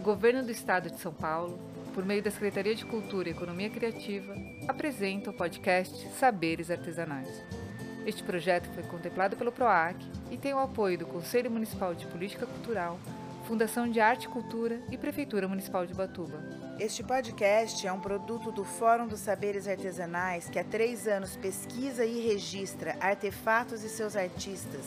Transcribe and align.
o 0.00 0.02
Governo 0.02 0.42
do 0.42 0.50
Estado 0.50 0.88
de 0.88 0.98
São 0.98 1.12
Paulo, 1.12 1.60
por 1.92 2.06
meio 2.06 2.22
da 2.22 2.30
Secretaria 2.30 2.74
de 2.74 2.86
Cultura 2.86 3.28
e 3.28 3.32
Economia 3.32 3.68
Criativa, 3.68 4.34
apresenta 4.66 5.28
o 5.28 5.32
podcast 5.34 6.08
Saberes 6.18 6.70
Artesanais. 6.70 7.28
Este 8.06 8.22
projeto 8.22 8.66
foi 8.72 8.82
contemplado 8.84 9.36
pelo 9.36 9.52
PROAC 9.52 9.98
e 10.30 10.38
tem 10.38 10.54
o 10.54 10.58
apoio 10.58 10.96
do 10.96 11.04
Conselho 11.04 11.50
Municipal 11.50 11.94
de 11.94 12.06
Política 12.06 12.46
Cultural, 12.46 12.98
Fundação 13.46 13.90
de 13.90 14.00
Arte 14.00 14.24
e 14.24 14.30
Cultura 14.30 14.80
e 14.90 14.96
Prefeitura 14.96 15.46
Municipal 15.46 15.84
de 15.84 15.92
Batuba. 15.92 16.42
Este 16.78 17.02
podcast 17.02 17.86
é 17.86 17.92
um 17.92 18.00
produto 18.00 18.50
do 18.50 18.64
Fórum 18.64 19.06
dos 19.06 19.20
Saberes 19.20 19.68
Artesanais 19.68 20.48
que 20.48 20.58
há 20.58 20.64
três 20.64 21.06
anos 21.06 21.36
pesquisa 21.36 22.06
e 22.06 22.26
registra 22.26 22.96
artefatos 23.02 23.84
e 23.84 23.88
seus 23.90 24.16
artistas 24.16 24.86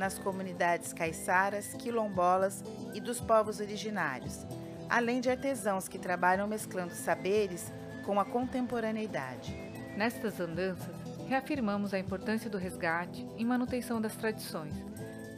nas 0.00 0.18
comunidades 0.18 0.94
caiçaras, 0.94 1.74
quilombolas 1.74 2.64
e 2.94 3.00
dos 3.00 3.20
povos 3.20 3.60
originários, 3.60 4.46
além 4.90 5.20
de 5.20 5.30
artesãos 5.30 5.88
que 5.88 5.98
trabalham 5.98 6.46
mesclando 6.46 6.92
saberes 6.92 7.72
com 8.04 8.20
a 8.20 8.24
contemporaneidade. 8.24 9.56
Nestas 9.96 10.40
andanças, 10.40 10.94
reafirmamos 11.26 11.94
a 11.94 11.98
importância 11.98 12.50
do 12.50 12.58
resgate 12.58 13.26
e 13.38 13.44
manutenção 13.44 14.00
das 14.00 14.16
tradições 14.16 14.90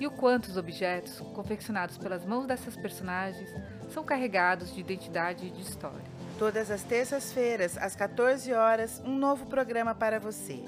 e 0.02 0.06
o 0.06 0.10
quanto 0.10 0.46
os 0.46 0.56
objetos, 0.56 1.20
confeccionados 1.32 1.96
pelas 1.96 2.24
mãos 2.24 2.44
dessas 2.44 2.74
personagens, 2.74 3.48
são 3.88 4.02
carregados 4.02 4.74
de 4.74 4.80
identidade 4.80 5.46
e 5.46 5.50
de 5.50 5.62
história. 5.62 6.02
Todas 6.40 6.72
as 6.72 6.82
terças-feiras, 6.82 7.78
às 7.78 7.94
14 7.94 8.52
horas, 8.52 9.00
um 9.04 9.16
novo 9.16 9.46
programa 9.46 9.94
para 9.94 10.18
você. 10.18 10.60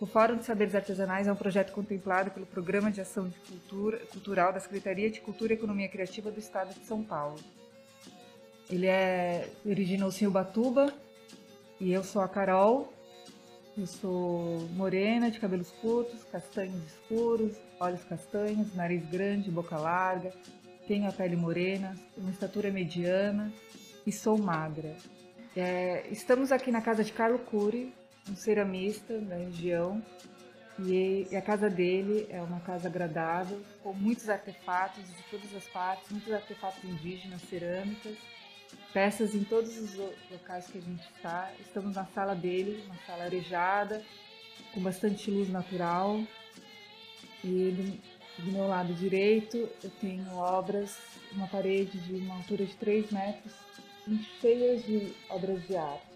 O 0.00 0.06
Fórum 0.06 0.36
de 0.36 0.44
Saberes 0.44 0.74
Artesanais 0.74 1.26
é 1.26 1.32
um 1.32 1.36
projeto 1.36 1.72
contemplado 1.72 2.30
pelo 2.30 2.46
Programa 2.46 2.90
de 2.90 3.00
Ação 3.00 3.28
de 3.28 3.38
Cultura, 3.40 3.98
Cultural 4.12 4.52
da 4.52 4.60
Secretaria 4.60 5.10
de 5.10 5.20
Cultura 5.20 5.52
e 5.52 5.56
Economia 5.56 5.88
Criativa 5.88 6.30
do 6.30 6.38
Estado 6.38 6.74
de 6.74 6.86
São 6.86 7.02
Paulo. 7.02 7.38
Ele 8.70 8.86
é 8.86 9.48
originou-se 9.64 10.22
em 10.22 10.28
Ubatuba 10.28 10.92
e 11.80 11.92
eu 11.92 12.04
sou 12.04 12.22
a 12.22 12.28
Carol. 12.28 12.92
Eu 13.76 13.86
sou 13.86 14.60
morena, 14.70 15.30
de 15.30 15.38
cabelos 15.38 15.70
curtos, 15.82 16.24
castanhos 16.24 16.82
escuros, 16.86 17.56
olhos 17.78 18.02
castanhos, 18.04 18.74
nariz 18.74 19.04
grande, 19.10 19.50
boca 19.50 19.76
larga, 19.76 20.32
tenho 20.86 21.08
a 21.08 21.12
pele 21.12 21.36
morena, 21.36 21.94
uma 22.16 22.30
estatura 22.30 22.70
mediana 22.70 23.52
e 24.06 24.12
sou 24.12 24.38
magra. 24.38 24.94
É, 25.56 26.06
estamos 26.10 26.52
aqui 26.52 26.70
na 26.70 26.80
casa 26.80 27.02
de 27.02 27.12
Carlo 27.12 27.38
Cury, 27.38 27.92
um 28.30 28.36
ceramista 28.36 29.18
da 29.18 29.36
região 29.36 30.02
e, 30.78 31.26
a 31.34 31.40
casa 31.40 31.70
dele 31.70 32.26
é 32.28 32.40
uma 32.42 32.60
casa 32.60 32.88
agradável, 32.88 33.62
com 33.82 33.94
muitos 33.94 34.28
artefatos 34.28 35.02
de 35.04 35.22
todas 35.30 35.54
as 35.54 35.66
partes, 35.68 36.10
muitos 36.10 36.32
artefatos 36.32 36.84
indígenas, 36.84 37.40
cerâmicas, 37.42 38.16
peças 38.92 39.34
em 39.34 39.42
todos 39.44 39.76
os 39.78 39.94
locais 40.30 40.66
que 40.66 40.78
a 40.78 40.80
gente 40.82 41.06
está. 41.16 41.50
Estamos 41.60 41.96
na 41.96 42.04
sala 42.06 42.34
dele, 42.34 42.82
uma 42.86 42.96
sala 43.06 43.24
arejada, 43.24 44.04
com 44.74 44.80
bastante 44.80 45.30
luz 45.30 45.48
natural. 45.48 46.20
E 47.42 47.70
do, 47.70 48.15
do 48.38 48.52
meu 48.52 48.68
lado 48.68 48.92
direito 48.94 49.56
eu 49.82 49.90
tenho 50.00 50.34
obras, 50.36 50.96
uma 51.32 51.46
parede 51.46 51.98
de 51.98 52.14
uma 52.14 52.36
altura 52.36 52.64
de 52.66 52.74
3 52.74 53.10
metros, 53.10 53.52
cheias 54.40 54.84
de 54.84 55.14
obras 55.28 55.66
de 55.66 55.76
arte, 55.76 56.06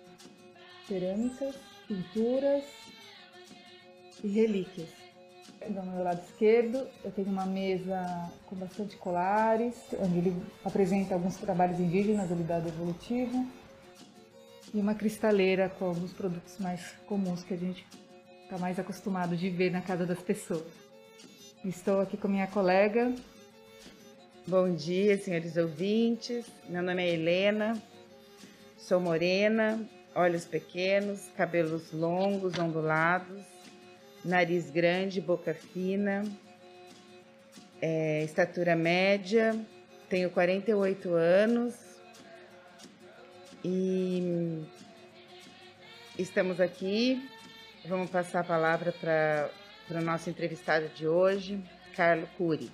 cerâmicas 0.86 1.54
pinturas 1.88 2.64
e 4.22 4.28
relíquias. 4.28 4.88
Do 5.68 5.82
meu 5.82 6.02
lado 6.02 6.22
esquerdo, 6.22 6.86
eu 7.04 7.10
tenho 7.10 7.28
uma 7.28 7.44
mesa 7.44 8.32
com 8.46 8.56
bastante 8.56 8.96
colares, 8.96 9.74
onde 9.98 10.18
ele 10.18 10.42
apresenta 10.64 11.14
alguns 11.14 11.36
trabalhos 11.36 11.78
indígenas, 11.78 12.30
ele 12.30 12.44
dado 12.44 12.68
evolutivo, 12.68 13.46
e 14.72 14.80
uma 14.80 14.94
cristaleira 14.94 15.68
com 15.68 15.86
alguns 15.86 16.12
produtos 16.12 16.58
mais 16.58 16.92
comuns 17.06 17.42
que 17.42 17.52
a 17.52 17.56
gente 17.56 17.84
está 18.44 18.56
mais 18.56 18.78
acostumado 18.78 19.36
de 19.36 19.50
ver 19.50 19.70
na 19.70 19.82
casa 19.82 20.06
das 20.06 20.20
pessoas. 20.20 20.79
Estou 21.62 22.00
aqui 22.00 22.16
com 22.16 22.26
minha 22.26 22.46
colega. 22.46 23.14
Bom 24.46 24.74
dia, 24.74 25.18
senhores 25.18 25.58
ouvintes. 25.58 26.46
Meu 26.66 26.82
nome 26.82 27.04
é 27.04 27.12
Helena, 27.12 27.78
sou 28.78 28.98
morena, 28.98 29.78
olhos 30.14 30.46
pequenos, 30.46 31.28
cabelos 31.36 31.92
longos, 31.92 32.58
ondulados, 32.58 33.44
nariz 34.24 34.70
grande, 34.70 35.20
boca 35.20 35.52
fina, 35.52 36.24
é, 37.82 38.22
estatura 38.24 38.74
média, 38.74 39.54
tenho 40.08 40.30
48 40.30 41.12
anos 41.12 41.74
e 43.62 44.64
estamos 46.18 46.58
aqui. 46.58 47.22
Vamos 47.84 48.08
passar 48.08 48.40
a 48.40 48.44
palavra 48.44 48.92
para 48.92 49.50
o 49.98 50.02
nosso 50.02 50.30
entrevistado 50.30 50.88
de 50.90 51.08
hoje, 51.08 51.60
Carlo 51.96 52.28
Cury. 52.38 52.70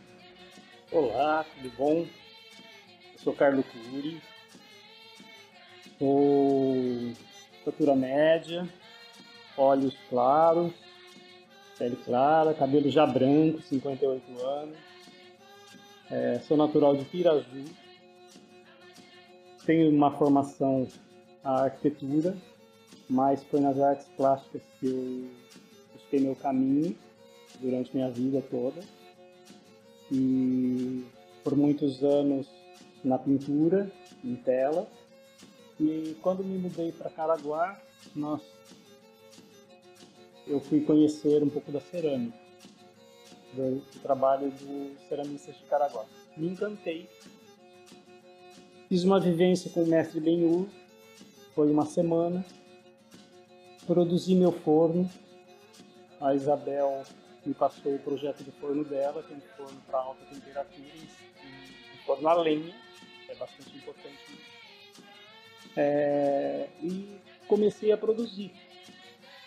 Olá, 0.92 1.44
tudo 1.44 1.72
bom? 1.76 2.00
Eu 2.00 3.18
sou 3.18 3.32
Carlo 3.32 3.64
Cury, 3.64 4.20
sou 5.98 6.76
estatura 7.58 7.96
média, 7.96 8.68
olhos 9.56 9.96
claros, 10.10 10.74
pele 11.78 11.96
clara, 12.04 12.52
cabelo 12.52 12.90
já 12.90 13.06
branco, 13.06 13.62
58 13.62 14.46
anos. 14.46 14.76
É, 16.10 16.38
sou 16.40 16.56
natural 16.56 16.96
de 16.96 17.04
Piraju. 17.06 17.64
Tenho 19.64 19.90
uma 19.90 20.10
formação 20.12 20.86
na 21.42 21.62
arquitetura, 21.62 22.36
mas 23.08 23.42
foi 23.44 23.60
nas 23.60 23.80
artes 23.80 24.06
plásticas 24.16 24.62
que 24.78 24.86
eu 24.86 25.30
busquei 25.94 26.20
meu 26.20 26.36
caminho 26.36 27.05
durante 27.60 27.94
minha 27.94 28.10
vida 28.10 28.42
toda. 28.50 28.80
E 30.10 31.04
por 31.42 31.56
muitos 31.56 32.02
anos 32.02 32.46
na 33.02 33.18
pintura, 33.18 33.90
em 34.24 34.34
tela, 34.36 34.88
e 35.78 36.16
quando 36.22 36.42
me 36.42 36.58
mudei 36.58 36.90
para 36.90 37.10
Caraguá, 37.10 37.80
nós, 38.14 38.42
eu 40.46 40.58
fui 40.60 40.80
conhecer 40.80 41.42
um 41.42 41.50
pouco 41.50 41.70
da 41.70 41.80
cerâmica, 41.80 42.36
do, 43.52 43.76
do 43.76 44.00
trabalho 44.00 44.50
dos 44.50 45.00
ceramistas 45.08 45.56
de 45.56 45.64
Caraguá. 45.64 46.04
Me 46.36 46.48
encantei. 46.48 47.08
Fiz 48.88 49.04
uma 49.04 49.20
vivência 49.20 49.70
com 49.70 49.82
o 49.82 49.86
mestre 49.86 50.20
Benhur, 50.20 50.66
foi 51.54 51.70
uma 51.70 51.84
semana. 51.84 52.44
Produzi 53.86 54.34
meu 54.34 54.52
forno. 54.52 55.08
A 56.20 56.34
Isabel 56.34 57.02
me 57.46 57.54
passou 57.54 57.94
o 57.94 57.98
projeto 58.00 58.42
do 58.42 58.52
forno 58.52 58.84
dela, 58.84 59.22
que 59.22 59.32
é 59.32 59.36
um 59.36 59.40
forno 59.56 59.80
para 59.86 59.98
alta 59.98 60.24
temperatura, 60.26 60.88
um 61.94 62.04
forno 62.04 62.28
a 62.28 62.34
lenha, 62.34 62.74
é 63.28 63.34
bastante 63.36 63.76
importante. 63.76 64.18
É, 65.76 66.68
e 66.82 67.20
comecei 67.46 67.92
a 67.92 67.96
produzir, 67.96 68.52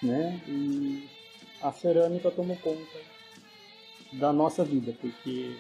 né? 0.01 0.39
E 0.47 1.09
a 1.61 1.71
cerâmica 1.71 2.31
tomou 2.31 2.55
conta 2.57 2.99
da 4.13 4.31
nossa 4.31 4.63
vida, 4.63 4.93
porque 5.01 5.57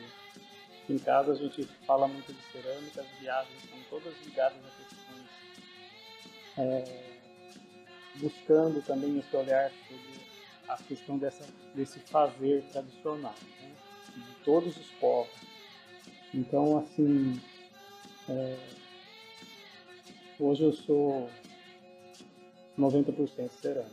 em 0.89 0.97
casa 0.97 1.33
a 1.33 1.35
gente 1.35 1.65
fala 1.85 2.07
muito 2.07 2.31
de 2.33 2.41
cerâmica, 2.51 3.01
as 3.01 3.19
viagens 3.19 3.61
são 3.69 3.79
todas 3.89 4.13
ligadas 4.25 4.57
a 4.57 4.83
questões 4.83 4.99
é, 6.57 6.83
buscando 8.15 8.81
também 8.85 9.19
esse 9.19 9.35
olhar 9.35 9.71
sobre 9.87 10.28
a 10.69 10.77
questão 10.77 11.17
dessa, 11.17 11.43
desse 11.73 11.99
fazer 11.99 12.63
tradicional, 12.71 13.33
né? 13.61 13.71
de 14.15 14.45
todos 14.45 14.77
os 14.77 14.87
povos. 14.91 15.33
Então, 16.33 16.77
assim, 16.77 17.41
é, 18.29 18.55
hoje 20.39 20.63
eu 20.63 20.71
sou 20.71 21.29
90% 22.77 23.49
cerâmica, 23.49 23.89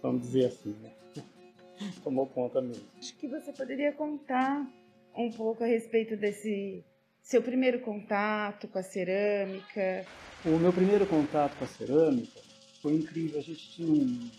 vamos 0.00 0.22
dizer 0.22 0.46
assim, 0.46 0.76
né? 0.80 0.92
Tomou 2.04 2.26
conta 2.26 2.60
mesmo. 2.60 2.86
Acho 2.96 3.14
que 3.16 3.26
você 3.26 3.52
poderia 3.52 3.92
contar 3.92 4.66
um 5.16 5.30
pouco 5.32 5.64
a 5.64 5.66
respeito 5.66 6.16
desse 6.16 6.84
seu 7.20 7.42
primeiro 7.42 7.80
contato 7.80 8.68
com 8.68 8.78
a 8.78 8.82
cerâmica. 8.82 10.06
O 10.44 10.58
meu 10.58 10.72
primeiro 10.72 11.06
contato 11.06 11.56
com 11.58 11.64
a 11.64 11.68
cerâmica 11.68 12.40
foi 12.80 12.94
incrível. 12.94 13.40
A 13.40 13.42
gente 13.42 13.70
tinha 13.72 13.92
um 13.92 14.30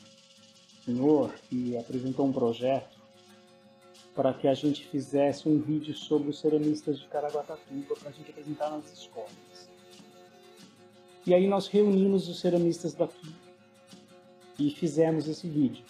senhor 0.90 1.32
que 1.48 1.78
apresentou 1.78 2.26
um 2.26 2.34
projeto 2.34 2.98
para 4.16 4.34
que 4.34 4.48
a 4.48 4.54
gente 4.54 4.86
fizesse 4.88 5.48
um 5.48 5.60
vídeo 5.60 5.94
sobre 5.94 6.30
os 6.30 6.40
ceramistas 6.40 7.00
de 7.00 7.08
Caraguatatuba 7.08 7.96
para 7.96 8.10
a 8.10 8.12
gente 8.12 8.32
apresentar 8.32 8.72
nas 8.72 8.92
escolas. 8.92 9.70
E 11.26 11.34
aí 11.34 11.48
nós 11.48 11.68
reunimos 11.68 12.28
os 12.28 12.40
ceramistas 12.40 12.94
daqui 12.94 13.34
e 14.58 14.72
fizemos 14.72 15.28
esse 15.28 15.48
vídeo. 15.48 15.86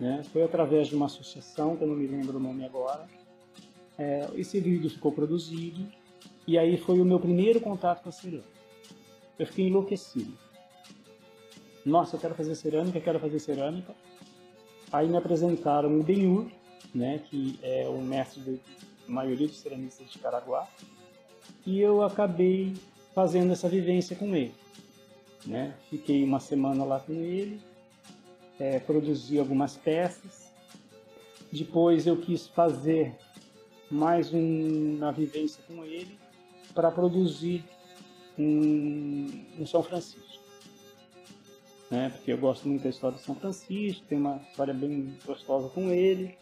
Né? 0.00 0.22
Foi 0.32 0.42
através 0.42 0.88
de 0.88 0.96
uma 0.96 1.06
associação, 1.06 1.76
que 1.76 1.84
eu 1.84 1.88
não 1.88 1.94
me 1.94 2.06
lembro 2.06 2.38
o 2.38 2.40
nome 2.40 2.64
agora. 2.64 3.06
É, 3.98 4.28
esse 4.34 4.58
vídeo 4.58 4.90
ficou 4.90 5.12
produzido 5.12 5.86
e 6.46 6.56
aí 6.58 6.76
foi 6.78 6.98
o 6.98 7.04
meu 7.04 7.20
primeiro 7.20 7.60
contato 7.60 8.02
com 8.02 8.08
a 8.08 8.12
cerâmica. 8.12 8.48
Eu 9.38 9.46
fiquei 9.46 9.66
enlouquecido 9.66 10.36
nossa, 11.84 12.16
eu 12.16 12.20
quero 12.20 12.34
fazer 12.34 12.54
cerâmica, 12.54 13.00
quero 13.00 13.18
fazer 13.18 13.38
cerâmica. 13.38 13.94
Aí 14.92 15.08
me 15.08 15.16
apresentaram 15.16 15.98
o 15.98 16.02
Benhur, 16.02 16.46
né, 16.94 17.20
que 17.28 17.58
é 17.62 17.88
o 17.88 17.98
mestre 17.98 18.40
da 18.40 18.58
maioria 19.08 19.48
dos 19.48 19.58
ceramistas 19.58 20.10
de 20.10 20.18
Caraguá, 20.18 20.68
e 21.66 21.80
eu 21.80 22.02
acabei 22.02 22.74
fazendo 23.14 23.52
essa 23.52 23.68
vivência 23.68 24.14
com 24.14 24.34
ele. 24.36 24.54
Né? 25.46 25.74
Fiquei 25.90 26.22
uma 26.22 26.38
semana 26.38 26.84
lá 26.84 27.00
com 27.00 27.14
ele, 27.14 27.60
é, 28.60 28.78
produzi 28.78 29.38
algumas 29.38 29.76
peças. 29.76 30.52
Depois 31.50 32.06
eu 32.06 32.16
quis 32.16 32.46
fazer 32.46 33.14
mais 33.90 34.32
um, 34.32 34.96
uma 34.96 35.10
vivência 35.10 35.62
com 35.66 35.84
ele 35.84 36.16
para 36.72 36.90
produzir 36.90 37.64
um, 38.38 39.44
um 39.58 39.66
São 39.66 39.82
Francisco 39.82 40.31
né? 41.92 42.08
Porque 42.08 42.32
eu 42.32 42.38
gosto 42.38 42.66
muito 42.66 42.82
da 42.82 42.88
história 42.88 43.18
de 43.18 43.22
São 43.22 43.34
Francisco, 43.34 44.02
tem 44.08 44.16
uma 44.16 44.40
história 44.48 44.72
bem 44.72 45.14
gostosa 45.26 45.68
com 45.68 45.90
ele. 45.90 46.38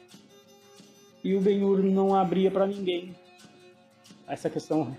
E 1.24 1.34
o 1.34 1.40
Benhur 1.40 1.82
não 1.82 2.14
abria 2.14 2.50
para 2.52 2.68
ninguém 2.68 3.14
essa 4.28 4.48
questão 4.48 4.96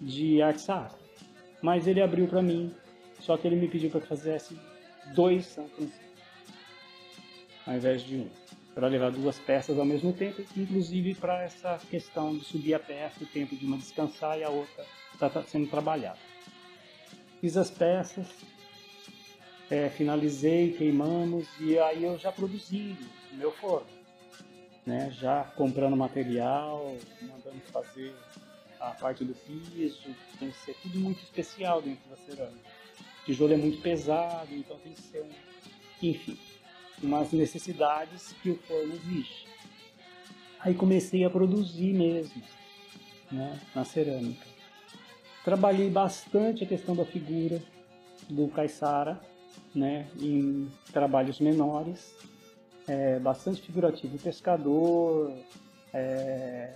de 0.00 0.40
arte 0.40 0.62
sacra. 0.62 0.96
Mas 1.60 1.88
ele 1.88 2.00
abriu 2.00 2.28
para 2.28 2.40
mim, 2.40 2.72
só 3.18 3.36
que 3.36 3.48
ele 3.48 3.56
me 3.56 3.66
pediu 3.66 3.90
para 3.90 4.00
que 4.00 4.06
fizesse 4.06 4.56
dois 5.16 5.46
São 5.46 5.68
Francisco, 5.68 6.04
ao 7.66 7.74
invés 7.74 8.02
de 8.02 8.18
um, 8.18 8.28
para 8.72 8.86
levar 8.86 9.10
duas 9.10 9.36
peças 9.40 9.76
ao 9.76 9.84
mesmo 9.84 10.12
tempo, 10.12 10.40
inclusive 10.56 11.16
para 11.16 11.42
essa 11.42 11.76
questão 11.90 12.36
de 12.36 12.44
subir 12.44 12.74
a 12.74 12.78
peça, 12.78 13.24
o 13.24 13.26
tempo 13.26 13.56
de 13.56 13.66
uma 13.66 13.76
descansar 13.76 14.38
e 14.38 14.44
a 14.44 14.48
outra 14.48 14.86
está 15.12 15.42
sendo 15.42 15.68
trabalhada. 15.68 16.18
Fiz 17.40 17.56
as 17.56 17.70
peças, 17.70 18.28
é, 19.70 19.88
finalizei, 19.90 20.72
queimamos 20.72 21.46
e 21.60 21.78
aí 21.78 22.04
eu 22.04 22.18
já 22.18 22.32
produzi 22.32 22.96
o 23.32 23.36
meu 23.36 23.52
forno, 23.52 23.86
né? 24.86 25.10
Já 25.10 25.44
comprando 25.44 25.96
material, 25.96 26.96
mandando 27.22 27.60
fazer 27.70 28.14
a 28.80 28.90
parte 28.92 29.24
do 29.24 29.34
piso, 29.34 30.14
tem 30.38 30.50
que 30.50 30.56
ser 30.58 30.74
tudo 30.82 30.98
muito 30.98 31.22
especial 31.22 31.82
dentro 31.82 32.08
da 32.08 32.16
cerâmica. 32.16 32.70
O 33.22 33.24
tijolo 33.26 33.52
é 33.52 33.56
muito 33.56 33.82
pesado, 33.82 34.54
então 34.54 34.78
tem 34.78 34.92
que 34.92 35.02
ser 35.02 35.22
um, 35.22 35.30
enfim, 36.02 36.38
umas 37.02 37.32
necessidades 37.32 38.32
que 38.42 38.50
o 38.50 38.58
forno 38.60 38.94
exige. 38.94 39.46
Aí 40.60 40.74
comecei 40.74 41.24
a 41.24 41.30
produzir 41.30 41.92
mesmo, 41.92 42.42
né, 43.30 43.60
na 43.74 43.84
cerâmica. 43.84 44.46
Trabalhei 45.44 45.90
bastante 45.90 46.64
a 46.64 46.66
questão 46.66 46.96
da 46.96 47.04
figura 47.04 47.62
do 48.28 48.48
caiçara, 48.48 49.20
né, 49.78 50.08
em 50.20 50.68
trabalhos 50.92 51.38
menores, 51.40 52.14
é, 52.86 53.18
bastante 53.18 53.62
figurativo. 53.62 54.18
Pescador, 54.18 55.32
é, 55.92 56.74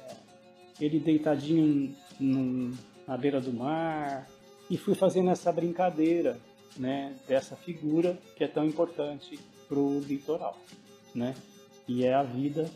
ele 0.81 1.00
deitadinho 1.00 1.94
num, 2.20 2.72
na 3.06 3.16
beira 3.16 3.40
do 3.40 3.52
mar, 3.52 4.26
e 4.70 4.76
fui 4.76 4.94
fazendo 4.94 5.31
essa 5.31 5.52
brincadeira 5.52 6.38
né, 6.76 7.14
dessa 7.28 7.56
figura 7.56 8.19
que 8.37 8.44
é 8.44 8.49
tão 8.49 8.64
importante 8.64 9.38
para 9.69 9.78
o 9.78 10.00
litoral, 10.00 10.56
né? 11.14 11.34
E 11.87 12.05
é 12.05 12.14
a 12.14 12.22
vida 12.22 12.70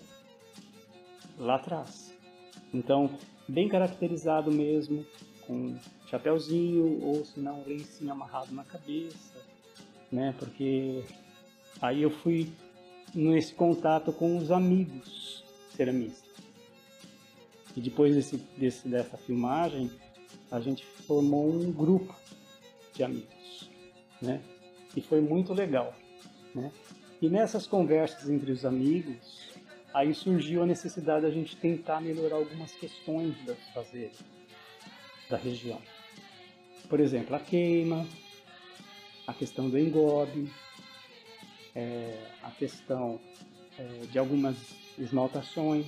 lá 1.38 1.56
atrás. 1.56 2.12
Então, 2.74 3.10
bem 3.48 3.68
caracterizado 3.68 4.50
mesmo, 4.50 5.06
com 5.46 5.78
chapéuzinho 6.06 7.02
ou 7.02 7.24
se 7.24 7.40
não 7.40 7.62
lencinho 7.64 8.12
amarrado 8.12 8.52
na 8.52 8.64
cabeça, 8.64 9.35
né? 10.10 10.34
Porque 10.38 11.04
aí 11.80 12.02
eu 12.02 12.10
fui 12.10 12.50
nesse 13.14 13.54
contato 13.54 14.12
com 14.12 14.36
os 14.36 14.50
amigos 14.50 15.44
ceramistas. 15.74 16.26
E 17.76 17.80
depois 17.80 18.14
desse, 18.14 18.36
desse, 18.56 18.88
dessa 18.88 19.16
filmagem, 19.16 19.90
a 20.50 20.60
gente 20.60 20.84
formou 20.84 21.48
um 21.48 21.70
grupo 21.70 22.14
de 22.94 23.04
amigos, 23.04 23.70
né? 24.20 24.40
E 24.96 25.00
foi 25.02 25.20
muito 25.20 25.52
legal, 25.52 25.94
né? 26.54 26.72
E 27.20 27.28
nessas 27.28 27.66
conversas 27.66 28.30
entre 28.30 28.50
os 28.50 28.64
amigos, 28.64 29.50
aí 29.92 30.14
surgiu 30.14 30.62
a 30.62 30.66
necessidade 30.66 31.22
da 31.22 31.30
gente 31.30 31.56
tentar 31.56 32.00
melhorar 32.00 32.36
algumas 32.36 32.72
questões 32.72 33.34
das 33.44 33.58
fazeres 33.74 34.18
da 35.28 35.36
região. 35.36 35.80
Por 36.88 37.00
exemplo, 37.00 37.34
a 37.34 37.40
queima, 37.40 38.06
a 39.26 39.34
questão 39.34 39.68
do 39.68 39.78
engobe, 39.78 40.50
é, 41.74 42.18
a 42.42 42.50
questão 42.50 43.20
é, 43.78 44.06
de 44.10 44.18
algumas 44.18 44.56
esmaltações, 44.98 45.86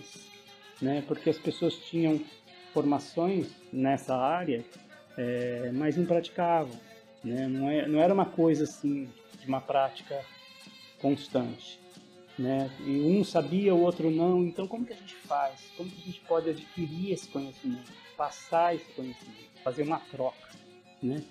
né? 0.81 1.03
porque 1.07 1.31
as 1.31 1.39
pessoas 1.39 1.75
tinham 1.75 2.21
formações 2.75 3.49
nessa 3.73 4.17
área, 4.17 4.65
é, 5.17 5.71
mas 5.73 5.97
não 5.97 6.05
praticavam. 6.05 6.79
Né? 7.25 7.47
Não, 7.49 7.71
é, 7.71 7.87
não 7.87 8.01
era 8.01 8.13
uma 8.13 8.27
coisa 8.27 8.65
assim, 8.65 9.09
de 9.41 9.47
uma 9.47 9.61
prática 9.61 10.21
constante. 11.01 11.79
Né? 12.39 12.71
E 12.81 13.01
um 13.01 13.25
sabia, 13.25 13.75
o 13.75 13.81
outro 13.81 14.11
não. 14.11 14.45
Então, 14.45 14.69
como 14.69 14.87
que 14.87 14.93
a 14.93 14.97
gente 14.97 15.15
faz? 15.17 15.61
Como 15.77 15.91
que 15.91 16.03
a 16.03 16.05
gente 16.05 16.21
pode 16.21 16.51
adquirir 16.51 17.13
esse 17.13 17.27
conhecimento, 17.29 17.91
passar 18.17 18.77
esse 18.77 18.85
conhecimento, 18.93 19.49
fazer 19.65 19.83
uma 19.83 19.99
troca, 19.99 20.49
né? 21.03 21.23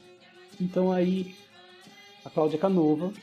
Então 0.59 0.91
aí 0.91 1.33
a 2.27 2.29
Cláudia 2.29 2.60
Canova, 2.60 3.13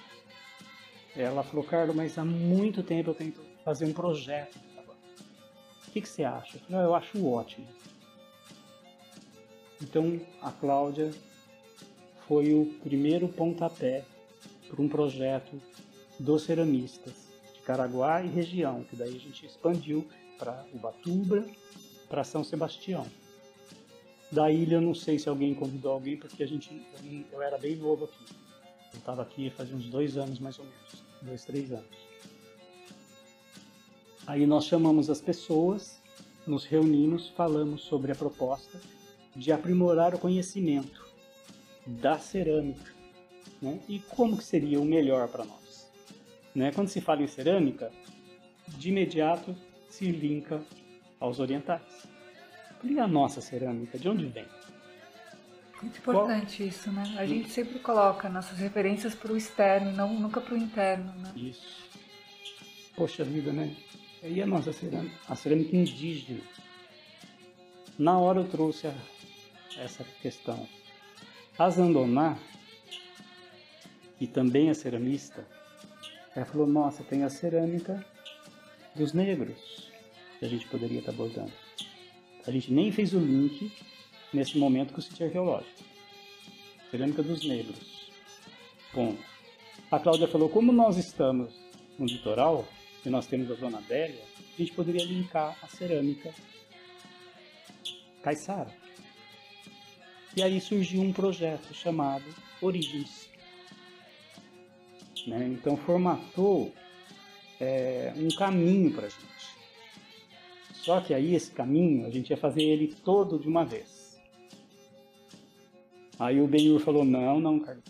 ela 1.14 1.42
falou, 1.42 1.62
Carlos, 1.62 1.94
mas 1.94 2.16
há 2.16 2.24
muito 2.24 2.82
tempo 2.82 3.10
eu 3.10 3.14
tento 3.14 3.38
fazer 3.62 3.84
um 3.84 3.92
projeto. 3.92 4.58
O 5.86 5.90
que, 5.90 6.00
que 6.00 6.08
você 6.08 6.24
acha? 6.24 6.56
Eu 6.56 6.60
falei, 6.60 6.80
ah, 6.80 6.84
eu 6.84 6.94
acho 6.94 7.26
ótimo. 7.26 7.66
Então 9.82 10.18
a 10.40 10.50
Cláudia 10.50 11.10
foi 12.26 12.54
o 12.54 12.64
primeiro 12.82 13.28
pontapé 13.28 14.06
para 14.68 14.80
um 14.80 14.88
projeto 14.88 15.60
dos 16.18 16.44
ceramistas 16.44 17.12
de 17.52 17.60
Caraguá 17.60 18.22
e 18.22 18.28
região, 18.28 18.84
que 18.84 18.96
daí 18.96 19.14
a 19.14 19.20
gente 19.20 19.44
expandiu 19.44 20.08
para 20.38 20.64
Ubatuba, 20.72 21.46
para 22.08 22.24
São 22.24 22.42
Sebastião. 22.42 23.06
Da 24.32 24.50
ilha, 24.50 24.76
eu 24.76 24.80
não 24.80 24.94
sei 24.94 25.18
se 25.18 25.28
alguém 25.28 25.54
convidou 25.54 25.92
alguém, 25.92 26.16
porque 26.16 26.42
a 26.42 26.46
gente, 26.46 26.82
eu 27.30 27.42
era 27.42 27.58
bem 27.58 27.76
novo 27.76 28.06
aqui. 28.06 28.43
Estava 29.04 29.20
aqui 29.20 29.50
fazia 29.50 29.76
uns 29.76 29.90
dois 29.90 30.16
anos 30.16 30.38
mais 30.38 30.58
ou 30.58 30.64
menos, 30.64 31.04
dois, 31.20 31.44
três 31.44 31.70
anos. 31.70 31.84
Aí 34.26 34.46
nós 34.46 34.64
chamamos 34.64 35.10
as 35.10 35.20
pessoas, 35.20 36.00
nos 36.46 36.64
reunimos, 36.64 37.28
falamos 37.28 37.82
sobre 37.82 38.12
a 38.12 38.14
proposta 38.14 38.80
de 39.36 39.52
aprimorar 39.52 40.14
o 40.14 40.18
conhecimento 40.18 41.06
da 41.86 42.18
cerâmica 42.18 42.94
né? 43.60 43.78
e 43.90 43.98
como 43.98 44.38
que 44.38 44.44
seria 44.44 44.80
o 44.80 44.86
melhor 44.86 45.28
para 45.28 45.44
nós. 45.44 45.92
Né? 46.54 46.72
Quando 46.72 46.88
se 46.88 47.02
fala 47.02 47.22
em 47.22 47.28
cerâmica, 47.28 47.92
de 48.68 48.88
imediato 48.88 49.54
se 49.90 50.10
linka 50.10 50.64
aos 51.20 51.40
orientais. 51.40 52.08
E 52.82 52.98
a 52.98 53.06
nossa 53.06 53.42
cerâmica, 53.42 53.98
de 53.98 54.08
onde 54.08 54.24
vem? 54.24 54.46
Muito 55.84 55.98
importante 55.98 56.66
isso, 56.66 56.90
né? 56.90 57.14
A 57.18 57.26
gente 57.26 57.50
sempre 57.50 57.78
coloca 57.78 58.26
nossas 58.30 58.58
referências 58.58 59.14
para 59.14 59.30
o 59.30 59.36
externo, 59.36 59.92
não, 59.92 60.18
nunca 60.18 60.40
para 60.40 60.54
o 60.54 60.56
interno, 60.56 61.12
né? 61.16 61.30
Isso. 61.36 61.90
Poxa 62.96 63.22
vida, 63.22 63.52
né? 63.52 63.76
E 64.22 64.40
a 64.40 64.46
nossa 64.46 64.72
cerâmica, 64.72 65.14
a 65.28 65.36
cerâmica 65.36 65.76
indígena. 65.76 66.40
Na 67.98 68.18
hora 68.18 68.40
eu 68.40 68.48
trouxe 68.48 68.86
a, 68.86 68.94
essa 69.76 70.02
questão. 70.22 70.66
A 71.58 71.68
Zandoná, 71.68 72.38
que 74.18 74.26
também 74.26 74.70
é 74.70 74.74
ceramista, 74.74 75.46
ela 76.34 76.46
falou, 76.46 76.66
nossa, 76.66 77.04
tem 77.04 77.24
a 77.24 77.28
cerâmica 77.28 78.02
dos 78.94 79.12
negros 79.12 79.90
que 80.38 80.46
a 80.46 80.48
gente 80.48 80.66
poderia 80.68 81.00
estar 81.00 81.12
abordando. 81.12 81.52
A 82.46 82.50
gente 82.50 82.72
nem 82.72 82.90
fez 82.90 83.12
o 83.12 83.18
link 83.18 83.70
nesse 84.34 84.58
momento 84.58 84.92
com 84.92 85.00
o 85.00 85.02
sítio 85.02 85.26
arqueológico. 85.26 85.82
Cerâmica 86.90 87.22
dos 87.22 87.44
negros. 87.44 88.10
Ponto. 88.92 89.22
A 89.90 89.98
Cláudia 89.98 90.28
falou, 90.28 90.48
como 90.48 90.72
nós 90.72 90.96
estamos 90.96 91.54
no 91.98 92.06
litoral, 92.06 92.66
e 93.04 93.10
nós 93.10 93.26
temos 93.26 93.50
a 93.50 93.54
Zona 93.54 93.78
Adélia, 93.78 94.22
a 94.54 94.60
gente 94.60 94.72
poderia 94.72 95.04
linkar 95.04 95.56
a 95.62 95.68
cerâmica 95.68 96.32
caiçara. 98.22 98.72
E 100.36 100.42
aí 100.42 100.60
surgiu 100.60 101.02
um 101.02 101.12
projeto 101.12 101.74
chamado 101.74 102.24
Origens. 102.60 103.28
Né? 105.26 105.46
Então 105.48 105.76
formatou 105.76 106.72
é, 107.60 108.12
um 108.16 108.28
caminho 108.34 108.92
para 108.92 109.06
a 109.06 109.08
gente. 109.10 109.24
Só 110.72 111.00
que 111.00 111.14
aí 111.14 111.34
esse 111.34 111.50
caminho 111.50 112.06
a 112.06 112.10
gente 112.10 112.30
ia 112.30 112.36
fazer 112.36 112.62
ele 112.62 112.94
todo 113.04 113.38
de 113.38 113.48
uma 113.48 113.64
vez. 113.64 113.93
Aí 116.18 116.40
o 116.40 116.46
Benhur 116.46 116.80
falou: 116.80 117.04
não, 117.04 117.40
não, 117.40 117.60
Carlos. 117.60 117.84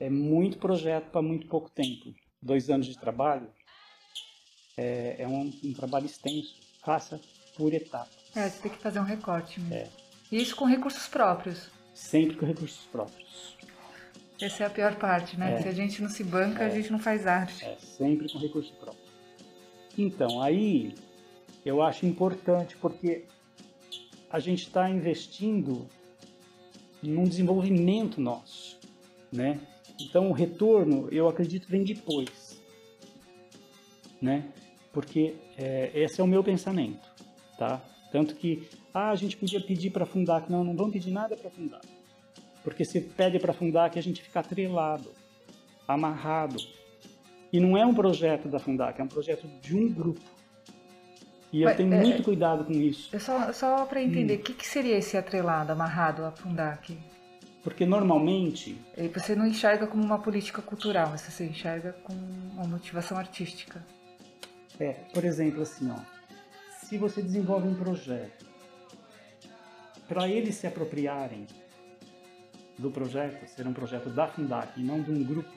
É 0.00 0.10
muito 0.10 0.58
projeto 0.58 1.10
para 1.10 1.22
muito 1.22 1.46
pouco 1.46 1.70
tempo. 1.70 2.12
Dois 2.40 2.68
anos 2.68 2.86
de 2.86 2.98
trabalho 2.98 3.48
é, 4.76 5.16
é 5.18 5.28
um, 5.28 5.52
um, 5.64 5.72
trabalho 5.72 6.06
extenso. 6.06 6.56
Faça 6.84 7.20
por 7.56 7.72
etapas. 7.72 8.16
É, 8.34 8.48
você 8.48 8.62
tem 8.62 8.72
que 8.72 8.78
fazer 8.78 8.98
um 8.98 9.04
recorte 9.04 9.60
mesmo. 9.60 9.74
É. 9.74 9.88
E 10.30 10.42
isso 10.42 10.56
com 10.56 10.64
recursos 10.64 11.06
próprios. 11.06 11.70
Sempre 11.94 12.36
com 12.36 12.46
recursos 12.46 12.84
próprios. 12.86 13.56
Essa 14.40 14.64
é 14.64 14.66
a 14.66 14.70
pior 14.70 14.96
parte, 14.96 15.38
né? 15.38 15.54
É. 15.54 15.62
Se 15.62 15.68
a 15.68 15.72
gente 15.72 16.02
não 16.02 16.08
se 16.08 16.24
banca, 16.24 16.64
é. 16.64 16.66
a 16.66 16.70
gente 16.70 16.90
não 16.90 16.98
faz 16.98 17.26
arte. 17.26 17.64
É, 17.64 17.76
sempre 17.76 18.28
com 18.32 18.38
recurso 18.38 18.72
próprio. 18.74 19.04
Então, 19.96 20.42
aí 20.42 20.94
eu 21.64 21.80
acho 21.80 22.06
importante 22.06 22.76
porque 22.78 23.24
a 24.28 24.40
gente 24.40 24.66
está 24.66 24.90
investindo 24.90 25.86
num 27.02 27.24
desenvolvimento 27.24 28.20
nosso, 28.20 28.78
né? 29.32 29.60
Então, 30.00 30.30
o 30.30 30.32
retorno, 30.32 31.08
eu 31.10 31.28
acredito, 31.28 31.68
vem 31.68 31.84
depois, 31.84 32.60
né? 34.20 34.48
Porque 34.92 35.34
é, 35.56 35.90
esse 35.94 36.20
é 36.20 36.24
o 36.24 36.26
meu 36.26 36.42
pensamento, 36.42 37.08
tá? 37.58 37.82
Tanto 38.10 38.34
que, 38.34 38.68
ah, 38.92 39.10
a 39.10 39.16
gente 39.16 39.36
podia 39.36 39.60
pedir 39.60 39.90
para 39.90 40.04
fundar, 40.04 40.48
não, 40.50 40.62
não 40.62 40.76
vamos 40.76 40.92
pedir 40.92 41.10
nada 41.10 41.36
para 41.36 41.50
fundar. 41.50 41.80
Porque 42.62 42.84
se 42.84 43.00
pede 43.00 43.38
para 43.38 43.52
fundar 43.52 43.90
que 43.90 43.98
a 43.98 44.02
gente 44.02 44.22
fica 44.22 44.40
atrelado, 44.40 45.10
amarrado. 45.86 46.56
E 47.52 47.58
não 47.58 47.76
é 47.76 47.84
um 47.84 47.94
projeto 47.94 48.48
da 48.48 48.58
Fundac, 48.58 49.00
é 49.00 49.04
um 49.04 49.08
projeto 49.08 49.46
de 49.60 49.76
um 49.76 49.92
grupo. 49.92 50.20
E 51.52 51.62
eu 51.62 51.68
Mas, 51.68 51.76
tenho 51.76 51.92
é, 51.92 52.00
muito 52.00 52.22
cuidado 52.22 52.64
com 52.64 52.72
isso. 52.72 53.14
É 53.14 53.18
só, 53.18 53.52
só 53.52 53.84
para 53.84 54.02
entender, 54.02 54.36
o 54.36 54.38
hum. 54.40 54.42
que, 54.42 54.54
que, 54.54 54.66
seria 54.66 54.96
esse 54.96 55.16
atrelado, 55.16 55.70
amarrado 55.70 56.24
à 56.24 56.30
Fundac? 56.30 56.98
Porque 57.62 57.84
normalmente. 57.84 58.80
Você 59.14 59.36
não 59.36 59.46
enxerga 59.46 59.86
como 59.86 60.02
uma 60.02 60.18
política 60.18 60.62
cultural, 60.62 61.16
você 61.16 61.44
enxerga 61.44 61.94
como 62.04 62.18
uma 62.54 62.66
motivação 62.66 63.18
artística. 63.18 63.84
É, 64.80 64.92
por 65.12 65.24
exemplo, 65.24 65.62
assim, 65.62 65.90
ó, 65.90 65.98
se 66.80 66.96
você 66.96 67.22
desenvolve 67.22 67.68
um 67.68 67.74
projeto, 67.74 68.46
para 70.08 70.28
eles 70.28 70.54
se 70.56 70.66
apropriarem 70.66 71.46
do 72.78 72.90
projeto 72.90 73.46
ser 73.46 73.66
um 73.66 73.72
projeto 73.72 74.08
da 74.08 74.26
Fundac 74.26 74.80
e 74.80 74.82
não 74.82 75.00
de 75.00 75.12
um 75.12 75.22
grupo, 75.22 75.52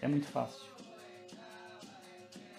é 0.00 0.06
muito 0.06 0.26
fácil. 0.26 0.77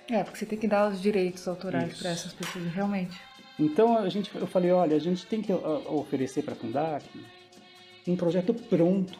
É, 0.09 0.23
porque 0.23 0.39
você 0.39 0.45
tem 0.45 0.57
que 0.57 0.67
dar 0.67 0.89
os 0.89 1.01
direitos 1.01 1.47
autorais 1.47 1.99
para 1.99 2.09
essas 2.09 2.33
pessoas, 2.33 2.65
realmente. 2.73 3.19
Então 3.59 3.97
a 3.97 4.09
gente, 4.09 4.33
eu 4.33 4.47
falei, 4.47 4.71
olha, 4.71 4.95
a 4.95 4.99
gente 4.99 5.25
tem 5.25 5.41
que 5.41 5.51
oferecer 5.53 6.43
para 6.43 6.53
a 6.53 6.57
Fundac 6.57 7.05
um 8.07 8.15
projeto 8.15 8.53
pronto. 8.53 9.19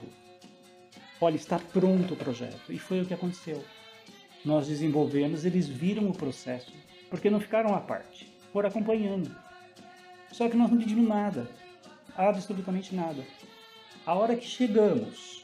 Olha, 1.22 1.36
está 1.36 1.60
pronto 1.60 2.14
o 2.14 2.18
projeto. 2.18 2.72
E 2.72 2.80
foi 2.80 3.02
o 3.02 3.06
que 3.06 3.14
aconteceu. 3.14 3.64
Nós 4.44 4.68
desenvolvemos, 4.68 5.46
eles 5.46 5.68
viram 5.68 6.08
o 6.08 6.14
processo, 6.14 6.72
porque 7.10 7.30
não 7.30 7.40
ficaram 7.40 7.76
à 7.76 7.82
parte, 7.82 8.32
foram 8.54 8.70
acompanhando. 8.70 9.30
Só 10.32 10.48
que 10.48 10.56
nós 10.56 10.72
não 10.72 10.78
pedimos 10.78 11.08
nada, 11.08 11.50
absolutamente 12.16 12.96
nada. 12.96 13.24
A 14.06 14.16
hora 14.16 14.36
que 14.36 14.48
chegamos, 14.48 15.44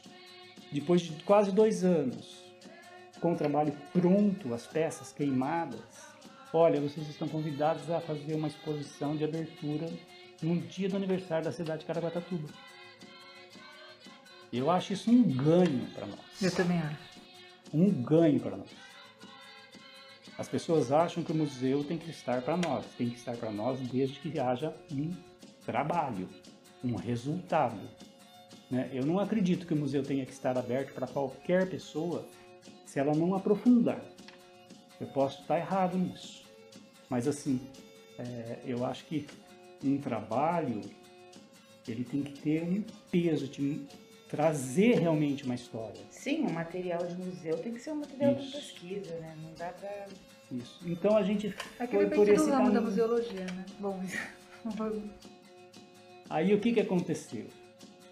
depois 0.72 1.02
de 1.02 1.22
quase 1.24 1.52
dois 1.52 1.84
anos, 1.84 2.45
com 3.26 3.32
o 3.32 3.36
trabalho 3.36 3.76
pronto, 3.92 4.54
as 4.54 4.68
peças 4.68 5.10
queimadas, 5.10 5.80
olha, 6.52 6.80
vocês 6.80 7.08
estão 7.08 7.26
convidados 7.26 7.90
a 7.90 8.00
fazer 8.00 8.36
uma 8.36 8.46
exposição 8.46 9.16
de 9.16 9.24
abertura 9.24 9.90
no 10.40 10.60
dia 10.60 10.88
do 10.88 10.94
aniversário 10.94 11.44
da 11.44 11.50
cidade 11.50 11.80
de 11.80 11.86
Caraguatatuba. 11.86 12.48
Eu 14.52 14.70
acho 14.70 14.92
isso 14.92 15.10
um 15.10 15.24
ganho 15.24 15.88
para 15.92 16.06
nós. 16.06 16.40
Eu 16.40 16.54
também 16.54 16.78
acho. 16.78 17.18
Um 17.74 17.90
ganho 17.90 18.38
para 18.38 18.58
nós. 18.58 18.70
As 20.38 20.46
pessoas 20.48 20.92
acham 20.92 21.24
que 21.24 21.32
o 21.32 21.34
museu 21.34 21.82
tem 21.82 21.98
que 21.98 22.10
estar 22.10 22.42
para 22.42 22.56
nós, 22.56 22.86
tem 22.96 23.10
que 23.10 23.16
estar 23.16 23.36
para 23.36 23.50
nós 23.50 23.80
desde 23.80 24.20
que 24.20 24.38
haja 24.38 24.72
um 24.92 25.12
trabalho, 25.64 26.28
um 26.84 26.94
resultado. 26.94 27.76
Né? 28.70 28.88
Eu 28.92 29.04
não 29.04 29.18
acredito 29.18 29.66
que 29.66 29.74
o 29.74 29.76
museu 29.76 30.04
tenha 30.04 30.24
que 30.24 30.32
estar 30.32 30.56
aberto 30.56 30.94
para 30.94 31.08
qualquer 31.08 31.68
pessoa 31.68 32.24
se 32.96 33.00
ela 33.00 33.14
não 33.14 33.34
aprofundar. 33.34 34.02
Eu 34.98 35.06
posso 35.08 35.42
estar 35.42 35.58
errado 35.58 35.98
nisso, 35.98 36.46
mas 37.10 37.28
assim, 37.28 37.60
é, 38.18 38.60
eu 38.64 38.86
acho 38.86 39.04
que 39.04 39.26
um 39.84 39.98
trabalho 39.98 40.80
ele 41.86 42.04
tem 42.04 42.22
que 42.22 42.40
ter 42.40 42.62
um 42.62 42.82
peso, 43.10 43.48
de 43.48 43.86
trazer 44.30 44.98
realmente 44.98 45.44
uma 45.44 45.54
história. 45.54 46.00
Sim, 46.08 46.46
um 46.46 46.52
material 46.52 47.06
de 47.06 47.14
museu 47.16 47.58
tem 47.58 47.74
que 47.74 47.80
ser 47.80 47.90
um 47.90 47.96
material 47.96 48.32
Isso. 48.32 48.46
de 48.46 48.52
pesquisa, 48.52 49.14
né? 49.18 49.36
Não 49.42 49.52
dá 49.52 49.68
para 49.72 50.06
isso. 50.50 50.80
Então 50.86 51.18
a 51.18 51.22
gente 51.22 51.54
é 51.78 51.86
que 51.86 51.96
foi 51.96 52.08
por 52.08 52.26
esse 52.26 52.48
ramo 52.48 52.72
da 52.72 52.80
museologia, 52.80 53.44
né? 53.44 53.66
Bom, 53.78 54.00
aí 56.30 56.54
o 56.54 56.58
que 56.58 56.72
que 56.72 56.80
aconteceu? 56.80 57.46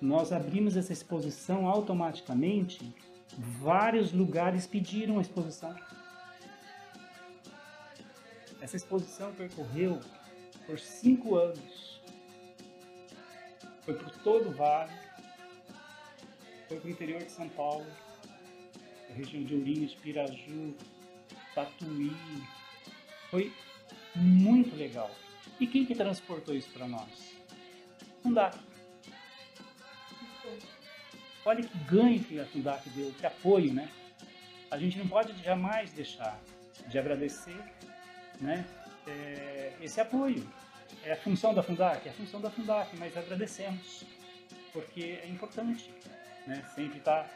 nós 0.05 0.33
abrimos 0.33 0.77
essa 0.77 0.93
exposição 0.93 1.67
automaticamente, 1.67 2.95
vários 3.39 4.13
lugares 4.13 4.67
pediram 4.67 5.19
a 5.19 5.23
exposição. 5.23 5.75
Essa 8.61 8.77
exposição 8.77 9.33
percorreu 9.35 10.01
por 10.67 10.79
cinco 10.79 11.37
anos. 11.37 12.01
Foi 13.83 13.95
por 13.95 14.11
todo 14.23 14.49
o 14.49 14.53
vale, 14.53 14.93
foi 16.69 16.81
para 16.81 16.89
o 16.89 16.91
interior 16.91 17.23
de 17.23 17.31
São 17.31 17.49
Paulo, 17.51 17.87
a 19.11 19.13
região 19.13 19.45
de 19.45 19.55
Ourinhos, 19.55 19.95
Piraju, 19.95 20.75
Tatuí. 21.55 22.17
Foi 23.31 23.53
muito 24.15 24.75
legal. 24.75 25.11
E 25.61 25.67
quem 25.67 25.85
que 25.85 25.95
transportou 25.95 26.55
isso 26.55 26.71
para 26.71 26.89
nós? 26.89 27.35
Não 28.25 28.33
dá. 28.33 28.51
Olha 31.45 31.63
que 31.63 31.79
ganho 31.85 32.23
que 32.25 32.41
a 32.41 32.47
Fundac 32.47 32.89
deu, 32.91 33.13
que 33.13 33.27
apoio, 33.27 33.73
né? 33.73 33.91
A 34.71 34.79
gente 34.79 34.99
não 34.99 35.07
pode 35.07 35.37
jamais 35.43 35.93
deixar 35.93 36.41
de 36.89 36.99
agradecer 36.99 37.57
né, 38.41 38.65
é, 39.07 39.75
esse 39.81 40.01
apoio. 40.01 40.47
É 41.03 41.13
a 41.13 41.17
função 41.17 41.53
da 41.53 41.63
Fundac, 41.63 42.07
é 42.09 42.11
a 42.11 42.15
função 42.15 42.41
da 42.41 42.51
Fundac, 42.51 42.97
mas 42.97 43.17
agradecemos, 43.17 44.05
porque 44.73 45.19
é 45.23 45.29
importante, 45.29 45.91
né? 46.47 46.65
Sempre 46.75 47.01
tá, 47.01 47.27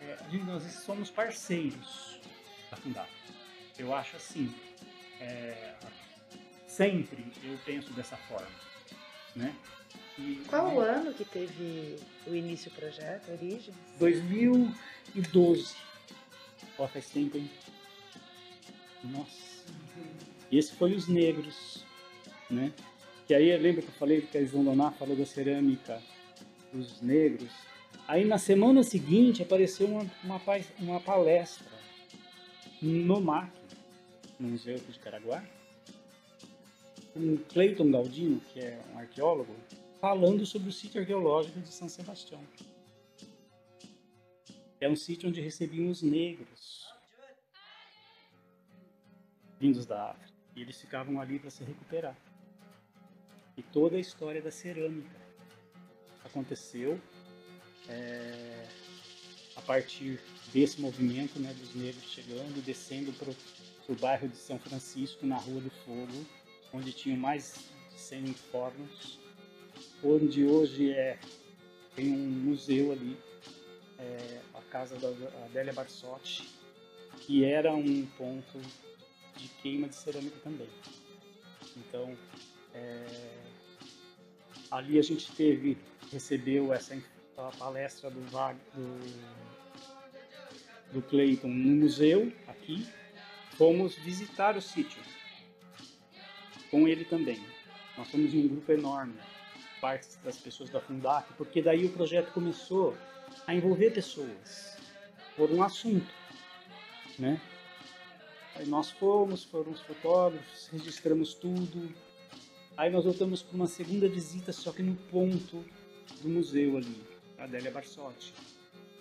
é, 0.00 0.16
nós 0.44 0.62
somos 0.62 1.10
parceiros 1.10 2.20
da 2.70 2.76
Fundac. 2.78 3.10
Eu 3.78 3.94
acho 3.94 4.16
assim, 4.16 4.54
é, 5.20 5.74
sempre 6.66 7.26
eu 7.44 7.58
penso 7.66 7.92
dessa 7.92 8.16
forma, 8.16 8.48
né? 9.36 9.54
E, 10.18 10.42
Qual 10.48 10.74
o 10.74 10.80
ano 10.80 11.14
que 11.14 11.24
teve 11.24 11.96
o 12.26 12.34
início 12.34 12.70
do 12.70 12.76
projeto, 12.76 13.30
a 13.30 13.32
origem? 13.32 13.72
2012. 13.98 15.74
Ó, 16.78 16.86
faz 16.86 17.08
tempo, 17.08 17.38
hein? 17.38 17.50
Nossa. 19.04 19.64
Esse 20.50 20.72
foi 20.74 20.94
os 20.94 21.08
negros, 21.08 21.84
né? 22.50 22.72
Que 23.26 23.34
aí, 23.34 23.56
lembra 23.56 23.82
que 23.82 23.88
eu 23.88 23.94
falei 23.94 24.20
que 24.20 24.36
a 24.36 24.44
João 24.44 24.64
Doná 24.64 24.90
falou 24.90 25.16
da 25.16 25.24
cerâmica 25.24 26.02
dos 26.72 27.00
negros? 27.00 27.50
Aí 28.06 28.24
na 28.24 28.36
semana 28.36 28.82
seguinte 28.82 29.42
apareceu 29.42 29.86
uma, 29.86 30.06
uma, 30.22 30.40
uma 30.78 31.00
palestra 31.00 31.66
no 32.80 33.20
MAC, 33.20 33.50
no 34.38 34.48
Museu 34.48 34.76
de 34.76 34.98
Caraguá, 34.98 35.42
com 37.14 37.38
Cleiton 37.48 37.90
Galdino, 37.90 38.40
que 38.52 38.60
é 38.60 38.80
um 38.92 38.98
arqueólogo, 38.98 39.54
falando 40.02 40.44
sobre 40.44 40.68
o 40.68 40.72
sítio 40.72 41.00
arqueológico 41.00 41.60
de 41.60 41.68
São 41.68 41.88
Sebastião. 41.88 42.42
É 44.80 44.88
um 44.88 44.96
sítio 44.96 45.28
onde 45.28 45.40
recebiam 45.40 45.88
os 45.88 46.02
negros 46.02 46.92
vindos 49.60 49.86
da 49.86 50.10
África. 50.10 50.32
E 50.56 50.62
eles 50.62 50.80
ficavam 50.80 51.20
ali 51.20 51.38
para 51.38 51.50
se 51.50 51.62
recuperar. 51.62 52.16
E 53.56 53.62
toda 53.62 53.96
a 53.96 54.00
história 54.00 54.42
da 54.42 54.50
cerâmica 54.50 55.16
aconteceu 56.24 57.00
é, 57.88 58.66
a 59.54 59.60
partir 59.60 60.18
desse 60.52 60.80
movimento 60.80 61.38
né, 61.38 61.54
dos 61.54 61.76
negros 61.76 62.10
chegando, 62.10 62.60
descendo 62.64 63.12
para 63.12 63.32
o 63.88 63.94
bairro 63.94 64.26
de 64.26 64.36
São 64.36 64.58
Francisco, 64.58 65.24
na 65.24 65.36
Rua 65.36 65.60
do 65.60 65.70
Fogo, 65.70 66.26
onde 66.72 66.92
tinham 66.92 67.16
mais 67.16 67.54
de 67.92 68.00
100 68.00 68.34
fornos, 68.34 69.21
onde 70.02 70.44
hoje 70.44 70.90
é 70.90 71.18
tem 71.94 72.10
um 72.10 72.16
museu 72.16 72.92
ali, 72.92 73.16
é, 73.98 74.40
a 74.54 74.62
casa 74.62 74.96
da 74.96 75.08
Adélia 75.44 75.72
Barsotti, 75.72 76.48
que 77.20 77.44
era 77.44 77.74
um 77.74 78.06
ponto 78.18 78.58
de 79.36 79.48
queima 79.60 79.88
de 79.88 79.94
cerâmica 79.94 80.36
também. 80.42 80.68
Então, 81.76 82.16
é, 82.74 83.06
ali 84.70 84.98
a 84.98 85.02
gente 85.02 85.30
teve, 85.32 85.76
recebeu 86.10 86.72
essa 86.72 86.96
palestra 87.58 88.10
do, 88.10 88.20
do, 88.20 89.00
do 90.92 91.02
Clayton 91.02 91.48
no 91.48 91.82
museu 91.82 92.32
aqui, 92.48 92.86
fomos 93.56 93.94
visitar 93.96 94.56
o 94.56 94.62
sítio 94.62 95.02
com 96.70 96.88
ele 96.88 97.04
também. 97.04 97.44
Nós 97.96 98.08
somos 98.08 98.32
um 98.32 98.48
grupo 98.48 98.72
enorme, 98.72 99.14
parte 99.82 100.16
das 100.24 100.38
pessoas 100.38 100.70
da 100.70 100.80
Fundac, 100.80 101.32
porque 101.34 101.60
daí 101.60 101.84
o 101.84 101.92
projeto 101.92 102.32
começou 102.32 102.96
a 103.48 103.52
envolver 103.52 103.90
pessoas 103.90 104.78
por 105.36 105.50
um 105.50 105.60
assunto, 105.60 106.14
né? 107.18 107.40
Aí 108.54 108.66
nós 108.66 108.92
fomos, 108.92 109.42
foram 109.42 109.72
os 109.72 109.80
fotógrafos, 109.80 110.68
registramos 110.68 111.34
tudo. 111.34 111.92
Aí 112.76 112.90
nós 112.90 113.04
voltamos 113.04 113.42
para 113.42 113.56
uma 113.56 113.66
segunda 113.66 114.08
visita, 114.08 114.52
só 114.52 114.70
que 114.70 114.84
no 114.84 114.94
ponto 115.10 115.64
do 116.20 116.28
museu 116.28 116.76
ali, 116.76 117.02
Adélia 117.36 117.72
Barsotti, 117.72 118.32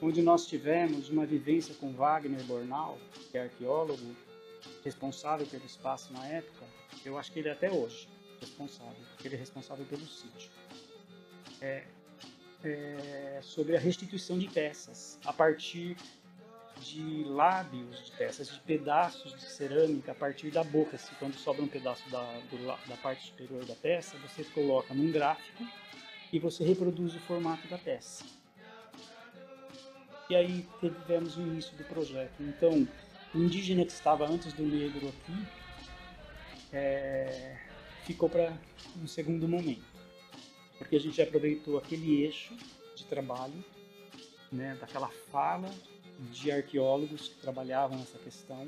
onde 0.01 0.23
nós 0.23 0.47
tivemos 0.47 1.09
uma 1.09 1.27
vivência 1.27 1.75
com 1.75 1.93
Wagner 1.93 2.41
Bornal, 2.45 2.97
que 3.29 3.37
é 3.37 3.43
arqueólogo, 3.43 4.15
responsável 4.83 5.45
pelo 5.45 5.65
espaço 5.65 6.11
na 6.11 6.25
época, 6.25 6.65
eu 7.05 7.19
acho 7.19 7.31
que 7.31 7.37
ele 7.37 7.49
é 7.49 7.51
até 7.51 7.71
hoje 7.71 8.07
responsável, 8.39 8.95
porque 9.11 9.27
ele 9.27 9.35
é 9.35 9.39
responsável 9.39 9.85
pelo 9.85 10.05
sítio. 10.07 10.49
É, 11.61 11.83
é, 12.63 13.39
sobre 13.41 13.75
a 13.75 13.79
restituição 13.79 14.37
de 14.37 14.47
peças 14.47 15.19
a 15.25 15.33
partir 15.33 15.95
de 16.81 17.23
lábios 17.25 18.05
de 18.05 18.11
peças, 18.13 18.49
de 18.49 18.59
pedaços 18.61 19.33
de 19.33 19.43
cerâmica 19.43 20.11
a 20.11 20.15
partir 20.15 20.49
da 20.49 20.63
boca. 20.63 20.97
Se 20.97 21.13
quando 21.15 21.35
sobra 21.35 21.61
um 21.61 21.67
pedaço 21.67 22.09
da, 22.09 22.23
do, 22.49 22.65
da 22.65 22.97
parte 22.97 23.27
superior 23.27 23.63
da 23.65 23.75
peça, 23.75 24.17
você 24.17 24.43
coloca 24.43 24.93
num 24.93 25.11
gráfico 25.11 25.63
e 26.33 26.39
você 26.39 26.63
reproduz 26.63 27.15
o 27.15 27.19
formato 27.19 27.67
da 27.67 27.77
peça. 27.77 28.25
E 30.29 30.35
aí 30.35 30.65
tivemos 30.79 31.37
o 31.37 31.41
início 31.41 31.75
do 31.77 31.83
projeto. 31.83 32.31
Então, 32.39 32.87
o 33.33 33.37
indígena 33.37 33.85
que 33.85 33.91
estava 33.91 34.25
antes 34.25 34.53
do 34.53 34.63
negro 34.63 35.09
aqui 35.09 35.47
é, 36.71 37.57
ficou 38.05 38.29
para 38.29 38.53
um 39.01 39.07
segundo 39.07 39.47
momento, 39.47 39.83
porque 40.81 40.95
a 40.95 40.99
gente 40.99 41.21
aproveitou 41.21 41.77
aquele 41.77 42.23
eixo 42.23 42.57
de 42.95 43.05
trabalho, 43.05 43.63
né, 44.51 44.75
daquela 44.81 45.09
fala 45.31 45.71
de 46.31 46.51
arqueólogos 46.51 47.27
que 47.29 47.35
trabalhavam 47.35 48.01
essa 48.01 48.17
questão, 48.17 48.67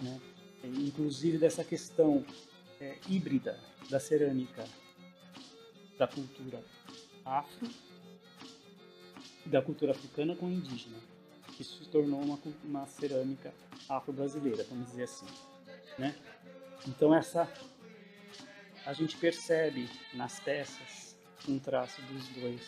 né, 0.00 0.20
inclusive 0.62 1.36
dessa 1.36 1.64
questão 1.64 2.24
é, 2.80 2.96
híbrida 3.08 3.58
da 3.90 3.98
cerâmica 3.98 4.64
da 5.98 6.06
cultura 6.06 6.62
afro 7.24 7.68
e 9.44 9.48
da 9.48 9.60
cultura 9.60 9.90
africana 9.90 10.36
com 10.36 10.48
indígena. 10.48 10.96
Isso 11.58 11.82
se 11.82 11.90
tornou 11.90 12.22
uma, 12.22 12.38
uma 12.62 12.86
cerâmica 12.86 13.52
afro-brasileira, 13.88 14.64
vamos 14.70 14.86
dizer 14.86 15.02
assim. 15.02 15.26
Né? 15.98 16.14
Então 16.86 17.12
essa 17.12 17.52
a 18.86 18.92
gente 18.92 19.16
percebe 19.16 19.88
nas 20.14 20.38
peças 20.38 21.03
um 21.48 21.58
traço 21.58 22.00
dos 22.02 22.28
dois 22.28 22.60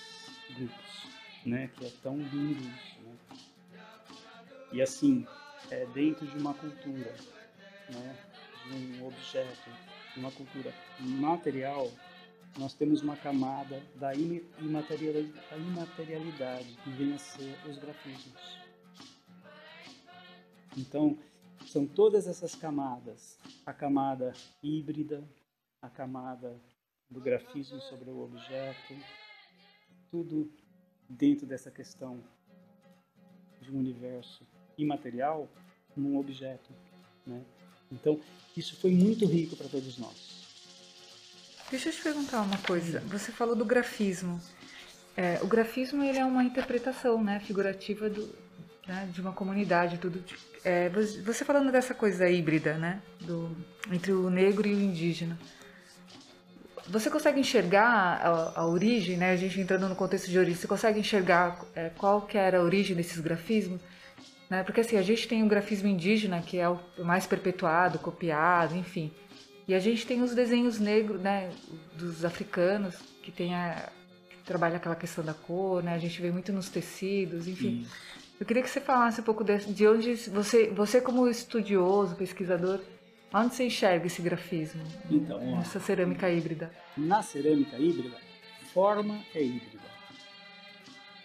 grupos, 0.56 1.06
né? 1.44 1.70
Que 1.76 1.84
é 1.86 1.92
tão 2.02 2.18
lindo 2.18 2.60
isso, 2.60 3.00
né? 3.02 3.16
E 4.72 4.82
assim, 4.82 5.24
é 5.70 5.86
dentro 5.86 6.26
de 6.26 6.36
uma 6.38 6.54
cultura, 6.54 7.14
né? 7.90 8.16
De 8.66 8.74
um 8.74 9.06
objeto, 9.06 9.70
de 10.14 10.20
uma 10.20 10.32
cultura 10.32 10.74
material, 10.98 11.90
nós 12.58 12.74
temos 12.74 13.02
uma 13.02 13.16
camada 13.16 13.80
da 13.96 14.12
imaterialidade, 14.14 16.76
que 16.82 16.90
vem 16.90 17.14
a 17.14 17.18
ser 17.18 17.56
os 17.68 17.78
grafismos. 17.78 18.58
Então, 20.76 21.16
são 21.66 21.86
todas 21.86 22.26
essas 22.26 22.54
camadas. 22.54 23.38
A 23.64 23.72
camada 23.72 24.32
híbrida, 24.62 25.24
a 25.82 25.88
camada 25.88 26.60
do 27.10 27.20
grafismo 27.20 27.80
sobre 27.80 28.10
o 28.10 28.22
objeto, 28.22 28.94
tudo 30.10 30.50
dentro 31.08 31.46
dessa 31.46 31.70
questão 31.70 32.22
de 33.60 33.70
um 33.70 33.78
universo 33.78 34.46
imaterial 34.76 35.48
num 35.96 36.18
objeto, 36.18 36.72
né? 37.26 37.42
Então, 37.90 38.20
isso 38.56 38.76
foi 38.76 38.90
muito 38.90 39.26
rico 39.26 39.56
para 39.56 39.68
todos 39.68 39.96
nós. 39.98 40.46
Deixa 41.70 41.88
eu 41.88 41.92
te 41.92 42.02
perguntar 42.02 42.42
uma 42.42 42.58
coisa. 42.58 43.00
Você 43.00 43.32
falou 43.32 43.56
do 43.56 43.64
grafismo. 43.64 44.40
É, 45.16 45.40
o 45.42 45.46
grafismo 45.46 46.02
ele 46.02 46.18
é 46.18 46.24
uma 46.24 46.44
interpretação, 46.44 47.22
né, 47.22 47.40
figurativa 47.40 48.10
do, 48.10 48.34
né, 48.86 49.08
de 49.12 49.20
uma 49.20 49.32
comunidade, 49.32 49.98
tudo. 49.98 50.22
É, 50.62 50.88
você 50.88 51.44
falando 51.44 51.72
dessa 51.72 51.94
coisa 51.94 52.28
híbrida, 52.28 52.76
né, 52.76 53.02
do, 53.20 53.56
entre 53.90 54.12
o 54.12 54.28
negro 54.28 54.66
e 54.68 54.74
o 54.74 54.80
indígena. 54.80 55.38
Você 56.88 57.10
consegue 57.10 57.40
enxergar 57.40 57.84
a, 57.84 58.60
a, 58.60 58.66
origem, 58.66 59.16
né? 59.16 59.32
A 59.32 59.36
gente 59.36 59.60
entrando 59.60 59.88
no 59.88 59.96
contexto 59.96 60.30
de 60.30 60.38
origem, 60.38 60.54
você 60.54 60.68
consegue 60.68 61.00
enxergar 61.00 61.58
é, 61.74 61.90
qual 61.90 62.22
que 62.22 62.38
era 62.38 62.58
a 62.58 62.62
origem 62.62 62.94
desses 62.94 63.18
grafismos? 63.18 63.80
Né? 64.48 64.62
Porque 64.62 64.80
assim, 64.80 64.96
a 64.96 65.02
gente 65.02 65.26
tem 65.26 65.42
o 65.42 65.48
grafismo 65.48 65.88
indígena, 65.88 66.40
que 66.40 66.58
é 66.58 66.68
o 66.68 66.78
mais 66.98 67.26
perpetuado, 67.26 67.98
copiado, 67.98 68.76
enfim. 68.76 69.12
E 69.66 69.74
a 69.74 69.80
gente 69.80 70.06
tem 70.06 70.22
os 70.22 70.34
desenhos 70.34 70.78
negros, 70.78 71.20
né, 71.20 71.50
dos 71.94 72.24
africanos, 72.24 72.94
que 73.22 73.32
tem 73.32 73.54
a 73.54 73.90
que 74.30 74.44
trabalha 74.44 74.76
aquela 74.76 74.94
questão 74.94 75.24
da 75.24 75.34
cor, 75.34 75.82
né? 75.82 75.94
A 75.94 75.98
gente 75.98 76.22
vê 76.22 76.30
muito 76.30 76.52
nos 76.52 76.68
tecidos, 76.68 77.48
enfim. 77.48 77.84
Eu 78.38 78.46
queria 78.46 78.62
que 78.62 78.70
você 78.70 78.80
falasse 78.80 79.20
um 79.20 79.24
pouco 79.24 79.42
de, 79.42 79.58
de 79.58 79.88
onde 79.88 80.14
você, 80.28 80.68
você 80.68 81.00
como 81.00 81.26
estudioso, 81.26 82.14
pesquisador, 82.14 82.80
onde 83.32 83.54
você 83.54 83.66
enxerga 83.66 84.06
esse 84.06 84.22
grafismo? 84.22 84.82
Então, 85.10 85.60
essa 85.60 85.80
cerâmica 85.80 86.30
híbrida. 86.30 86.70
Na 86.96 87.22
cerâmica 87.22 87.78
híbrida, 87.78 88.18
forma 88.72 89.24
é 89.34 89.42
híbrida. 89.42 89.86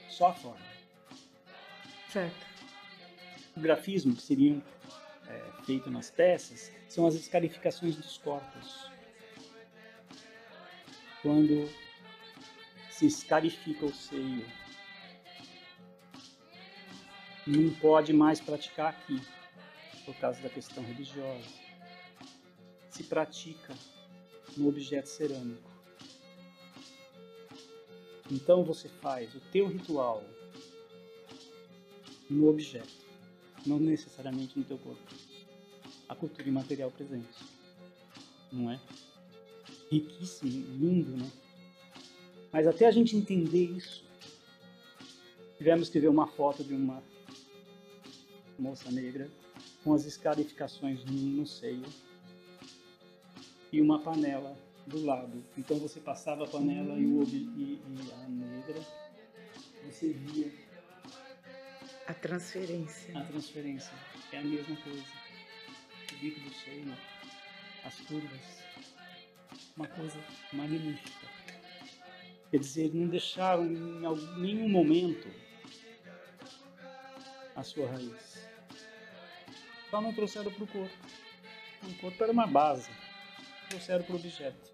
Só 0.10 0.30
a 0.30 0.34
forma. 0.34 0.66
Certo. 2.10 2.46
O 3.56 3.60
grafismo 3.60 4.16
que 4.16 4.22
seriam 4.22 4.62
é, 5.28 5.64
feito 5.66 5.90
nas 5.90 6.10
peças 6.10 6.72
são 6.88 7.06
as 7.06 7.16
escarificações 7.16 7.96
dos 7.96 8.18
corpos. 8.18 8.92
Quando 11.22 11.70
se 12.90 13.06
escarifica 13.06 13.86
o 13.86 13.94
seio 13.94 14.46
não 17.46 17.74
pode 17.76 18.14
mais 18.14 18.40
praticar 18.40 18.90
aqui, 18.90 19.22
por 20.06 20.16
causa 20.16 20.42
da 20.42 20.50
questão 20.50 20.84
religiosa. 20.84 21.71
Se 22.92 23.04
pratica 23.04 23.74
no 24.58 24.68
objeto 24.68 25.08
cerâmico. 25.08 25.72
Então 28.30 28.64
você 28.64 28.90
faz 28.90 29.34
o 29.34 29.40
teu 29.52 29.68
ritual 29.68 30.24
no 32.30 32.50
objeto, 32.50 32.94
não 33.66 33.80
necessariamente 33.80 34.60
no 34.60 34.66
teu 34.66 34.78
corpo. 34.78 35.02
A 36.08 36.16
cultura 36.16 36.48
imaterial 36.48 36.92
presente, 36.92 37.40
não 38.52 38.70
é? 38.70 38.80
Riquíssimo, 39.90 40.52
lindo, 40.52 41.16
né? 41.16 41.32
Mas 42.52 42.68
até 42.68 42.86
a 42.88 42.92
gente 42.92 43.16
entender 43.16 43.66
isso, 43.66 44.04
tivemos 45.58 45.88
que 45.88 46.00
ver 46.00 46.10
uma 46.10 46.28
foto 46.28 46.62
de 46.64 46.74
uma 46.74 47.02
moça 48.60 48.92
negra 48.92 49.32
com 49.82 49.94
as 49.94 50.06
escarificações 50.06 51.04
no 51.06 51.48
seio 51.48 51.84
e 53.72 53.82
uma 53.82 54.00
panela 54.00 54.58
do 54.86 55.06
lado. 55.06 55.44
Então 55.58 55.78
você 55.78 56.00
passava 56.00 56.44
a 56.44 56.48
panela 56.48 56.98
e, 57.00 57.06
o, 57.06 57.24
e, 57.24 57.36
e 57.38 57.82
a 58.14 58.28
negra, 58.28 58.82
você 59.86 60.12
via 60.12 60.52
a 62.08 62.14
transferência. 62.14 63.18
A 63.18 63.24
transferência 63.24 63.94
é 64.32 64.38
a 64.38 64.44
mesma 64.44 64.76
coisa. 64.78 65.06
O 66.12 66.16
bico 66.20 66.40
do 66.42 66.54
seio, 66.54 66.94
as 67.86 68.00
curvas, 68.02 68.64
uma 69.78 69.88
coisa 69.88 70.20
magnífica. 70.52 71.28
Quer 72.50 72.60
dizer, 72.60 72.94
não 72.94 73.08
deixaram 73.08 73.66
em 73.66 74.42
nenhum 74.42 74.68
momento 74.68 75.30
a 77.56 77.64
sua 77.64 77.90
raiz. 77.90 78.46
Só 79.90 80.02
não 80.02 80.14
trouxeram 80.14 80.52
para 80.52 80.64
o 80.64 80.68
corpo. 80.68 80.98
O 81.84 81.94
corpo 81.96 82.24
era 82.24 82.32
uma 82.32 82.48
base. 82.48 82.90
Trouxeram 83.72 84.04
para 84.04 84.14
o 84.14 84.16
objeto. 84.18 84.72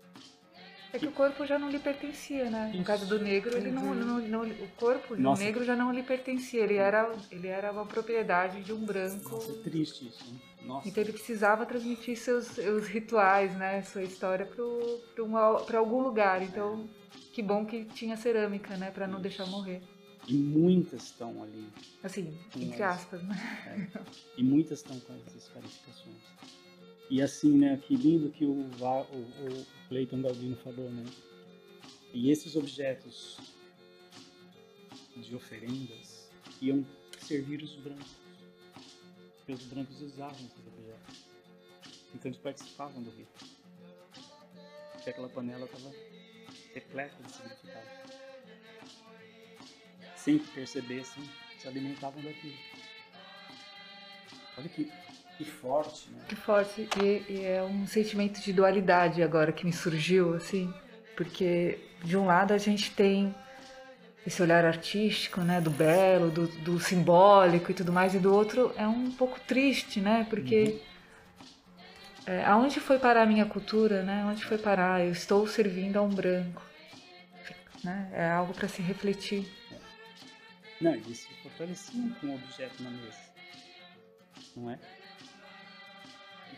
É 0.94 1.00
que 1.00 1.06
o 1.06 1.12
corpo 1.12 1.46
já 1.46 1.60
não 1.60 1.70
lhe 1.70 1.80
pertencia, 1.80 2.50
né? 2.50 2.72
No 2.74 2.84
caso 2.84 3.06
do 3.06 3.20
negro, 3.20 3.56
ele 3.58 3.72
não, 3.72 3.94
não, 3.94 4.20
não 4.20 4.44
o 4.44 4.68
corpo 4.78 5.16
do 5.16 5.34
negro 5.36 5.66
já 5.66 5.76
não 5.76 5.92
lhe 5.92 6.02
pertencia. 6.02 6.64
Ele 6.64 6.76
era, 6.76 7.12
ele 7.30 7.48
era 7.48 7.72
uma 7.72 7.86
propriedade 7.86 8.64
de 8.64 8.72
um 8.72 8.86
branco. 8.86 9.30
Nossa, 9.30 9.52
é 9.52 9.56
triste 9.56 10.08
isso. 10.08 10.34
Nossa. 10.64 10.88
Então 10.88 11.04
ele 11.04 11.12
precisava 11.12 11.66
transmitir 11.66 12.18
seus, 12.18 12.46
seus 12.46 12.88
rituais, 12.88 13.56
né? 13.58 13.82
Sua 13.84 14.04
história 14.04 14.46
para 14.46 15.78
algum 15.78 16.02
lugar. 16.02 16.42
Então, 16.42 16.88
que 17.34 17.42
bom 17.44 17.66
que 17.66 17.86
tinha 17.86 18.16
cerâmica, 18.16 18.78
né? 18.78 18.90
Para 18.90 19.08
não 19.08 19.22
deixar 19.22 19.46
morrer. 19.46 19.82
E 20.28 20.34
muitas 20.34 21.04
estão 21.04 21.44
ali. 21.44 21.68
Assim, 22.04 22.38
entre 22.56 22.84
as, 22.84 22.98
aspas, 22.98 23.22
né? 23.24 23.88
É. 23.96 24.02
E 24.38 24.44
muitas 24.44 24.80
estão 24.80 25.00
com 25.02 25.14
essas 25.26 25.50
qualificações. 25.50 26.16
E 27.10 27.22
assim, 27.22 27.58
né? 27.58 27.78
Que 27.78 27.96
lindo 27.96 28.30
que 28.30 28.46
o, 28.46 28.52
o, 28.52 29.62
o 29.92 30.22
Galdino 30.22 30.56
falou, 30.58 30.90
né? 30.92 31.06
E 32.14 32.32
esses 32.32 32.56
objetos 32.56 33.38
de 35.16 35.36
oferendas 35.36 36.30
iam 36.62 36.86
servir 37.20 37.62
os 37.64 37.76
brancos. 37.76 38.18
Porque 39.38 39.54
os 39.54 39.64
brancos 39.64 40.02
usavam 40.02 40.46
esses 40.46 40.68
objetos. 40.68 41.26
Então 42.14 42.30
eles 42.30 42.42
participavam 42.42 43.02
do 43.02 43.10
rito. 43.12 43.46
Porque 44.94 45.10
aquela 45.10 45.30
panela 45.30 45.66
estava 45.66 45.94
repleta 46.74 47.24
de 47.24 47.32
significado. 47.32 47.88
Sem 50.16 50.40
que 50.40 50.48
percebessem, 50.52 51.24
se 51.60 51.68
alimentavam 51.68 52.22
daquilo. 52.22 52.58
Olha 54.58 54.70
que 54.70 54.92
que 55.38 55.46
forte, 55.46 56.10
né? 56.10 56.22
Que 56.28 56.36
forte. 56.36 56.90
E, 57.02 57.24
e, 57.32 57.46
é 57.46 57.64
um 57.64 57.86
sentimento 57.86 58.42
de 58.42 58.52
dualidade 58.52 59.22
agora 59.22 59.52
que 59.52 59.66
me 59.66 59.72
surgiu, 59.72 60.34
assim. 60.34 60.74
Porque, 61.16 61.80
de 62.04 62.18
um 62.18 62.26
lado, 62.26 62.54
a 62.54 62.58
gente 62.58 62.92
tem 62.92 63.34
esse 64.26 64.42
olhar 64.42 64.66
artístico, 64.66 65.42
né? 65.42 65.62
Do 65.62 65.70
belo, 65.70 66.32
do, 66.32 66.48
do 66.48 66.80
simbólico 66.80 67.70
e 67.70 67.74
tudo 67.74 67.94
mais. 67.94 68.16
E 68.16 68.20
do 68.20 68.34
outro 68.34 68.74
é 68.76 68.88
um 68.88 69.12
pouco 69.12 69.40
triste, 69.42 70.00
né? 70.00 70.26
Porque... 70.30 70.64
Uhum. 70.64 70.88
É, 72.26 72.44
aonde 72.44 72.82
foi 72.82 73.00
parar 73.00 73.22
a 73.22 73.26
minha 73.26 73.46
cultura, 73.46 74.04
né? 74.04 74.26
Onde 74.26 74.44
foi 74.44 74.58
parar? 74.58 75.00
Eu 75.00 75.12
estou 75.12 75.48
servindo 75.48 75.96
a 75.96 76.02
um 76.02 76.10
branco. 76.10 76.62
Né? 77.82 78.10
É 78.12 78.30
algo 78.30 78.54
para 78.54 78.68
se 78.68 78.82
refletir. 78.82 79.50
Não, 80.82 80.94
eles 80.94 81.20
se 81.20 81.34
fortaleciam 81.42 82.10
com 82.20 82.28
o 82.28 82.36
objeto 82.36 82.84
na 82.84 82.90
mesa. 82.90 83.18
Não 84.58 84.72
é? 84.72 84.80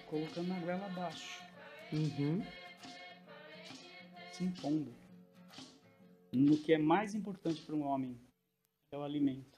Colocando 0.09 0.51
a 0.51 0.59
goela 0.59 0.85
abaixo. 0.87 1.41
Uhum. 1.93 2.43
Se 4.33 4.43
impondo. 4.43 4.93
No 6.31 6.57
que 6.57 6.73
é 6.73 6.77
mais 6.77 7.15
importante 7.15 7.61
para 7.61 7.75
um 7.75 7.83
homem 7.83 8.19
é 8.91 8.97
o 8.97 9.03
alimento. 9.03 9.57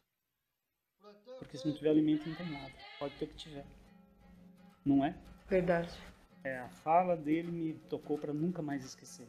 Porque 1.40 1.58
se 1.58 1.68
não 1.68 1.76
tiver 1.76 1.90
alimento, 1.90 2.28
não 2.28 2.36
tem 2.36 2.50
nada. 2.50 2.72
Pode 3.00 3.16
ter 3.16 3.28
que 3.28 3.36
tiver. 3.36 3.66
Não 4.86 5.04
é? 5.04 5.18
Verdade. 5.48 5.92
É, 6.44 6.60
a 6.60 6.70
fala 6.70 7.16
dele 7.16 7.52
me 7.52 7.74
tocou 7.90 8.18
para 8.18 8.34
nunca 8.34 8.62
mais 8.62 8.84
esquecer. 8.86 9.28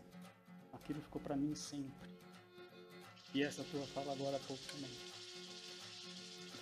Aquilo 0.73 1.01
ficou 1.01 1.21
para 1.21 1.37
mim 1.37 1.55
sempre. 1.55 2.11
E 3.35 3.43
essa 3.43 3.65
tua 3.65 3.87
fala 3.87 4.13
agora 4.13 4.37
há 4.37 4.41
pouco 4.41 4.63
também. 4.65 4.91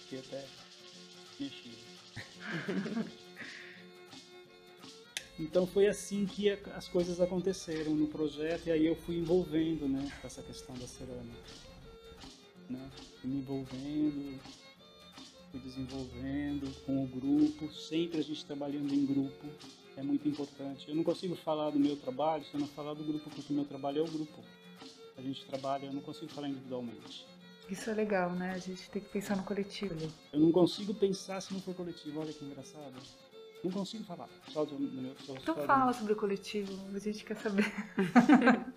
Fiquei 0.03 0.21
até 0.21 0.47
mexi. 1.39 1.75
Então 5.41 5.67
foi 5.67 5.87
assim 5.89 6.27
que 6.27 6.51
as 6.51 6.87
coisas 6.87 7.19
aconteceram 7.19 7.95
no 7.95 8.07
projeto 8.07 8.67
e 8.67 8.73
aí 8.73 8.87
eu 8.87 8.95
fui 8.95 9.17
envolvendo, 9.17 9.89
né, 9.89 10.07
com 10.21 10.27
essa 10.27 10.43
questão 10.43 10.77
da 10.77 10.87
cerâmica, 10.87 11.51
né, 12.69 12.91
fui 13.19 13.31
me 13.31 13.39
envolvendo, 13.39 14.39
fui 15.51 15.61
desenvolvendo 15.61 16.71
com 16.85 17.03
o 17.03 17.07
grupo, 17.07 17.73
sempre 17.73 18.19
a 18.19 18.23
gente 18.23 18.45
trabalhando 18.45 18.93
em 18.93 19.07
grupo, 19.07 19.47
é 19.97 20.03
muito 20.03 20.29
importante. 20.29 20.87
Eu 20.91 20.95
não 20.95 21.03
consigo 21.03 21.35
falar 21.35 21.71
do 21.71 21.81
meu 21.81 21.97
trabalho 21.97 22.45
se 22.45 22.53
eu 22.53 22.61
não 22.61 22.69
falar 22.69 22.93
do 22.93 23.03
grupo, 23.03 23.31
porque 23.31 23.51
o 23.51 23.57
meu 23.57 23.65
trabalho 23.65 24.01
é 24.01 24.03
o 24.03 24.11
grupo. 24.11 24.45
A 25.17 25.23
gente 25.23 25.47
trabalha, 25.47 25.87
eu 25.87 25.93
não 25.93 26.03
consigo 26.03 26.31
falar 26.31 26.51
individualmente. 26.51 27.27
Isso 27.71 27.89
é 27.89 27.95
legal, 27.95 28.33
né? 28.33 28.53
A 28.53 28.59
gente 28.59 28.91
tem 28.91 29.01
que 29.01 29.09
pensar 29.09 29.37
no 29.39 29.45
coletivo. 29.45 29.95
Eu 30.33 30.41
não 30.41 30.53
consigo 30.53 30.93
pensar 30.93 31.41
se 31.41 31.55
não 31.55 31.61
for 31.61 31.75
coletivo. 31.75 32.21
Olha 32.21 32.33
que 32.33 32.45
engraçado. 32.45 33.30
Não 33.63 33.71
consigo 33.71 34.05
falar. 34.05 34.29
Só 34.49 34.65
do, 34.65 34.77
do 34.77 35.03
meu, 35.03 35.15
só, 35.21 35.35
então 35.35 35.55
só 35.55 35.63
fala 35.67 35.93
do... 35.93 35.99
sobre 35.99 36.13
o 36.13 36.17
coletivo, 36.17 36.73
a 36.95 36.99
gente 36.99 37.25
quer 37.25 37.37
saber. 37.37 37.65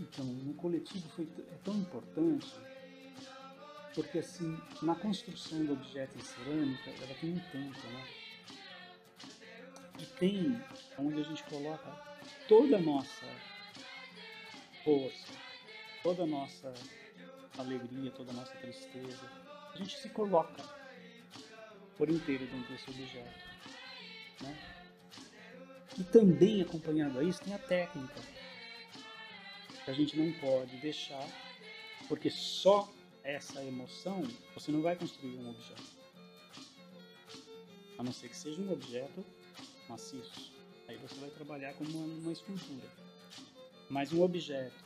então, 0.00 0.24
no 0.24 0.54
coletivo 0.54 1.08
foi, 1.10 1.28
é 1.38 1.58
tão 1.64 1.74
importante 1.74 2.46
porque 3.98 4.18
assim, 4.18 4.56
na 4.80 4.94
construção 4.94 5.64
do 5.64 5.72
objeto 5.72 6.16
em 6.16 6.22
cerâmica, 6.22 6.88
ela 6.88 7.14
tem 7.20 7.32
um 7.32 7.40
tempo, 7.50 7.86
né? 7.88 8.06
E 9.98 10.06
tem 10.20 10.60
onde 10.96 11.20
a 11.20 11.24
gente 11.24 11.42
coloca 11.42 11.90
toda 12.46 12.76
a 12.76 12.80
nossa 12.80 13.26
força, 14.84 15.32
toda 16.04 16.22
a 16.22 16.26
nossa 16.26 16.72
alegria, 17.58 18.12
toda 18.12 18.30
a 18.30 18.34
nossa 18.34 18.54
tristeza. 18.58 19.28
A 19.74 19.76
gente 19.76 19.98
se 19.98 20.08
coloca 20.10 20.62
por 21.96 22.08
inteiro 22.08 22.46
dentro 22.46 22.72
desse 22.72 22.88
objeto. 22.90 23.47
Né? 24.42 24.56
E 25.98 26.04
também 26.04 26.62
acompanhado 26.62 27.18
a 27.18 27.24
isso 27.24 27.40
tem 27.42 27.54
a 27.54 27.58
técnica, 27.58 28.20
que 29.84 29.90
a 29.90 29.94
gente 29.94 30.16
não 30.16 30.32
pode 30.34 30.76
deixar, 30.76 31.26
porque 32.08 32.30
só 32.30 32.88
essa 33.22 33.64
emoção 33.64 34.22
você 34.54 34.70
não 34.70 34.80
vai 34.80 34.96
construir 34.96 35.36
um 35.36 35.50
objeto. 35.50 35.98
A 37.98 38.02
não 38.02 38.12
ser 38.12 38.28
que 38.28 38.36
seja 38.36 38.60
um 38.60 38.72
objeto 38.72 39.24
maciço. 39.88 40.52
Aí 40.86 40.96
você 40.96 41.16
vai 41.16 41.30
trabalhar 41.30 41.74
como 41.74 41.90
uma, 41.90 42.14
uma 42.14 42.32
escultura. 42.32 42.88
Mas 43.90 44.12
um 44.12 44.22
objeto, 44.22 44.84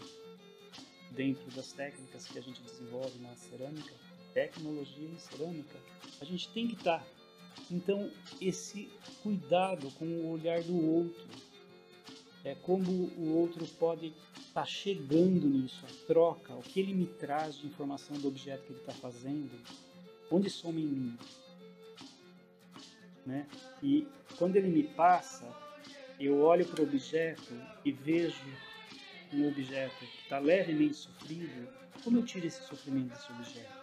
dentro 1.11 1.45
das 1.51 1.73
técnicas 1.73 2.27
que 2.27 2.39
a 2.39 2.43
gente 2.43 2.63
desenvolve 2.63 3.19
na 3.19 3.35
cerâmica, 3.37 3.95
tecnologia 4.33 5.09
em 5.09 5.19
cerâmica, 5.19 5.79
a 6.21 6.25
gente 6.25 6.49
tem 6.49 6.67
que 6.67 6.75
estar 6.75 7.05
então, 7.73 8.11
esse 8.39 8.91
cuidado 9.23 9.91
com 9.93 10.05
o 10.05 10.31
olhar 10.31 10.63
do 10.63 10.77
outro, 10.91 11.27
é 12.45 12.55
como 12.55 12.91
o 12.91 13.35
outro 13.39 13.67
pode 13.79 14.09
estar 14.09 14.61
tá 14.61 14.65
chegando 14.67 15.49
nisso, 15.49 15.83
a 15.87 16.07
troca, 16.07 16.55
o 16.55 16.61
que 16.61 16.81
ele 16.81 16.93
me 16.93 17.07
traz 17.07 17.57
de 17.57 17.67
informação 17.67 18.15
do 18.19 18.29
objeto 18.29 18.65
que 18.65 18.73
ele 18.73 18.81
está 18.81 18.93
fazendo, 18.93 19.51
onde 20.31 20.51
soma 20.51 20.81
em 20.81 20.85
mim. 20.85 21.19
Né? 23.25 23.49
E 23.83 24.07
quando 24.37 24.57
ele 24.57 24.69
me 24.69 24.83
passa, 24.83 25.47
eu 26.21 26.41
olho 26.41 26.67
para 26.67 26.83
o 26.83 26.85
objeto 26.85 27.55
e 27.87 27.91
vejo 27.91 28.45
um 29.33 29.49
objeto 29.49 29.99
que 29.99 30.23
está 30.25 30.39
levemente 30.39 30.97
sofrido, 30.97 31.69
como 32.05 32.19
eu 32.19 32.27
tiro 32.27 32.47
esse 32.47 32.63
sofrimento 32.65 33.15
desse 33.15 33.33
objeto? 33.33 33.82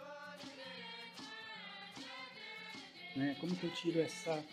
Né? 3.16 3.36
Como 3.40 3.56
que 3.56 3.66
eu 3.66 3.72
tiro 3.72 4.00
essa 4.00 4.44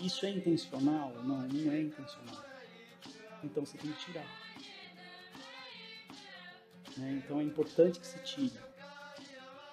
Isso 0.00 0.26
é 0.26 0.30
intencional? 0.30 1.12
Não, 1.22 1.42
não 1.42 1.72
é 1.72 1.80
intencional. 1.80 2.44
Então 3.42 3.64
você 3.64 3.78
tem 3.78 3.92
que 3.92 4.04
tirar. 4.04 4.26
Né? 6.96 7.22
Então 7.24 7.40
é 7.40 7.44
importante 7.44 8.00
que 8.00 8.06
se 8.06 8.18
tire. 8.20 8.58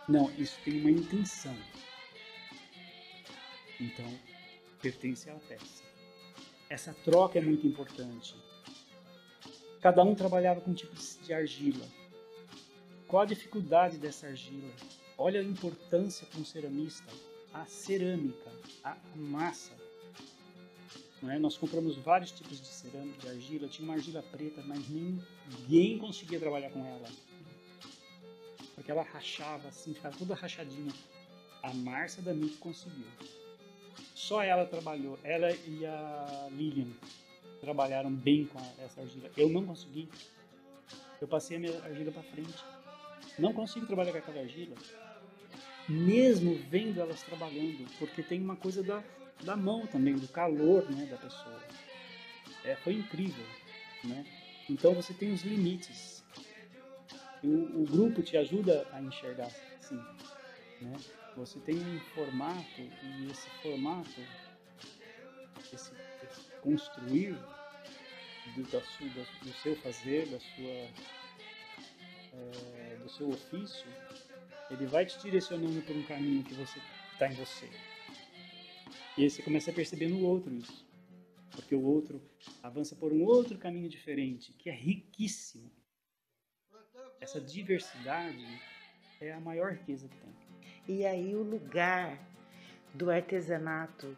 Não, 0.08 0.32
isso 0.38 0.58
tem 0.64 0.80
uma 0.80 0.92
intenção. 0.92 1.58
Então 3.80 4.06
pertence 4.82 5.30
à 5.30 5.36
peça. 5.36 5.84
Essa 6.70 6.94
troca 6.94 7.40
é 7.40 7.42
muito 7.42 7.66
importante. 7.66 8.36
Cada 9.82 10.04
um 10.04 10.16
trabalhava 10.16 10.62
com 10.62 10.72
um 10.72 10.74
tipo 10.74 10.94
de 10.96 11.34
argila. 11.34 11.86
Qual 13.08 13.24
a 13.24 13.26
dificuldade 13.26 13.98
dessa 13.98 14.28
argila? 14.28 14.74
Olha 15.18 15.40
a 15.40 15.44
importância 15.44 16.28
para 16.28 16.40
um 16.40 16.46
ceramista, 16.46 17.12
a 17.52 17.66
cerâmica, 17.66 18.52
a 18.84 18.96
massa. 19.16 19.74
É? 21.28 21.40
Nós 21.40 21.58
compramos 21.58 21.96
vários 21.98 22.32
tipos 22.32 22.62
de 22.62 22.68
cerâmica, 22.68 23.22
de 23.22 23.30
argila. 23.30 23.68
Tinha 23.68 23.88
uma 23.88 23.96
argila 23.96 24.22
preta, 24.22 24.62
mas 24.68 24.88
ninguém 24.88 25.98
conseguia 25.98 26.40
trabalhar 26.40 26.70
com 26.70 26.86
ela. 26.86 27.10
Porque 28.76 28.92
ela 28.92 29.02
rachava 29.02 29.68
assim, 29.70 29.96
ficava 29.96 30.16
toda 30.16 30.36
rachadinha. 30.36 30.94
A 31.64 31.74
Márcia 31.74 32.22
da 32.22 32.36
MIC 32.36 32.58
conseguiu. 32.58 33.08
Só 34.14 34.44
ela 34.44 34.66
trabalhou, 34.66 35.18
ela 35.24 35.52
e 35.52 35.84
a 35.84 36.48
Lilian 36.52 36.92
trabalharam 37.60 38.14
bem 38.14 38.46
com 38.46 38.60
essa 38.84 39.02
argila. 39.02 39.32
Eu 39.36 39.50
não 39.50 39.66
consegui. 39.66 40.08
Eu 41.20 41.28
passei 41.28 41.58
a 41.58 41.60
minha 41.60 41.84
argila 41.84 42.12
para 42.12 42.22
frente. 42.22 42.64
Não 43.40 43.52
consigo 43.52 43.88
trabalhar 43.88 44.12
com 44.12 44.20
aquela 44.20 44.42
argila. 44.42 44.76
Mesmo 45.88 46.56
vendo 46.70 47.00
elas 47.00 47.24
trabalhando, 47.24 47.88
porque 47.98 48.22
tem 48.22 48.42
uma 48.42 48.56
coisa 48.56 48.84
da, 48.84 49.02
da 49.44 49.56
mão 49.56 49.88
também, 49.88 50.16
do 50.16 50.28
calor 50.28 50.90
né, 50.92 51.06
da 51.06 51.18
pessoa. 51.18 51.62
É, 52.64 52.76
foi 52.76 52.94
incrível. 52.94 53.46
Né? 54.04 54.26
Então 54.70 54.94
você 54.94 55.14
tem 55.14 55.32
os 55.32 55.44
limites. 55.44 56.24
O, 57.44 57.82
o 57.82 57.86
grupo 57.90 58.22
te 58.22 58.36
ajuda 58.36 58.86
a 58.92 59.02
enxergar 59.02 59.50
assim. 59.80 60.00
Né? 60.82 60.98
Você 61.38 61.60
tem 61.60 61.76
um 61.76 62.00
formato 62.16 62.82
e 62.82 63.30
esse 63.32 63.50
formato, 63.62 64.22
esse, 65.72 65.92
esse 66.24 66.42
construir 66.62 67.38
do, 68.56 68.64
da 68.64 68.82
sua, 68.82 69.08
do 69.42 69.54
seu 69.62 69.76
fazer, 69.78 70.28
da 70.28 70.40
sua, 70.40 70.90
é, 72.34 72.98
do 73.02 73.10
seu 73.10 73.30
ofício, 73.30 73.88
ele 74.70 74.86
vai 74.86 75.06
te 75.06 75.20
direcionando 75.20 75.82
por 75.82 75.96
um 75.96 76.04
caminho 76.04 76.44
que 76.44 76.54
você 76.54 76.80
está 77.14 77.28
em 77.28 77.36
você. 77.36 77.70
E 79.18 79.24
aí 79.24 79.30
você 79.30 79.42
começa 79.42 79.72
a 79.72 79.74
perceber 79.74 80.08
no 80.08 80.24
outro 80.26 80.54
isso. 80.54 80.86
Porque 81.52 81.74
o 81.74 81.82
outro 81.82 82.22
avança 82.62 82.96
por 82.96 83.12
um 83.12 83.24
outro 83.24 83.58
caminho 83.58 83.90
diferente, 83.90 84.54
que 84.54 84.70
é 84.70 84.74
riquíssimo. 84.74 85.72
Essa 87.20 87.42
diversidade 87.42 88.46
é 89.20 89.32
a 89.32 89.40
maior 89.40 89.72
riqueza 89.72 90.08
que 90.08 90.18
tem. 90.18 90.36
E 90.88 91.06
aí 91.06 91.36
o 91.36 91.42
lugar 91.42 92.20
do 92.94 93.10
artesanato, 93.10 94.16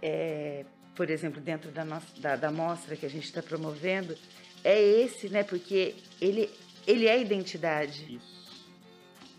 é, 0.00 0.64
por 0.96 1.10
exemplo, 1.10 1.40
dentro 1.40 1.70
da, 1.70 1.84
nossa, 1.84 2.18
da, 2.20 2.34
da 2.34 2.50
mostra 2.50 2.96
que 2.96 3.04
a 3.04 3.10
gente 3.10 3.24
está 3.24 3.42
promovendo, 3.42 4.16
é 4.64 4.80
esse, 4.80 5.28
né? 5.28 5.44
Porque 5.44 5.94
ele, 6.20 6.50
ele 6.86 7.06
é 7.06 7.20
identidade. 7.20 8.16
Isso. 8.16 8.37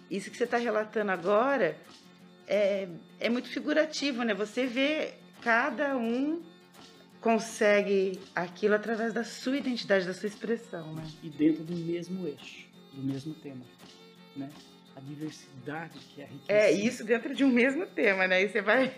Isso 0.10 0.32
que 0.32 0.38
você 0.38 0.44
está 0.44 0.58
relatando 0.58 1.12
agora 1.12 1.78
é, 2.48 2.88
é 3.20 3.30
muito 3.30 3.50
figurativo, 3.50 4.24
né? 4.24 4.34
Você 4.34 4.66
vê 4.66 5.14
cada 5.42 5.96
um 5.96 6.42
consegue 7.22 8.20
aquilo 8.34 8.76
através 8.76 9.14
da 9.14 9.24
sua 9.24 9.58
identidade, 9.58 10.06
da 10.06 10.14
sua 10.14 10.28
expressão, 10.28 10.94
né? 10.94 11.04
E 11.22 11.30
dentro 11.30 11.64
do 11.64 11.76
mesmo 11.76 12.26
eixo, 12.28 12.66
do 12.94 13.04
mesmo 13.04 13.34
tema, 13.36 13.66
né? 14.36 14.50
a 15.00 15.02
diversidade 15.02 15.98
que 16.00 16.22
é 16.22 16.26
a 16.26 16.28
riqueza. 16.28 16.60
É, 16.60 16.72
isso 16.72 17.04
dentro 17.04 17.34
de 17.34 17.44
um 17.44 17.50
mesmo 17.50 17.86
tema, 17.86 18.28
né? 18.28 18.44
E 18.44 18.50
você 18.50 18.62
vai. 18.62 18.94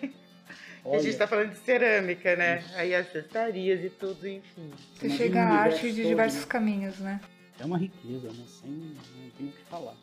Olha, 0.84 0.98
a 0.98 1.02
gente 1.02 1.12
está 1.12 1.28
falando 1.28 1.52
de 1.52 1.58
cerâmica, 1.58 2.36
né? 2.36 2.60
Isso. 2.60 2.76
Aí 2.76 2.96
as 2.96 3.12
cestarias 3.12 3.84
e 3.84 3.90
tudo, 3.90 4.28
enfim. 4.28 4.72
Você 4.96 5.10
chega 5.12 5.44
à 5.44 5.50
arte 5.50 5.92
de 5.92 6.04
diversos 6.04 6.44
caminhos, 6.46 6.98
né? 7.00 7.22
É 7.60 7.66
uma 7.66 7.78
riqueza, 7.78 8.32
né? 8.32 8.44
Sem, 8.48 8.72
não 8.72 9.30
tem 9.38 9.48
o 9.48 9.52
que 9.52 9.64
falar. 9.70 9.96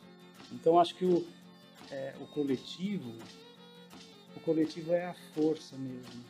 Então 0.51 0.79
acho 0.79 0.95
que 0.95 1.05
o, 1.05 1.27
é, 1.91 2.13
o 2.19 2.27
coletivo, 2.27 3.13
o 4.35 4.39
coletivo 4.39 4.93
é 4.93 5.05
a 5.05 5.13
força 5.33 5.77
mesmo. 5.77 6.23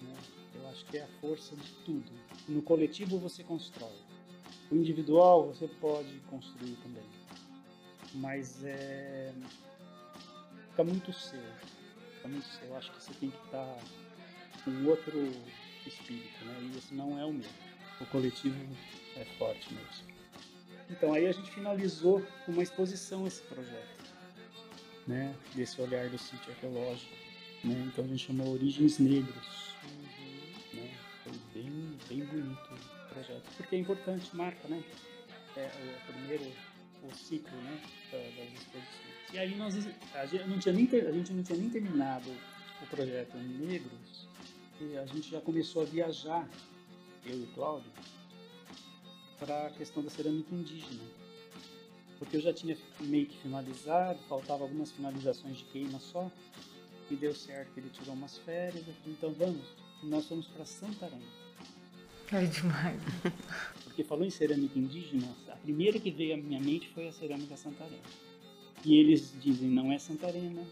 Né? 0.00 0.14
Eu 0.54 0.68
acho 0.68 0.84
que 0.86 0.98
é 0.98 1.04
a 1.04 1.08
força 1.20 1.56
de 1.56 1.70
tudo. 1.84 2.10
No 2.48 2.62
coletivo 2.62 3.18
você 3.18 3.42
constrói. 3.42 3.98
O 4.70 4.76
individual 4.76 5.46
você 5.46 5.66
pode 5.66 6.12
construir 6.28 6.76
também 6.82 7.18
mas 8.14 8.64
é, 8.64 9.32
fica 10.70 10.84
muito 10.84 11.12
seu. 11.12 11.40
Fica 12.16 12.28
muito 12.28 12.46
seu. 12.46 12.68
Eu 12.68 12.76
acho 12.76 12.92
que 12.92 13.02
você 13.02 13.12
tem 13.14 13.30
que 13.30 13.44
estar 13.44 13.78
com 14.64 14.86
outro 14.86 15.18
espírito, 15.86 16.44
né? 16.44 16.70
E 16.72 16.78
esse 16.78 16.94
não 16.94 17.18
é 17.18 17.24
o 17.24 17.32
meu. 17.32 17.50
O 18.00 18.06
coletivo 18.06 18.56
é 19.16 19.24
forte 19.38 19.72
mesmo. 19.74 20.17
Então 20.90 21.12
aí 21.12 21.26
a 21.26 21.32
gente 21.32 21.50
finalizou 21.50 22.22
com 22.44 22.52
uma 22.52 22.62
exposição 22.62 23.26
esse 23.26 23.42
projeto, 23.42 24.14
né? 25.06 25.34
Desse 25.54 25.80
olhar 25.80 26.08
do 26.08 26.18
sítio 26.18 26.52
arqueológico, 26.52 27.12
né? 27.64 27.90
Então 27.92 28.04
a 28.04 28.08
gente 28.08 28.26
chamou 28.26 28.52
Origens 28.52 28.98
Negros, 28.98 29.74
uhum. 29.84 30.80
né? 30.80 30.90
Foi 31.24 31.32
bem, 31.54 31.98
bem 32.08 32.24
bonito 32.24 32.74
o 32.74 33.14
projeto, 33.14 33.44
porque 33.56 33.76
é 33.76 33.78
importante, 33.78 34.34
marca, 34.34 34.66
né? 34.68 34.82
É 35.56 35.70
o 36.08 36.12
primeiro 36.12 36.52
o 37.02 37.14
ciclo 37.14 37.56
né, 37.58 37.80
das 38.12 38.60
exposições. 38.60 39.32
E 39.32 39.38
aí 39.38 39.56
nós, 39.56 39.74
a, 40.14 40.26
gente 40.26 40.48
não 40.48 40.58
tinha 40.58 40.74
nem, 40.74 40.86
a 40.86 41.12
gente 41.12 41.32
não 41.32 41.42
tinha 41.42 41.58
nem 41.58 41.70
terminado 41.70 42.30
o 42.82 42.86
projeto 42.86 43.36
Negros 43.36 44.28
e 44.80 44.96
a 44.96 45.04
gente 45.06 45.30
já 45.30 45.40
começou 45.40 45.82
a 45.82 45.84
viajar, 45.84 46.48
eu 47.26 47.38
e 47.38 47.42
o 47.42 47.46
Cláudio, 47.48 47.90
para 49.38 49.66
a 49.66 49.70
questão 49.70 50.02
da 50.02 50.10
cerâmica 50.10 50.54
indígena. 50.54 51.02
Porque 52.18 52.36
eu 52.36 52.40
já 52.40 52.52
tinha 52.52 52.76
meio 53.00 53.26
que 53.26 53.38
finalizado, 53.38 54.18
faltava 54.28 54.64
algumas 54.64 54.90
finalizações 54.90 55.58
de 55.58 55.64
queima 55.64 56.00
só, 56.00 56.30
e 57.10 57.14
deu 57.14 57.34
certo 57.34 57.72
que 57.72 57.80
ele 57.80 57.90
tirou 57.90 58.14
umas 58.14 58.36
férias, 58.38 58.84
então 59.06 59.32
vamos, 59.32 59.64
nós 60.02 60.26
fomos 60.26 60.46
para 60.48 60.64
Santarém. 60.64 61.22
É 62.30 62.44
demais. 62.44 63.00
Porque 63.84 64.04
falou 64.04 64.24
em 64.24 64.30
cerâmica 64.30 64.78
indígena, 64.78 65.34
a 65.48 65.56
primeira 65.56 65.98
que 65.98 66.10
veio 66.10 66.34
à 66.34 66.36
minha 66.36 66.60
mente 66.60 66.88
foi 66.90 67.08
a 67.08 67.12
cerâmica 67.12 67.56
santarena. 67.56 68.02
E 68.84 68.96
eles 68.96 69.34
dizem, 69.40 69.68
não 69.68 69.90
é 69.90 69.98
santarena. 69.98 70.62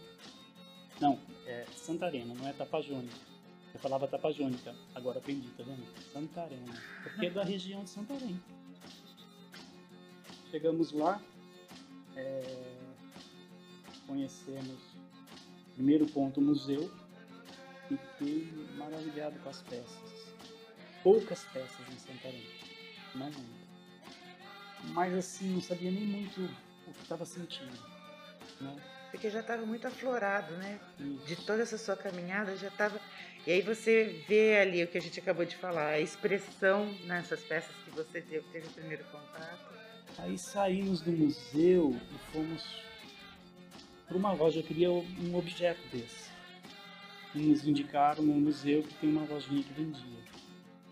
Não, 1.01 1.19
é 1.45 1.65
santarena, 1.75 2.33
não 2.33 2.47
é 2.47 2.53
tapajônica. 2.53 3.15
Eu 3.73 3.79
falava 3.79 4.07
tapajônica, 4.07 4.73
agora 4.95 5.19
aprendi, 5.19 5.49
tá 5.49 5.63
vendo? 5.63 5.83
Santarena. 6.11 6.81
Porque 7.03 7.25
é 7.25 7.29
da 7.29 7.43
região 7.43 7.83
de 7.83 7.89
Santarém. 7.89 8.39
Chegamos 10.51 10.91
lá, 10.91 11.21
é, 12.15 12.41
conhecemos, 14.05 14.79
primeiro 15.75 16.05
ponto, 16.07 16.39
o 16.39 16.43
museu, 16.43 16.91
e 17.91 17.97
fiquei 17.97 18.51
maravilhado 18.77 19.37
com 19.39 19.49
as 19.49 19.61
peças 19.63 20.17
poucas 21.07 21.45
peças 21.53 21.87
em 21.89 21.97
Santarém, 21.99 22.45
não 23.15 23.27
muito. 23.27 23.67
Mas 24.93 25.13
assim, 25.13 25.53
não 25.53 25.61
sabia 25.61 25.89
nem 25.89 26.03
muito 26.03 26.41
o 26.85 26.93
que 26.93 27.01
estava 27.01 27.25
sentindo. 27.25 27.79
Né? 28.59 28.75
Porque 29.09 29.29
já 29.29 29.39
estava 29.39 29.65
muito 29.65 29.87
aflorado, 29.87 30.53
né? 30.57 30.81
Isso. 30.99 31.25
De 31.25 31.35
toda 31.37 31.63
essa 31.63 31.77
sua 31.77 31.95
caminhada 31.95 32.57
já 32.57 32.67
estava. 32.67 32.99
E 33.45 33.51
aí 33.51 33.61
você 33.61 34.21
vê 34.27 34.57
ali 34.59 34.83
o 34.83 34.87
que 34.89 34.97
a 34.97 35.01
gente 35.01 35.17
acabou 35.17 35.45
de 35.45 35.55
falar, 35.55 35.91
a 35.91 35.99
expressão 36.01 36.93
nessas 37.05 37.41
peças 37.41 37.73
que 37.85 37.91
você 37.91 38.21
teve, 38.21 38.45
teve 38.51 38.67
o 38.67 38.71
primeiro 38.71 39.05
contato. 39.05 39.77
Aí 40.17 40.37
saímos 40.37 41.01
do 41.01 41.11
museu 41.11 41.95
e 41.95 42.31
fomos 42.31 42.63
para 44.07 44.17
uma 44.17 44.33
loja. 44.33 44.59
Eu 44.59 44.63
queria 44.63 44.91
um 44.91 45.35
objeto 45.35 45.79
desse. 45.91 46.29
E 47.35 47.39
nos 47.39 47.67
indicaram 47.67 48.23
no 48.23 48.33
museu 48.33 48.83
que 48.83 48.93
tem 48.95 49.09
uma 49.09 49.25
lojinha 49.25 49.63
que 49.63 49.73
vendia. 49.73 50.17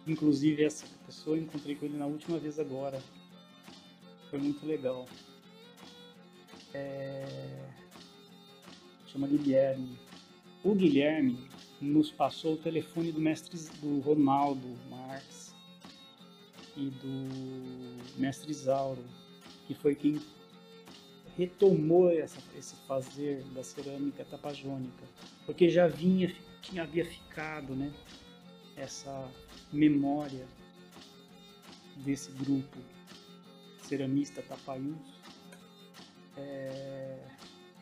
Inclusive, 0.05 0.63
essa 0.63 0.85
pessoa 1.05 1.35
eu 1.35 1.41
encontrei 1.41 1.75
com 1.75 1.85
ele 1.85 1.97
na 1.97 2.05
última 2.05 2.37
vez 2.37 2.59
agora. 2.59 3.01
Foi 4.29 4.37
muito 4.37 4.65
legal. 4.65 5.07
É... 6.73 7.69
Chama 9.07 9.27
Guilherme. 9.27 9.97
O 10.63 10.75
Guilherme 10.75 11.49
nos 11.81 12.11
passou 12.11 12.53
o 12.53 12.57
telefone 12.57 13.11
do 13.11 13.19
mestre 13.19 13.57
do 13.79 13.99
Ronaldo 13.99 14.67
Marx 14.89 15.44
e 16.75 16.89
do 16.89 18.19
mestre 18.19 18.51
Isauro, 18.51 19.03
que 19.65 19.73
foi 19.73 19.95
quem 19.95 20.19
retomou 21.37 22.09
essa, 22.09 22.39
esse 22.57 22.75
fazer 22.87 23.43
da 23.53 23.63
cerâmica 23.63 24.23
tapajônica, 24.25 25.03
porque 25.45 25.69
já 25.69 25.87
vinha, 25.87 26.33
tinha, 26.61 26.83
havia 26.83 27.05
ficado 27.05 27.75
né, 27.75 27.93
essa 28.75 29.29
memória 29.71 30.45
desse 31.97 32.31
grupo 32.31 32.77
ceramista 33.81 34.41
tapaiús 34.41 34.97
é, 36.37 37.17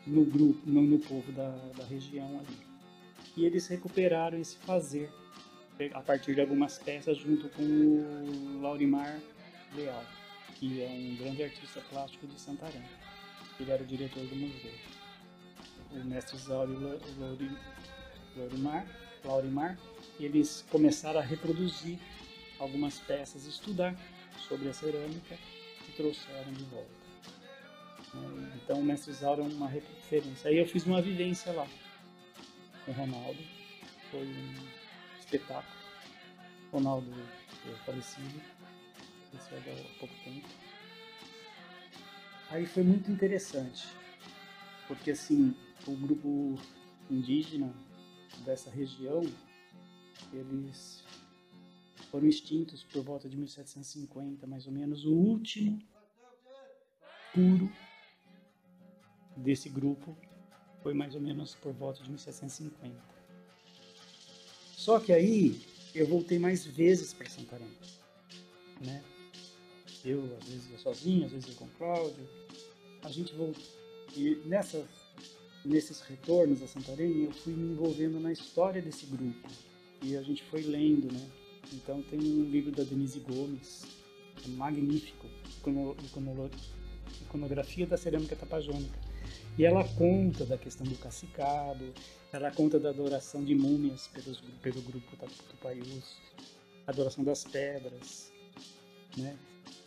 no 0.06 0.24
grupo, 0.24 0.60
no, 0.66 0.82
no 0.82 0.98
povo 0.98 1.32
da, 1.32 1.50
da 1.76 1.84
região 1.84 2.38
ali. 2.38 2.58
E 3.36 3.44
eles 3.44 3.66
recuperaram 3.66 4.38
esse 4.38 4.56
fazer 4.58 5.10
a 5.92 6.00
partir 6.00 6.34
de 6.34 6.40
algumas 6.40 6.78
peças 6.78 7.18
junto 7.18 7.48
com 7.50 7.62
o 7.62 8.60
Laurimar 8.60 9.20
Leal, 9.74 10.04
que 10.54 10.82
é 10.82 10.86
um 10.86 11.16
grande 11.16 11.42
artista 11.42 11.80
plástico 11.90 12.26
de 12.26 12.40
Santarém. 12.40 12.82
Ele 13.58 13.70
era 13.70 13.82
o 13.82 13.86
diretor 13.86 14.24
do 14.24 14.36
museu. 14.36 14.72
O 15.90 16.04
mestre 16.04 16.38
Zauri 16.38 16.74
Laurimar, 18.36 18.86
Laurimar, 19.24 19.78
eles 20.18 20.64
começaram 20.70 21.20
a 21.20 21.22
reproduzir 21.22 21.98
algumas 22.58 22.98
peças, 23.00 23.44
estudar 23.46 23.96
sobre 24.48 24.68
a 24.68 24.72
cerâmica 24.72 25.36
e 25.88 25.92
trouxeram 25.92 26.52
de 26.52 26.64
volta. 26.64 27.04
Então 28.56 28.80
o 28.80 28.84
mestre 28.84 29.12
Zauri 29.12 29.40
é 29.40 29.44
uma 29.44 29.68
referência. 29.68 30.50
Aí 30.50 30.58
eu 30.58 30.66
fiz 30.66 30.86
uma 30.86 31.02
vivência 31.02 31.52
lá 31.52 31.66
com 32.84 32.92
o 32.92 32.94
Ronaldo, 32.94 33.40
foi 34.10 34.20
um 34.20 34.83
espetáculo. 35.24 35.84
Ronaldo 36.70 37.10
é 37.66 37.74
falecido, 37.84 38.40
faleceu 39.30 39.58
há 39.58 39.98
pouco 39.98 40.14
tempo. 40.24 40.48
Aí 42.50 42.66
foi 42.66 42.82
muito 42.82 43.10
interessante, 43.10 43.88
porque 44.86 45.12
assim, 45.12 45.56
o 45.86 45.96
grupo 45.96 46.58
indígena 47.10 47.72
dessa 48.44 48.70
região, 48.70 49.22
eles 50.32 51.02
foram 52.10 52.26
extintos 52.26 52.84
por 52.84 53.02
volta 53.02 53.28
de 53.28 53.36
1750, 53.36 54.46
mais 54.46 54.66
ou 54.66 54.72
menos, 54.72 55.04
o 55.04 55.12
último 55.12 55.80
puro 57.32 57.72
desse 59.36 59.68
grupo 59.68 60.16
foi 60.82 60.94
mais 60.94 61.14
ou 61.14 61.20
menos 61.20 61.54
por 61.54 61.72
volta 61.72 62.02
de 62.02 62.08
1750. 62.10 63.13
Só 64.84 65.00
que 65.00 65.14
aí 65.14 65.58
eu 65.94 66.06
voltei 66.06 66.38
mais 66.38 66.66
vezes 66.66 67.14
para 67.14 67.26
Santarém, 67.26 67.70
né? 68.84 69.02
Eu, 70.04 70.22
às 70.38 70.46
vezes, 70.46 70.70
eu 70.70 70.78
sozinho, 70.78 71.24
às 71.24 71.32
vezes 71.32 71.48
eu 71.48 71.54
com 71.54 71.64
o 71.64 71.70
Cláudio. 71.78 72.28
A 73.02 73.10
gente 73.10 73.32
voltou. 73.34 73.64
E 74.14 74.42
nessa, 74.44 74.86
nesses 75.64 76.02
retornos 76.02 76.62
a 76.62 76.66
Santarém, 76.66 77.24
eu 77.24 77.32
fui 77.32 77.54
me 77.54 77.72
envolvendo 77.72 78.20
na 78.20 78.30
história 78.30 78.82
desse 78.82 79.06
grupo. 79.06 79.48
E 80.02 80.18
a 80.18 80.22
gente 80.22 80.42
foi 80.50 80.60
lendo, 80.60 81.10
né? 81.10 81.30
Então 81.72 82.02
tem 82.02 82.20
um 82.20 82.44
livro 82.50 82.70
da 82.70 82.82
Denise 82.82 83.20
Gomes, 83.20 83.84
é 84.44 84.48
magnífico, 84.48 85.26
Iconografia 87.22 87.86
da 87.86 87.96
Cerâmica 87.96 88.36
Tapajônica. 88.36 89.03
E 89.58 89.64
ela 89.64 89.84
conta 89.84 90.44
da 90.44 90.58
questão 90.58 90.86
do 90.86 90.96
cacicado, 90.96 91.92
ela 92.32 92.50
conta 92.50 92.78
da 92.78 92.90
adoração 92.90 93.44
de 93.44 93.54
múmias 93.54 94.10
pelo 94.62 94.82
grupo 94.82 95.16
Tupaiús, 95.50 96.16
adoração 96.86 97.22
das 97.22 97.44
pedras, 97.44 98.32
né? 99.16 99.36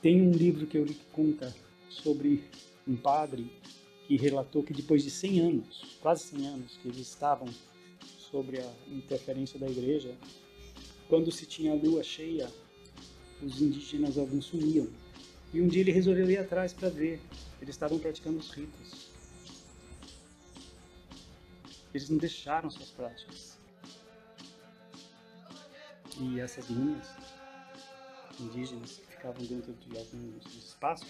Tem 0.02 0.22
um 0.22 0.32
livro 0.32 0.66
que 0.66 0.78
eu 0.78 0.86
li 0.86 0.94
que 0.94 1.06
conta 1.12 1.54
sobre 1.90 2.44
um 2.88 2.96
padre 2.96 3.52
que 4.08 4.16
relatou 4.16 4.64
que 4.64 4.74
depois 4.74 5.04
de 5.04 5.12
100 5.12 5.40
anos, 5.40 5.98
quase 6.02 6.24
100 6.28 6.48
anos, 6.48 6.78
que 6.78 6.88
eles 6.88 7.00
estavam 7.00 7.48
sobre 8.18 8.60
a 8.60 8.74
interferência 8.88 9.60
da 9.60 9.70
igreja, 9.70 10.16
quando 11.10 11.32
se 11.32 11.46
tinha 11.46 11.74
a 11.74 11.76
lua 11.76 12.04
cheia, 12.04 12.50
os 13.42 13.62
indígenas 13.62 14.18
alguns 14.18 14.46
sumiam. 14.46 14.88
E 15.54 15.62
um 15.62 15.68
dia 15.68 15.82
ele 15.82 15.92
resolveu 15.92 16.30
ir 16.30 16.38
atrás 16.38 16.74
para 16.74 16.90
ver. 16.90 17.20
Eles 17.62 17.76
estavam 17.76 17.98
praticando 18.00 18.38
os 18.38 18.52
ritos. 18.52 19.07
Eles 21.94 22.10
não 22.10 22.18
deixaram 22.18 22.70
suas 22.70 22.90
práticas. 22.92 23.58
E 26.20 26.40
essas 26.40 26.68
múmias 26.70 27.08
indígenas 28.40 28.98
que 28.98 29.08
ficavam 29.08 29.46
dentro 29.46 29.74
de 29.74 29.98
alguns 29.98 30.46
espaços 30.56 31.08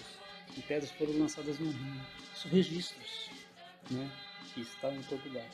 e 0.55 0.61
pedras 0.61 0.91
foram 0.91 1.17
lançadas 1.19 1.59
no 1.59 1.71
rio. 1.71 2.01
Isso 2.33 2.47
registros, 2.47 3.29
né? 3.89 4.11
Que 4.53 4.61
estão 4.61 4.95
em 4.95 5.03
todo 5.03 5.23
lugar. 5.23 5.49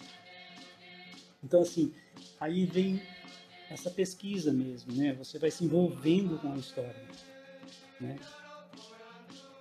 Então 1.43 1.61
assim, 1.61 1.93
aí 2.39 2.65
vem 2.65 3.01
essa 3.69 3.89
pesquisa 3.89 4.51
mesmo, 4.51 4.93
né? 4.93 5.13
Você 5.13 5.39
vai 5.39 5.51
se 5.51 5.63
envolvendo 5.63 6.39
com 6.39 6.53
a 6.53 6.57
história, 6.57 7.07
né? 7.99 8.17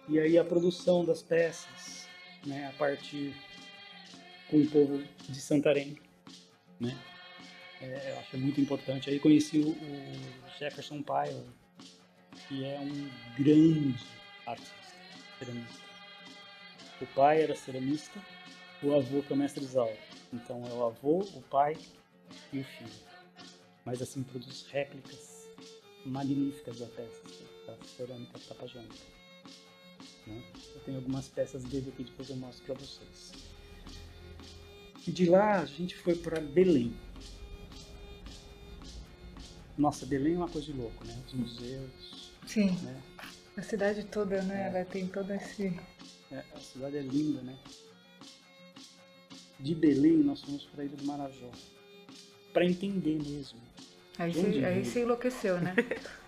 E 0.09 0.19
aí 0.19 0.39
a 0.39 0.45
produção 0.45 1.05
das 1.05 1.23
peças, 1.23 2.09
né? 2.45 2.69
A 2.69 2.73
partir 2.73 3.35
com 4.53 4.59
o 4.59 4.67
povo 4.69 5.03
de 5.29 5.41
Santarém, 5.41 5.99
né? 6.79 6.97
É, 7.81 8.13
eu 8.13 8.19
acho 8.21 8.39
muito 8.39 8.61
importante. 8.61 9.11
Aí 9.11 9.19
conheci 9.19 9.59
o, 9.59 9.71
o 9.71 10.59
Jefferson 10.59 11.03
Pyle, 11.03 11.43
que 12.47 12.65
é 12.65 12.79
um 12.79 13.11
grande 13.43 13.99
artista, 14.47 14.95
ceramista. 15.41 15.83
O 17.01 17.07
pai 17.07 17.43
era 17.43 17.57
ceramista, 17.57 18.21
o 18.81 18.95
avô 18.95 19.23
que 19.23 19.33
é 19.33 19.35
o 19.35 19.39
mestre 19.39 19.65
Zauro. 19.65 19.97
Então 20.33 20.65
é 20.65 20.73
o 20.73 20.85
avô, 20.85 21.21
o 21.21 21.43
pai 21.51 21.77
e 22.53 22.61
o 22.61 22.65
filho 22.65 23.13
mas 23.85 24.01
assim 24.01 24.23
produz 24.23 24.67
réplicas 24.71 25.49
magníficas 26.05 26.79
da 26.79 26.87
peça, 26.87 27.23
da 27.67 27.77
cerâmica 27.85 28.39
tapajônica. 28.49 28.95
Né? 30.27 30.43
Eu 30.75 30.81
tenho 30.83 30.99
algumas 30.99 31.29
peças 31.29 31.65
dele 31.65 31.91
aqui, 31.91 32.05
depois 32.05 32.29
eu 32.29 32.37
mostro 32.37 32.65
para 32.65 32.75
vocês. 32.75 33.33
E 35.07 35.11
de 35.11 35.27
lá 35.27 35.61
a 35.61 35.65
gente 35.65 35.97
foi 35.97 36.15
para 36.15 36.41
Belém. 36.41 36.95
Nossa, 39.77 40.07
Belém 40.07 40.35
é 40.35 40.37
uma 40.37 40.49
coisa 40.49 40.67
de 40.67 40.73
louco, 40.73 41.05
né? 41.05 41.17
Os 41.27 41.33
museus. 41.33 42.33
Sim. 42.47 42.71
Né? 42.83 43.03
A 43.57 43.63
cidade 43.63 44.05
toda, 44.05 44.43
né? 44.43 44.65
É. 44.65 44.69
Ela 44.69 44.85
tem 44.85 45.07
todo 45.07 45.33
esse. 45.33 45.79
É, 46.31 46.45
a 46.55 46.61
cidade 46.61 46.97
é 46.97 47.03
linda, 47.03 47.43
né? 47.43 47.59
De 49.59 49.75
Belém 49.75 50.19
nós 50.19 50.43
fomos 50.43 50.65
para 50.67 50.83
a 50.83 50.85
Ilha 50.85 50.97
do 50.97 51.05
Marajó. 51.05 51.51
Para 52.53 52.67
entender 52.67 53.19
mesmo 53.23 53.59
Aí 54.19 54.31
você, 54.31 54.65
aí 54.65 54.85
você 54.85 55.03
enlouqueceu, 55.03 55.61
né? 55.61 55.75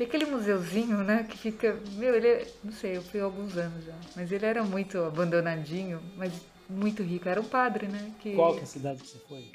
E 0.00 0.04
aquele 0.04 0.24
museuzinho, 0.24 1.04
né, 1.04 1.24
que 1.28 1.36
fica. 1.36 1.78
Meu, 1.92 2.14
ele 2.14 2.26
é, 2.26 2.48
Não 2.64 2.72
sei, 2.72 2.96
eu 2.96 3.02
fui 3.02 3.20
há 3.20 3.24
alguns 3.24 3.56
anos 3.56 3.84
já. 3.84 3.94
Mas 4.16 4.32
ele 4.32 4.44
era 4.44 4.64
muito 4.64 4.98
abandonadinho, 4.98 6.02
mas 6.16 6.32
muito 6.68 7.02
rico. 7.02 7.28
Era 7.28 7.40
um 7.40 7.44
padre, 7.44 7.86
né? 7.86 8.12
Que... 8.20 8.34
Qual 8.34 8.54
que 8.54 8.60
é 8.60 8.62
a 8.62 8.66
cidade 8.66 9.02
que 9.02 9.08
você 9.08 9.18
foi? 9.28 9.50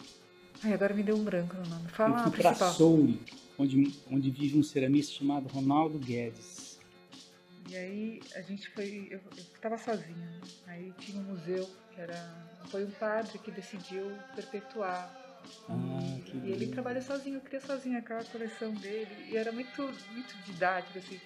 Ai, 0.63 0.73
agora 0.73 0.93
me 0.93 1.03
deu 1.03 1.15
um 1.15 1.23
branco 1.23 1.55
no 1.55 1.67
nome. 1.67 1.87
Fala 1.89 2.19
eu 2.19 2.31
fui 2.31 2.41
pra 2.41 2.53
Soule, 2.55 3.21
onde, 3.57 3.93
onde 4.11 4.31
vive 4.31 4.57
um 4.57 4.63
ceramista 4.63 5.13
chamado 5.13 5.47
Ronaldo 5.47 5.99
Guedes. 5.99 6.79
E 7.69 7.75
aí 7.75 8.19
a 8.35 8.41
gente 8.41 8.69
foi. 8.71 9.07
Eu, 9.11 9.19
eu 9.37 9.43
tava 9.61 9.77
sozinha. 9.77 10.41
Aí 10.67 10.91
tinha 10.99 11.21
um 11.21 11.25
museu 11.25 11.69
que 11.93 12.01
era. 12.01 12.47
Foi 12.69 12.83
um 12.83 12.91
padre 12.91 13.37
que 13.39 13.51
decidiu 13.51 14.11
perpetuar 14.35 15.27
ah, 15.69 16.19
e 16.43 16.51
ele 16.51 16.67
trabalha 16.67 17.01
sozinho, 17.01 17.39
cria 17.41 17.61
sozinho 17.61 17.97
aquela 17.97 18.23
coleção 18.25 18.73
dele. 18.73 19.29
E 19.29 19.37
era 19.37 19.51
muito, 19.51 19.81
muito 20.11 20.35
didático, 20.45 20.97
assim, 20.97 21.19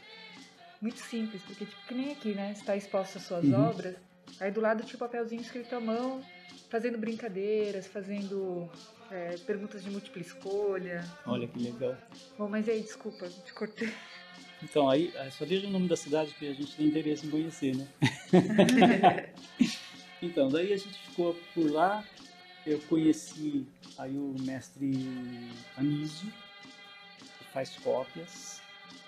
muito 0.82 0.99
simples, 0.99 1.41
porque 1.43 1.66
tipo, 1.66 1.88
que 1.88 1.93
nem 1.93 2.12
aqui, 2.12 2.34
né? 2.34 2.51
Está 2.51 2.76
exposto 2.76 3.18
as 3.18 3.24
suas 3.24 3.45
uhum. 3.45 3.70
obras. 3.70 3.95
Aí 4.40 4.52
do 4.52 4.62
lado 4.62 4.84
tinha 4.84 4.96
o 4.96 5.00
papelzinho 5.00 5.42
escrito 5.42 5.76
à 5.76 5.80
mão, 5.80 6.24
fazendo 6.70 6.98
brincadeiras, 6.98 7.88
fazendo 7.88 8.70
é, 9.12 9.38
perguntas 9.46 9.84
de 9.84 9.90
múltipla 9.90 10.22
escolha. 10.22 11.04
Olha 11.26 11.48
que 11.48 11.60
legal. 11.60 11.98
Bom, 12.38 12.48
mas 12.48 12.68
aí, 12.70 12.82
desculpa, 12.82 13.28
te 13.30 13.54
cortei. 13.54 13.94
Então, 14.64 14.90
aí, 14.90 15.12
só 15.32 15.44
veja 15.46 15.68
o 15.68 15.72
nome 15.72 15.88
da 15.88 15.98
cidade 15.98 16.34
que 16.36 16.48
a 16.48 16.54
gente 16.54 16.76
tem 16.76 16.88
interesse 16.88 17.26
em 17.26 17.30
conhecer, 17.30 17.76
né? 17.76 17.88
então, 20.22 20.50
daí 20.50 20.72
a 20.72 20.78
gente 20.78 20.98
ficou 21.10 21.36
por 21.54 21.70
lá, 21.72 22.06
eu 22.66 22.80
conheci 22.82 23.66
aí 23.98 24.16
o 24.16 24.36
mestre 24.40 24.92
Anísio, 25.76 26.32
que 27.18 27.44
faz 27.52 27.76
cópias 27.78 28.62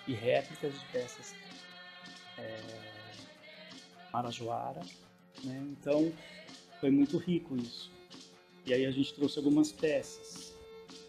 e 0.08 0.14
réplicas 0.14 0.74
de 0.74 0.86
peças 0.88 1.36
é, 2.38 2.60
marajoara, 4.12 4.82
né? 5.44 5.66
Então 5.72 6.12
foi 6.80 6.90
muito 6.90 7.18
rico 7.18 7.56
isso. 7.56 7.92
E 8.66 8.74
aí 8.74 8.86
a 8.86 8.92
gente 8.92 9.14
trouxe 9.14 9.38
algumas 9.38 9.72
peças. 9.72 10.54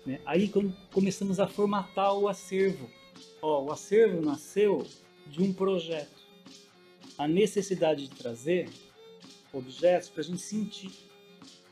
Né? 0.05 0.21
Aí 0.27 0.51
começamos 0.93 1.41
a 1.41 1.47
formatar 1.47 2.15
o 2.15 2.29
acervo. 2.29 2.91
Ó, 3.41 3.65
o 3.65 3.73
acervo 3.73 4.21
nasceu 4.21 4.87
de 5.27 5.43
um 5.43 5.53
projeto. 5.53 6.23
A 7.17 7.29
necessidade 7.29 8.09
de 8.09 8.15
trazer 8.15 8.69
objetos 9.53 10.09
para 10.09 10.21
a 10.21 10.25
gente 10.25 10.43
sentir. 10.43 10.91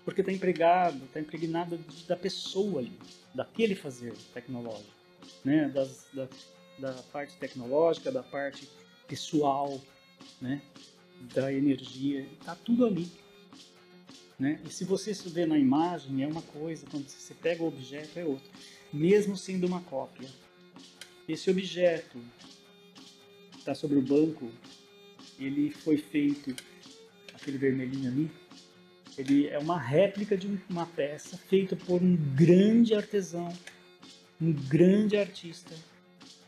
Porque 0.04 0.20
está 0.20 0.32
empregado, 0.32 1.04
está 1.04 1.20
impregnado 1.20 1.78
da 2.08 2.16
pessoa 2.16 2.80
ali, 2.80 2.92
daquele 3.32 3.76
fazer 3.76 4.12
tecnológico, 4.34 4.90
né? 5.44 5.68
Das, 5.68 6.08
da, 6.12 6.28
da 6.80 6.92
parte 7.12 7.36
tecnológica, 7.36 8.10
da 8.10 8.22
parte 8.22 8.68
pessoal, 9.06 9.80
né? 10.40 10.60
Da 11.34 11.52
energia, 11.52 12.26
está 12.40 12.54
tudo 12.54 12.86
ali. 12.86 13.10
Né? 14.38 14.60
E 14.66 14.70
se 14.72 14.84
você 14.84 15.12
vê 15.28 15.46
na 15.46 15.58
imagem, 15.58 16.22
é 16.22 16.26
uma 16.26 16.42
coisa, 16.42 16.86
quando 16.90 17.08
você 17.08 17.34
pega 17.34 17.62
o 17.62 17.68
objeto, 17.68 18.18
é 18.18 18.24
outra. 18.24 18.50
Mesmo 18.92 19.36
sendo 19.36 19.66
uma 19.66 19.80
cópia. 19.80 20.28
Esse 21.28 21.50
objeto 21.50 22.18
está 23.56 23.74
sobre 23.74 23.96
o 23.98 24.02
banco, 24.02 24.50
ele 25.38 25.70
foi 25.70 25.96
feito, 25.96 26.54
aquele 27.32 27.58
vermelhinho 27.58 28.10
ali, 28.10 28.30
ele 29.16 29.46
é 29.48 29.58
uma 29.58 29.78
réplica 29.78 30.36
de 30.36 30.48
uma 30.68 30.86
peça 30.86 31.36
feita 31.36 31.76
por 31.76 32.02
um 32.02 32.16
grande 32.34 32.94
artesão, 32.94 33.48
um 34.40 34.52
grande 34.52 35.16
artista 35.16 35.74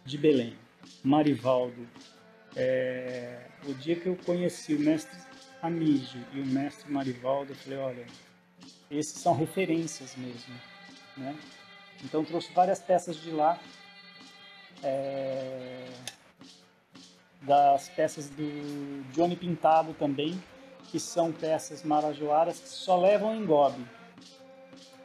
de 0.04 0.18
Belém, 0.18 0.54
Marivaldo. 1.02 1.86
É, 2.56 3.46
o 3.66 3.74
dia 3.74 3.96
que 3.96 4.06
eu 4.06 4.16
conheci 4.24 4.74
o 4.74 4.80
mestre 4.80 5.18
Amígio 5.60 6.24
e 6.32 6.40
o 6.40 6.46
mestre 6.46 6.90
Marivaldo, 6.92 7.52
eu 7.52 7.56
falei, 7.56 7.78
olha, 7.78 8.06
esses 8.90 9.20
são 9.20 9.34
referências 9.34 10.14
mesmo, 10.16 10.54
né? 11.16 11.36
Então 12.04 12.24
trouxe 12.24 12.52
várias 12.52 12.80
peças 12.80 13.16
de 13.16 13.30
lá, 13.30 13.58
é, 14.82 15.86
das 17.40 17.88
peças 17.88 18.28
do 18.28 19.02
Johnny 19.12 19.36
Pintado 19.36 19.94
também, 19.94 20.40
que 20.90 21.00
são 21.00 21.32
peças 21.32 21.82
marajoaras 21.82 22.60
que 22.60 22.68
só 22.68 23.00
levam 23.00 23.34
engobe. 23.34 23.84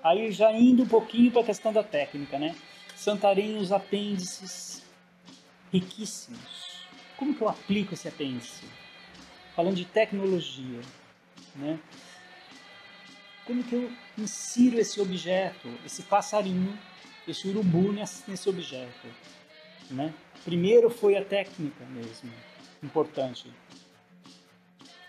Aí 0.04 0.32
já 0.32 0.52
indo 0.52 0.84
um 0.84 0.88
pouquinho 0.88 1.32
para 1.32 1.42
a 1.42 1.46
questão 1.46 1.74
da 1.74 1.84
técnica, 1.84 2.38
né? 2.38 2.56
Santarém 2.96 3.58
os 3.58 3.72
apêndices 3.72 4.84
riquíssimos. 5.72 6.69
Como 7.20 7.36
que 7.36 7.42
eu 7.42 7.50
aplico 7.50 7.94
esse 7.94 8.08
apêndice? 8.08 8.64
Falando 9.54 9.76
de 9.76 9.84
tecnologia, 9.84 10.80
né? 11.54 11.78
Como 13.44 13.62
que 13.62 13.76
eu 13.76 13.92
insiro 14.18 14.80
esse 14.80 15.02
objeto, 15.02 15.68
esse 15.86 16.04
passarinho, 16.04 16.80
esse 17.28 17.46
urubu 17.50 17.92
nesse, 17.92 18.48
objeto, 18.48 19.06
né? 19.92 20.14
Primeiro 20.46 20.90
foi 20.90 21.18
a 21.18 21.26
técnica 21.26 21.84
mesmo, 21.88 22.32
importante. 22.82 23.52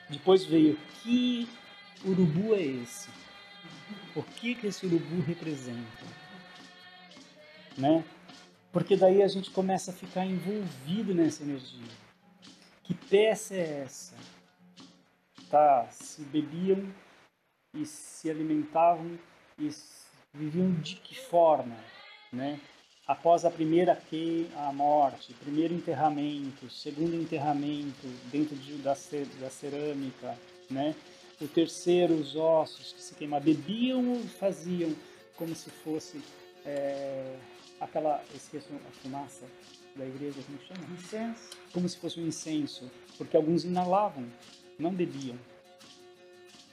Depois 0.09 0.45
veio 0.45 0.77
que 1.05 1.49
urubu 2.05 2.57
é 2.57 2.63
esse? 2.63 3.09
O 4.17 4.23
que 4.25 4.57
que 4.57 4.67
esse 4.67 4.85
urubu 4.85 5.21
representa? 5.21 6.05
Né? 7.79 8.03
Porque 8.73 8.97
daí 8.97 9.23
a 9.23 9.29
gente 9.29 9.51
começa 9.51 9.91
a 9.91 9.95
ficar 9.95 10.25
envolvido 10.25 11.15
nessa 11.15 11.43
energia. 11.43 11.89
Que 12.85 12.95
peça 12.95 13.55
é 13.55 13.83
essa? 13.85 14.15
Tá, 15.51 15.89
se 15.91 16.23
bebiam 16.23 16.93
e 17.75 17.85
se 17.85 18.31
alimentavam 18.31 19.19
e 19.59 19.71
viviam 20.33 20.73
de 20.75 20.97
que 20.97 21.19
forma, 21.19 21.77
né? 22.33 22.61
após 23.11 23.45
a 23.45 23.51
primeira 23.51 23.97
que 23.97 24.49
a 24.57 24.73
morte, 24.73 25.35
primeiro 25.35 25.75
enterramento, 25.75 26.71
segundo 26.71 27.13
enterramento 27.17 28.07
dentro 28.31 28.55
de, 28.55 28.75
da, 28.75 28.93
da 29.41 29.51
cerâmica, 29.51 30.39
né? 30.71 30.95
O 31.41 31.49
terceiro, 31.49 32.15
os 32.15 32.37
ossos 32.37 32.93
que 32.93 33.03
se 33.03 33.15
queimavam, 33.17 33.47
bebiam 33.47 34.13
ou 34.13 34.23
faziam 34.39 34.95
como 35.35 35.57
se 35.57 35.71
fosse 35.71 36.23
é, 36.65 37.35
aquela, 37.81 38.23
esqueço 38.35 38.69
a 38.73 38.91
fumaça 39.03 39.47
da 39.97 40.07
igreja, 40.07 40.41
como 40.47 40.59
chama? 40.63 40.95
Incenso. 40.95 41.51
Como 41.73 41.89
se 41.89 41.97
fosse 41.97 42.21
um 42.21 42.27
incenso, 42.27 42.91
porque 43.17 43.37
alguns 43.37 43.65
inalavam, 43.65 44.27
não 44.79 44.93
bebiam. 44.93 45.39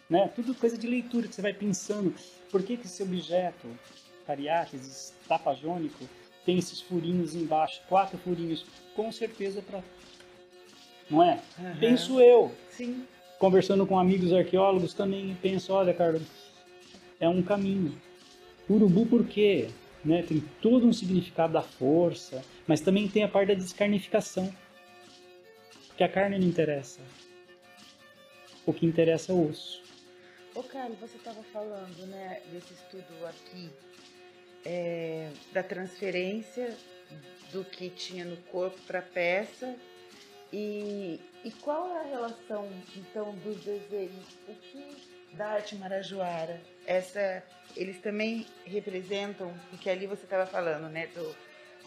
Né? 0.09 0.27
Tudo 0.35 0.55
coisa 0.55 0.77
de 0.77 0.87
leitura 0.87 1.27
que 1.27 1.35
você 1.35 1.41
vai 1.41 1.53
pensando. 1.53 2.13
Por 2.51 2.63
que, 2.63 2.77
que 2.77 2.85
esse 2.85 3.03
objeto, 3.03 3.67
cariáteses, 4.25 5.13
tapajônico, 5.27 6.07
tem 6.45 6.57
esses 6.57 6.79
furinhos 6.79 7.35
embaixo, 7.35 7.81
quatro 7.89 8.17
furinhos, 8.17 8.65
com 8.95 9.11
certeza 9.11 9.61
para. 9.61 9.83
Não 11.09 11.21
é? 11.21 11.41
Uhum. 11.59 11.77
Penso 11.79 12.21
eu. 12.21 12.51
Sim. 12.69 13.05
Conversando 13.37 13.85
com 13.85 13.99
amigos 13.99 14.33
arqueólogos 14.33 14.93
também 14.93 15.37
penso, 15.41 15.73
olha, 15.73 15.93
Carlos, 15.93 16.23
é 17.19 17.27
um 17.27 17.43
caminho. 17.43 17.93
Urubu 18.69 19.05
por 19.05 19.25
quê? 19.25 19.69
Né? 20.07 20.23
Tem 20.23 20.41
todo 20.61 20.87
um 20.87 20.93
significado 20.93 21.51
da 21.51 21.61
força, 21.61 22.41
mas 22.65 22.79
também 22.79 23.09
tem 23.09 23.23
a 23.23 23.27
parte 23.27 23.49
da 23.49 23.53
descarnificação. 23.55 24.53
Porque 25.87 26.03
a 26.03 26.07
carne 26.07 26.39
não 26.39 26.47
interessa. 26.47 27.01
O 28.65 28.73
que 28.73 28.85
interessa 28.85 29.33
é 29.33 29.35
o 29.35 29.49
osso. 29.49 29.83
Ô, 30.55 30.63
Carlos, 30.63 30.97
você 30.99 31.17
estava 31.17 31.43
falando, 31.51 32.07
né, 32.07 32.41
desse 32.51 32.73
estudo 32.73 33.25
aqui 33.27 33.69
é, 34.65 35.29
da 35.53 35.61
transferência 35.61 36.75
do 37.51 37.65
que 37.65 37.89
tinha 37.89 38.23
no 38.23 38.37
corpo 38.43 38.79
para 38.87 38.99
a 38.99 39.01
peça 39.01 39.75
e, 40.51 41.19
e 41.43 41.51
qual 41.51 41.89
é 41.95 41.99
a 41.99 42.03
relação 42.03 42.69
então 42.95 43.33
dos 43.43 43.63
desenhos 43.63 44.25
o 44.47 44.53
que 44.53 45.35
da 45.35 45.47
arte 45.47 45.75
marajoara 45.75 46.59
essa 46.85 47.43
eles 47.77 47.99
também 48.01 48.45
representam 48.65 49.53
porque 49.69 49.89
ali 49.89 50.07
você 50.07 50.23
estava 50.23 50.45
falando 50.45 50.89
né 50.89 51.07
do, 51.07 51.35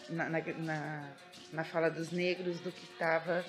na, 0.08 0.28
na, 0.28 1.10
na 1.52 1.64
fala 1.64 1.90
dos 1.90 2.10
negros 2.10 2.60
do 2.60 2.70
que 2.72 2.84
estava 2.84 3.44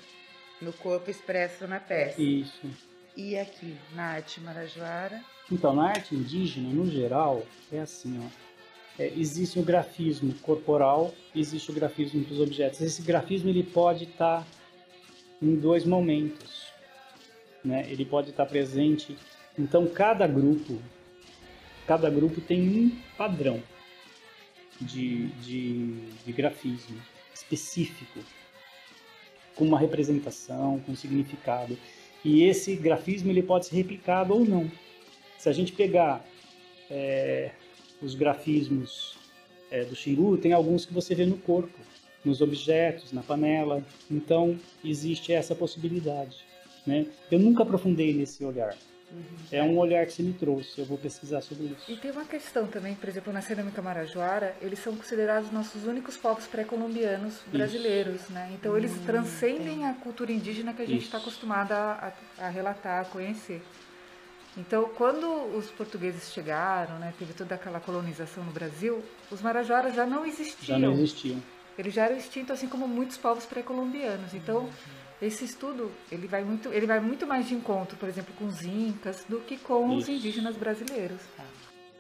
no 0.62 0.74
corpo 0.74 1.10
expresso 1.10 1.68
na 1.68 1.80
peça 1.80 2.22
isso 2.22 2.70
e 3.16 3.38
aqui 3.38 3.78
na 3.94 4.04
arte 4.14 4.39
marajoara 4.42 5.22
então 5.52 5.74
na 5.74 5.89
arte 5.89 6.16
indígena 6.16 6.70
no 6.70 6.89
geral 6.89 7.46
é 7.72 7.80
assim 7.80 8.20
ó 8.20 8.52
é, 9.00 9.08
existe 9.18 9.58
o 9.58 9.64
grafismo 9.64 10.34
corporal, 10.42 11.14
existe 11.36 11.72
o 11.72 11.74
grafismo 11.74 12.24
dos 12.24 12.39
objetos. 12.39 12.82
Esse 12.82 13.02
grafismo 13.02 13.50
ele 13.50 13.64
pode 13.64 14.04
estar 14.04 14.42
tá 14.42 14.48
em 15.42 15.56
dois 15.56 15.86
momentos, 15.86 16.68
né? 17.64 17.86
Ele 17.89 18.06
pode 18.06 18.30
estar 18.30 18.46
tá 18.46 18.50
presente. 18.50 19.18
Então 19.58 19.88
cada 19.88 20.28
grupo, 20.28 20.80
cada 21.88 22.10
grupo 22.10 22.42
tem 22.42 22.62
um 22.62 22.98
padrão 23.18 23.62
de, 24.80 25.28
de, 25.28 25.94
de 26.26 26.32
grafismo 26.32 27.00
específico, 27.34 28.20
com 29.56 29.66
uma 29.66 29.80
representação, 29.80 30.80
com 30.86 30.96
significado. 30.96 31.78
E 32.24 32.44
esse 32.44 32.76
grafismo 32.76 33.32
ele 33.32 33.44
pode 33.44 33.66
ser 33.66 33.76
replicado 33.76 34.34
ou 34.34 34.46
não. 34.46 34.72
Se 35.38 35.50
a 35.50 35.52
gente 35.52 35.72
pegar 35.72 36.26
é, 36.90 37.52
os 38.02 38.16
grafismos 38.16 39.18
é, 39.70 39.84
do 39.84 39.96
Xingu, 39.96 40.38
tem 40.38 40.54
alguns 40.54 40.86
que 40.86 40.94
você 40.94 41.16
vê 41.16 41.26
no 41.26 41.38
corpo, 41.38 41.78
nos 42.24 42.42
objetos, 42.42 43.12
na 43.12 43.24
panela. 43.24 43.84
Então, 44.10 44.58
existe 44.84 45.34
essa 45.34 45.56
possibilidade. 45.56 46.38
Né? 46.86 47.06
Eu 47.30 47.40
nunca 47.40 47.64
aprofundei 47.64 48.14
nesse 48.14 48.44
olhar. 48.44 48.76
Uhum. 49.12 49.24
É 49.51 49.62
um 49.62 49.78
olhar 49.78 50.05
que 50.05 50.14
você 50.14 50.24
me 50.24 50.34
trouxe, 50.34 50.80
eu 50.80 50.86
vou 50.86 50.97
pesquisar 50.97 51.41
sobre 51.41 51.66
isso. 51.66 51.91
E 51.91 51.97
tem 51.97 52.12
uma 52.12 52.24
questão 52.24 52.68
também, 52.68 52.95
por 52.95 53.09
exemplo, 53.09 53.34
na 53.34 53.41
cerâmica 53.41 53.82
marajoara, 53.82 54.55
eles 54.62 54.80
são 54.80 54.95
considerados 54.95 55.51
nossos 55.51 55.86
únicos 55.86 56.16
povos 56.16 56.47
pré-colombianos 56.47 57.41
brasileiros, 57.47 58.22
isso. 58.22 58.32
né? 58.32 58.51
Então 58.53 58.78
eles 58.78 58.91
hum, 58.91 59.03
transcendem 59.05 59.86
a 59.86 59.93
cultura 59.93 60.32
indígena 60.32 60.74
que 60.74 60.82
a 60.82 60.88
gente 60.88 61.03
está 61.03 61.18
acostumado 61.18 61.74
a, 61.74 62.14
a, 62.39 62.45
a 62.45 62.49
relatar, 62.49 63.01
a 63.01 63.05
conhecer. 63.05 63.62
Então, 64.57 64.89
quando 64.95 65.28
os 65.55 65.68
portugueses 65.72 66.32
chegaram, 66.34 66.99
né, 66.99 67.14
teve 67.18 67.34
toda 67.34 67.55
aquela 67.55 67.80
colonização 67.80 68.43
no 68.43 68.51
Brasil, 68.51 69.01
os 69.30 69.41
marajoaras 69.41 69.95
já 69.95 70.05
não 70.05 70.26
existiam. 70.26 70.66
Já 70.66 70.80
não 70.80 70.93
existiam. 70.93 71.41
Eles 71.78 71.93
já 71.93 72.05
eram 72.05 72.18
extintos, 72.18 72.51
assim 72.51 72.68
como 72.68 72.86
muitos 72.86 73.18
povos 73.18 73.45
pré-colombianos. 73.45 74.34
Então, 74.34 74.70
esse 75.22 75.46
estudo 75.46 75.92
ele 76.12 76.28
vai 76.28 76.44
muito, 76.44 76.70
ele 76.70 76.88
vai 76.88 77.00
muito 77.00 77.28
mais 77.28 77.48
de 77.48 77.54
encontro, 77.54 77.96
por 77.98 78.10
exemplo, 78.10 78.34
com 78.38 78.46
os 78.46 78.64
incas 78.64 79.24
do 79.30 79.40
que 79.40 79.58
com 79.58 79.88
Isso. 79.90 79.98
os 79.98 80.10
indígenas 80.10 80.56
brasileiros. 80.56 81.22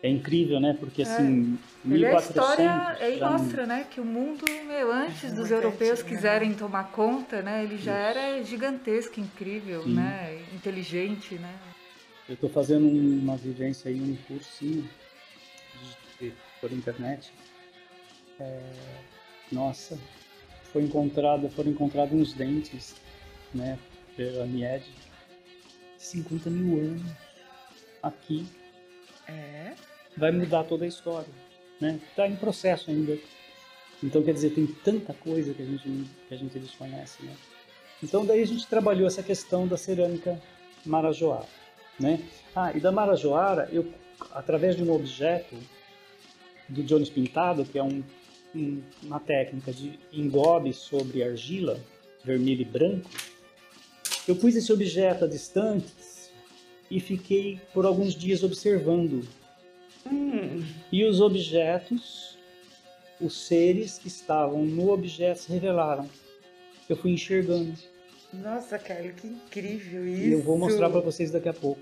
É 0.03 0.09
incrível, 0.09 0.59
né? 0.59 0.75
Porque 0.79 1.03
assim, 1.03 1.59
é. 1.85 1.87
1400, 1.87 2.01
é 2.03 2.15
a 2.15 2.19
história 2.19 2.97
aí 2.99 3.19
mostra, 3.19 3.65
né, 3.67 3.85
que 3.89 4.01
o 4.01 4.05
mundo 4.05 4.43
meu, 4.67 4.91
antes 4.91 5.31
dos 5.33 5.51
europeus 5.51 6.01
quiserem 6.01 6.55
tomar 6.55 6.85
conta, 6.91 7.43
né, 7.43 7.63
ele 7.63 7.77
já 7.77 8.09
Isso. 8.09 8.19
era 8.19 8.43
gigantesco, 8.43 9.19
incrível, 9.19 9.83
Sim. 9.83 9.93
né, 9.93 10.41
inteligente, 10.55 11.35
né? 11.35 11.53
Eu 12.27 12.33
estou 12.33 12.49
fazendo 12.49 12.87
uma 12.87 13.37
vivência 13.37 13.91
aí, 13.91 14.01
um 14.01 14.15
cursinho 14.27 14.89
de, 16.19 16.33
por 16.59 16.71
internet. 16.71 17.31
É, 18.39 18.59
nossa, 19.51 19.99
foi 20.71 20.83
encontrado, 20.83 21.47
foram 21.49 21.69
encontrados 21.69 22.13
uns 22.13 22.33
dentes, 22.33 22.95
né, 23.53 23.77
pela 24.15 24.45
Mied, 24.45 24.83
50 25.97 26.49
mil 26.49 26.79
anos 26.79 27.01
aqui. 28.01 28.45
É. 29.27 29.73
Vai 30.17 30.31
mudar 30.31 30.63
toda 30.63 30.85
a 30.85 30.87
história. 30.87 31.29
Né? 31.79 31.99
Está 32.09 32.27
em 32.27 32.35
processo 32.35 32.89
ainda. 32.91 33.17
Então, 34.03 34.23
quer 34.23 34.33
dizer, 34.33 34.51
tem 34.51 34.65
tanta 34.67 35.13
coisa 35.13 35.53
que 35.53 35.61
a 35.61 35.65
gente, 35.65 35.89
que 36.27 36.33
a 36.33 36.37
gente 36.37 36.59
desconhece. 36.59 37.23
Né? 37.23 37.35
Então, 38.03 38.25
daí 38.25 38.41
a 38.41 38.47
gente 38.47 38.67
trabalhou 38.67 39.07
essa 39.07 39.23
questão 39.23 39.67
da 39.67 39.77
cerâmica 39.77 40.41
marajoara. 40.85 41.47
Né? 41.99 42.19
Ah, 42.55 42.71
e 42.75 42.79
da 42.79 42.91
marajoara, 42.91 43.69
eu, 43.71 43.87
através 44.31 44.75
de 44.75 44.83
um 44.83 44.91
objeto 44.91 45.55
do 46.67 46.83
Jones 46.83 47.09
Pintado, 47.09 47.63
que 47.63 47.77
é 47.77 47.83
um, 47.83 48.03
um, 48.55 48.81
uma 49.03 49.19
técnica 49.19 49.71
de 49.71 49.99
engobe 50.11 50.73
sobre 50.73 51.23
argila, 51.23 51.79
vermelho 52.23 52.61
e 52.61 52.65
branco, 52.65 53.09
eu 54.27 54.35
pus 54.35 54.55
esse 54.55 54.71
objeto 54.71 55.25
a 55.25 55.27
distantes 55.27 56.31
e 56.89 56.99
fiquei 56.99 57.59
por 57.73 57.85
alguns 57.85 58.13
dias 58.13 58.43
observando. 58.43 59.27
Hum. 60.05 60.63
E 60.91 61.03
os 61.05 61.21
objetos, 61.21 62.37
os 63.19 63.47
seres 63.47 63.97
que 63.97 64.07
estavam 64.07 64.63
no 64.63 64.91
objeto 64.91 65.41
se 65.41 65.51
revelaram. 65.51 66.09
Eu 66.89 66.95
fui 66.95 67.11
enxergando. 67.11 67.73
Nossa, 68.33 68.77
Carlos, 68.77 69.13
que 69.19 69.27
incrível 69.27 70.07
isso. 70.07 70.23
E 70.23 70.31
eu 70.33 70.41
vou 70.41 70.57
mostrar 70.57 70.89
para 70.89 70.99
vocês 70.99 71.31
daqui 71.31 71.49
a 71.49 71.53
pouco. 71.53 71.81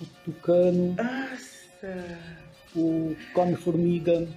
O 0.00 0.06
tucano. 0.24 0.94
Nossa. 0.94 2.18
O 2.74 3.16
come-formiga. 3.32 4.28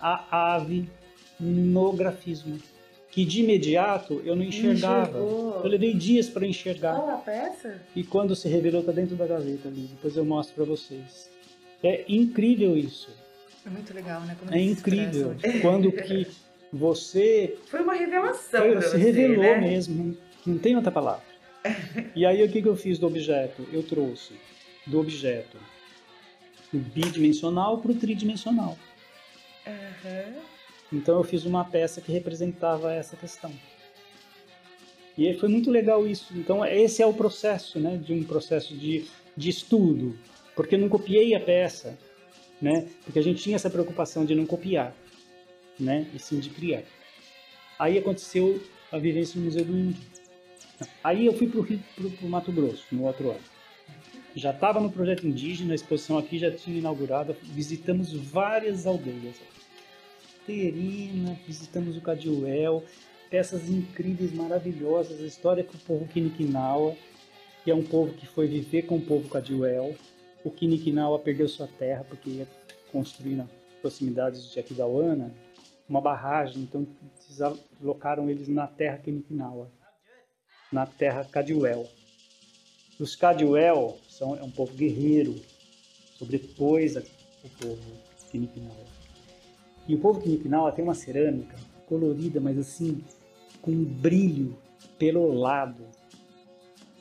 A 0.00 0.54
ave 0.56 0.88
no 1.40 1.92
grafismo 1.92 2.58
que 3.14 3.24
de 3.24 3.42
imediato 3.42 4.20
eu 4.24 4.34
não 4.34 4.42
enxergava. 4.42 5.18
Enxergou. 5.20 5.60
Eu 5.62 5.70
levei 5.70 5.94
dias 5.94 6.28
para 6.28 6.44
enxergar. 6.44 6.96
Qual 6.96 7.10
a 7.10 7.18
peça? 7.18 7.80
E 7.94 8.02
quando 8.02 8.34
se 8.34 8.48
revelou, 8.48 8.82
tá 8.82 8.90
dentro 8.90 9.14
da 9.14 9.24
gaveta 9.24 9.68
ali. 9.68 9.82
Depois 9.82 10.16
eu 10.16 10.24
mostro 10.24 10.56
para 10.56 10.64
vocês. 10.64 11.30
É 11.80 12.04
incrível 12.08 12.76
isso. 12.76 13.08
É 13.64 13.70
muito 13.70 13.94
legal, 13.94 14.20
né? 14.22 14.36
Como 14.40 14.52
É 14.52 14.60
incrível. 14.60 15.36
Quando 15.62 15.92
que 15.92 16.26
você 16.72 17.56
Foi 17.66 17.82
uma 17.82 17.94
revelação 17.94 18.60
foi- 18.62 18.72
pra 18.72 18.82
se 18.82 18.88
você, 18.90 18.96
revelou 18.98 19.36
né? 19.44 19.60
mesmo. 19.60 20.16
Não 20.44 20.58
tem 20.58 20.74
outra 20.74 20.90
palavra. 20.90 21.22
E 22.16 22.26
aí 22.26 22.42
o 22.42 22.48
que, 22.50 22.60
que 22.60 22.68
eu 22.68 22.74
fiz 22.76 22.98
do 22.98 23.06
objeto? 23.06 23.64
Eu 23.72 23.84
trouxe 23.84 24.34
do 24.86 24.98
objeto 24.98 25.56
do 26.72 26.80
bidimensional 26.80 27.78
para 27.78 27.92
o 27.92 27.94
tridimensional. 27.94 28.76
Aham. 29.64 30.34
Então 30.94 31.18
eu 31.18 31.24
fiz 31.24 31.44
uma 31.44 31.64
peça 31.64 32.00
que 32.00 32.12
representava 32.12 32.92
essa 32.92 33.16
questão. 33.16 33.52
E 35.18 35.34
foi 35.34 35.48
muito 35.48 35.70
legal 35.70 36.06
isso. 36.06 36.32
Então 36.36 36.64
esse 36.64 37.02
é 37.02 37.06
o 37.06 37.12
processo, 37.12 37.80
né, 37.80 37.96
de 37.96 38.12
um 38.12 38.22
processo 38.22 38.76
de, 38.76 39.06
de 39.36 39.50
estudo, 39.50 40.16
porque 40.54 40.76
eu 40.76 40.78
não 40.78 40.88
copiei 40.88 41.34
a 41.34 41.40
peça, 41.40 41.98
né, 42.62 42.86
porque 43.04 43.18
a 43.18 43.22
gente 43.22 43.42
tinha 43.42 43.56
essa 43.56 43.68
preocupação 43.68 44.24
de 44.24 44.34
não 44.34 44.46
copiar, 44.46 44.94
né, 45.78 46.06
e 46.14 46.18
sim 46.18 46.38
de 46.38 46.50
criar. 46.50 46.84
Aí 47.78 47.98
aconteceu 47.98 48.62
a 48.92 48.98
vivência 48.98 49.38
no 49.38 49.46
Museu 49.46 49.64
do 49.64 49.76
Índio. 49.76 50.02
Aí 51.02 51.26
eu 51.26 51.32
fui 51.32 51.48
para 51.48 51.60
o 51.60 52.28
Mato 52.28 52.52
Grosso 52.52 52.86
no 52.92 53.04
outro 53.04 53.30
ano. 53.30 53.54
Já 54.36 54.50
estava 54.50 54.80
no 54.80 54.90
projeto 54.90 55.26
indígena, 55.26 55.72
a 55.72 55.74
exposição 55.74 56.18
aqui 56.18 56.38
já 56.38 56.50
tinha 56.50 56.78
inaugurado, 56.78 57.36
visitamos 57.42 58.12
várias 58.12 58.84
aldeias. 58.86 59.36
Visitamos 60.46 61.96
o 61.96 62.00
Cadiuel, 62.02 62.84
peças 63.30 63.68
incríveis, 63.70 64.32
maravilhosas, 64.32 65.20
a 65.22 65.26
história 65.26 65.64
com 65.64 65.76
o 65.76 65.80
povo 65.80 66.06
Quiniquinaua, 66.06 66.94
que 67.62 67.70
é 67.70 67.74
um 67.74 67.82
povo 67.82 68.12
que 68.12 68.26
foi 68.26 68.46
viver 68.46 68.82
com 68.82 68.96
o 68.96 69.00
povo 69.00 69.28
Cadiuel. 69.28 69.96
O 70.44 70.50
Quiniquinaua 70.50 71.18
perdeu 71.18 71.48
sua 71.48 71.66
terra 71.66 72.04
porque 72.04 72.28
ia 72.28 72.48
construir 72.92 73.36
nas 73.36 73.48
proximidades 73.80 74.50
de 74.50 74.60
Aquidauana 74.60 75.34
uma 75.88 76.00
barragem, 76.00 76.62
então 76.62 76.86
deslocaram 77.78 78.28
eles 78.28 78.48
na 78.48 78.66
terra 78.66 78.98
Quiniquinaua, 78.98 79.70
na 80.70 80.86
terra 80.86 81.24
Cadiuel. 81.24 81.88
Os 82.98 83.16
Cadiuel 83.16 83.98
são, 84.08 84.36
é 84.36 84.42
um 84.42 84.50
povo 84.50 84.74
guerreiro, 84.74 85.34
sobrepôs 86.18 86.96
o 86.96 87.48
povo 87.60 87.82
Quiniquinaua. 88.30 88.93
E 89.86 89.94
o 89.94 89.98
povo 89.98 90.20
Quiniquinaua 90.20 90.72
tem 90.72 90.84
uma 90.84 90.94
cerâmica 90.94 91.56
colorida, 91.86 92.40
mas 92.40 92.58
assim, 92.58 93.02
com 93.60 93.70
um 93.70 93.84
brilho 93.84 94.56
pelo 94.98 95.32
lado. 95.32 95.84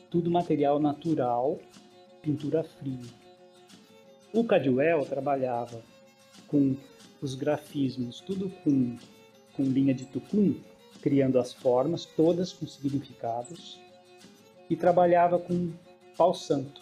Tudo 0.09 0.29
material 0.29 0.79
natural, 0.79 1.59
pintura 2.21 2.63
fria. 2.63 3.09
O 4.33 4.43
Cadiuel 4.43 5.05
trabalhava 5.05 5.81
com 6.47 6.75
os 7.21 7.35
grafismos, 7.35 8.19
tudo 8.19 8.49
com, 8.63 8.97
com 9.53 9.63
linha 9.63 9.93
de 9.93 10.05
tucum, 10.05 10.55
criando 11.01 11.39
as 11.39 11.53
formas, 11.53 12.05
todas 12.05 12.51
com 12.51 12.67
significados, 12.67 13.79
e 14.69 14.75
trabalhava 14.75 15.39
com 15.39 15.71
pau 16.17 16.33
santo, 16.33 16.81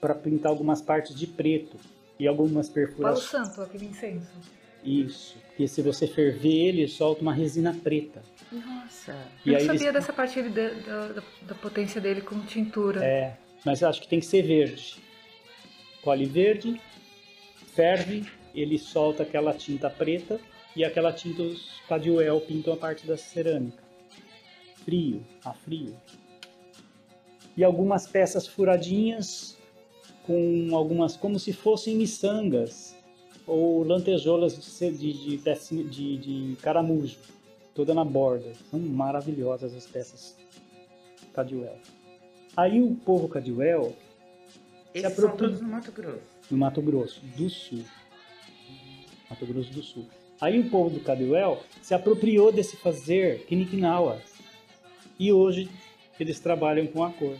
para 0.00 0.14
pintar 0.14 0.50
algumas 0.50 0.80
partes 0.80 1.14
de 1.14 1.26
preto 1.26 1.76
e 2.18 2.26
algumas 2.26 2.68
Pau 2.68 2.74
perfurações. 2.74 3.48
Santo, 3.48 3.62
aquele 3.62 3.86
incenso. 3.86 4.30
Isso, 4.82 5.36
porque 5.48 5.68
se 5.68 5.82
você 5.82 6.06
ferver 6.06 6.48
ele, 6.68 6.88
solta 6.88 7.20
uma 7.22 7.32
resina 7.34 7.74
preta. 7.74 8.22
Nossa. 8.50 9.12
E 9.44 9.50
eu 9.50 9.52
não 9.54 9.60
eles- 9.60 9.66
sabia 9.66 9.92
dessa 9.92 10.12
parte 10.12 10.42
de- 10.42 10.48
da, 10.48 11.08
da- 11.42 11.54
potência 11.54 12.00
dele 12.00 12.20
com 12.22 12.40
tintura. 12.40 13.04
É, 13.04 13.36
mas 13.64 13.82
eu 13.82 13.88
acho 13.88 14.00
que 14.00 14.08
tem 14.08 14.20
que 14.20 14.26
ser 14.26 14.42
verde. 14.42 14.96
Colhe 16.02 16.24
verde, 16.24 16.80
ferve, 17.74 18.26
ele 18.54 18.78
solta 18.78 19.22
aquela 19.22 19.52
tinta 19.52 19.90
preta 19.90 20.40
e 20.74 20.82
aquela 20.82 21.12
tinta 21.12 21.42
os 21.42 21.80
cadiuel 21.88 22.40
pintam 22.40 22.72
a 22.72 22.76
parte 22.76 23.06
da 23.06 23.16
cerâmica. 23.18 23.82
Frio, 24.84 25.22
a 25.44 25.52
frio. 25.52 25.94
E 27.56 27.62
algumas 27.62 28.06
peças 28.06 28.46
furadinhas 28.46 29.58
com 30.26 30.70
algumas 30.74 31.16
como 31.16 31.38
se 31.38 31.52
fossem 31.52 31.96
miçangas 31.96 32.96
ou 33.50 33.82
lantejoulas 33.84 34.54
de, 34.78 34.92
de, 34.92 35.36
de, 35.36 35.84
de, 35.84 36.16
de 36.18 36.56
caramujo, 36.62 37.18
toda 37.74 37.92
na 37.94 38.04
borda. 38.04 38.52
São 38.70 38.78
maravilhosas 38.80 39.74
as 39.74 39.86
peças 39.86 40.36
cadiuel. 41.34 41.76
Aí 42.56 42.80
o 42.82 42.94
povo 42.94 43.28
cadiuel 43.28 43.94
Esses 44.94 45.10
apropria- 45.12 45.38
são 45.48 45.48
todos 45.48 45.60
no 45.60 45.68
Mato 45.68 45.92
Grosso. 45.92 46.20
no 46.50 46.58
Mato 46.58 46.82
Grosso 46.82 47.20
do 47.36 47.48
Sul. 47.50 47.84
Mato 49.28 49.46
Grosso 49.46 49.72
do 49.72 49.82
Sul. 49.82 50.06
Aí 50.40 50.58
o 50.58 50.70
povo 50.70 50.88
do 50.88 51.00
Cadiuel 51.00 51.62
se 51.82 51.92
apropriou 51.92 52.50
desse 52.50 52.74
fazer 52.76 53.44
Quiniquinaua. 53.44 54.18
E 55.18 55.30
hoje 55.30 55.68
eles 56.18 56.40
trabalham 56.40 56.86
com 56.86 57.04
a 57.04 57.10
cor 57.12 57.36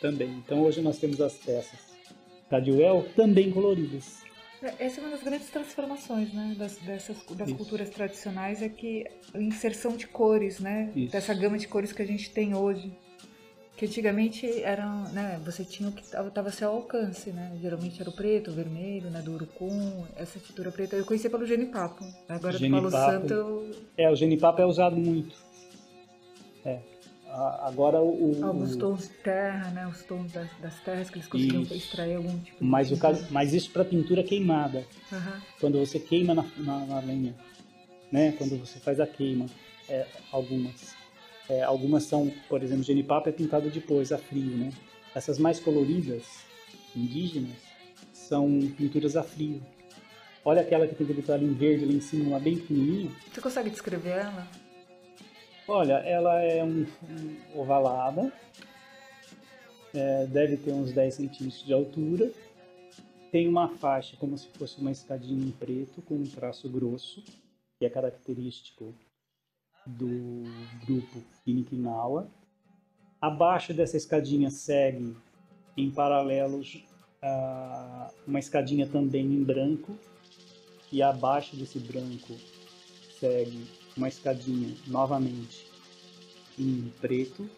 também. 0.00 0.30
Então 0.30 0.62
hoje 0.62 0.80
nós 0.80 0.98
temos 0.98 1.20
as 1.20 1.34
peças 1.34 1.78
Cadiuel 2.48 3.06
também 3.14 3.50
coloridas. 3.50 4.23
Essa 4.78 5.00
é 5.00 5.04
uma 5.04 5.10
das 5.10 5.22
grandes 5.22 5.48
transformações, 5.50 6.32
né, 6.32 6.54
das, 6.58 6.76
dessas, 6.78 7.16
das 7.36 7.48
Isso. 7.48 7.56
culturas 7.56 7.90
tradicionais, 7.90 8.62
é 8.62 8.68
que 8.68 9.04
a 9.34 9.38
inserção 9.38 9.96
de 9.96 10.06
cores, 10.06 10.60
né, 10.60 10.90
Isso. 10.94 11.12
dessa 11.12 11.34
gama 11.34 11.58
de 11.58 11.68
cores 11.68 11.92
que 11.92 12.02
a 12.02 12.06
gente 12.06 12.30
tem 12.30 12.54
hoje. 12.54 12.92
Que 13.76 13.86
antigamente 13.86 14.46
eram, 14.62 15.02
né, 15.12 15.40
você 15.44 15.64
tinha 15.64 15.88
o 15.88 15.92
que 15.92 16.02
estava 16.02 16.48
a 16.48 16.52
seu 16.52 16.70
alcance, 16.70 17.30
né, 17.30 17.58
geralmente 17.60 18.00
era 18.00 18.08
o 18.08 18.12
preto, 18.12 18.50
o 18.52 18.54
vermelho, 18.54 19.10
né, 19.10 19.20
do 19.20 19.32
urucum, 19.32 20.04
essa 20.16 20.38
tintura 20.38 20.70
preta. 20.70 20.94
Eu 20.94 21.04
conhecia 21.04 21.28
pelo 21.28 21.44
genipapo, 21.44 22.04
agora 22.28 22.58
do 22.58 22.70
Palo 22.70 22.90
Genipapo. 22.90 23.28
Santo 23.28 23.70
É, 23.96 24.08
o 24.10 24.14
genipapo 24.14 24.62
é 24.62 24.66
usado 24.66 24.96
muito. 24.96 25.34
É. 26.64 26.78
Agora 27.62 28.00
o, 28.00 28.40
o- 28.40 28.44
Alguns 28.44 28.76
tons 28.76 29.02
de 29.02 29.14
terra, 29.14 29.70
né? 29.72 29.86
Os 29.88 30.02
tons 30.04 30.30
das, 30.32 30.48
das 30.60 30.78
terras 30.80 31.10
que 31.10 31.16
eles 31.18 31.26
conseguiam 31.26 31.62
Isso. 31.62 31.74
extrair 31.74 32.14
algum 32.14 32.38
tipo 32.38 32.58
de. 32.62 32.64
mas, 32.64 32.92
o 32.92 32.96
caso, 32.96 33.26
mas 33.30 33.52
isso 33.52 33.70
para 33.72 33.84
pintura 33.84 34.22
queimada. 34.22 34.84
Aham. 35.12 35.42
quando 35.60 35.78
você 35.80 35.98
queima 35.98 36.32
na, 36.34 36.44
na, 36.58 36.86
na 36.86 37.00
lenha, 37.00 37.34
né? 38.12 38.32
Quando 38.38 38.56
você 38.58 38.78
faz 38.78 39.00
a 39.00 39.06
queima, 39.06 39.46
é, 39.88 40.06
algumas. 40.30 40.94
É, 41.48 41.62
algumas 41.62 42.04
são, 42.04 42.32
por 42.48 42.62
exemplo, 42.62 42.84
genipapo 42.84 43.28
é 43.28 43.32
pintado 43.32 43.68
depois, 43.68 44.12
a 44.12 44.18
frio, 44.18 44.56
né? 44.56 44.72
Essas 45.14 45.38
mais 45.38 45.58
coloridas, 45.60 46.22
indígenas, 46.96 47.56
são 48.12 48.48
pinturas 48.78 49.16
a 49.16 49.22
frio. 49.24 49.60
Olha 50.44 50.60
aquela 50.62 50.86
que 50.86 50.94
tem 50.94 51.04
aquele 51.04 51.20
detalhe 51.20 51.44
em 51.44 51.52
verde 51.52 51.84
lá 51.84 51.92
em 51.92 52.00
cima, 52.00 52.28
uma 52.28 52.38
bem 52.40 52.56
pequenininha. 52.56 53.10
Você 53.32 53.40
consegue 53.40 53.70
descrever 53.70 54.10
ela? 54.10 54.46
Olha, 55.66 55.94
ela 55.94 56.42
é 56.42 56.62
um, 56.62 56.86
um 57.08 57.60
ovalada, 57.60 58.30
é, 59.94 60.26
deve 60.26 60.58
ter 60.58 60.72
uns 60.72 60.92
10 60.92 61.14
centímetros 61.14 61.64
de 61.64 61.72
altura, 61.72 62.30
tem 63.32 63.48
uma 63.48 63.68
faixa 63.68 64.14
como 64.18 64.36
se 64.36 64.46
fosse 64.48 64.78
uma 64.78 64.92
escadinha 64.92 65.42
em 65.42 65.50
preto 65.50 66.02
com 66.02 66.16
um 66.16 66.24
traço 66.26 66.68
grosso, 66.68 67.24
que 67.78 67.86
é 67.86 67.90
característico 67.90 68.94
do 69.86 70.44
grupo 70.86 71.22
Iniquinawa. 71.46 72.28
Abaixo 73.20 73.72
dessa 73.72 73.96
escadinha 73.96 74.50
segue 74.50 75.16
em 75.76 75.90
paralelo 75.90 76.60
uh, 76.60 78.14
uma 78.26 78.38
escadinha 78.38 78.86
também 78.86 79.24
em 79.24 79.42
branco. 79.42 79.96
E 80.92 81.02
abaixo 81.02 81.56
desse 81.56 81.80
branco 81.80 82.34
segue 83.18 83.66
uma 83.96 84.08
escadinha 84.08 84.74
novamente 84.86 85.66
em 86.58 86.92
preto 87.00 87.48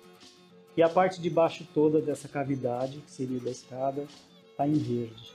e 0.77 0.83
a 0.83 0.89
parte 0.89 1.21
de 1.21 1.31
baixo 1.31 1.67
toda 1.73 2.01
dessa 2.01 2.29
cavidade, 2.29 2.99
que 2.99 3.11
seria 3.11 3.41
da 3.41 3.51
escada, 3.51 4.07
está 4.51 4.69
em 4.69 4.75
verde. 4.75 5.33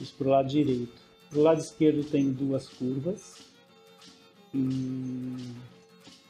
Isso 0.00 0.14
para 0.16 0.26
o 0.26 0.30
lado 0.30 0.48
direito. 0.48 1.00
Para 1.28 1.38
o 1.38 1.42
lado 1.42 1.60
esquerdo 1.60 2.02
tem 2.02 2.32
duas 2.32 2.68
curvas 2.68 3.42
e, 4.54 5.36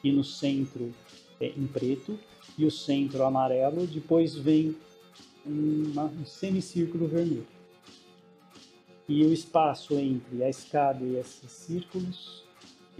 e 0.03 0.13
no 0.13 0.25
centro 0.25 0.93
é 1.41 1.47
em 1.47 1.67
preto 1.67 2.19
e 2.59 2.67
o 2.67 2.71
centro 2.71 3.25
amarelo. 3.25 3.87
Depois 3.87 4.35
vem 4.35 4.77
uma, 5.47 6.05
um 6.05 6.27
semicírculo 6.27 7.07
vermelho. 7.07 7.47
E 9.09 9.25
o 9.25 9.33
espaço 9.33 9.95
entre 9.95 10.43
a 10.43 10.49
escada 10.49 11.05
e 11.05 11.17
esses 11.17 11.51
círculos, 11.51 12.45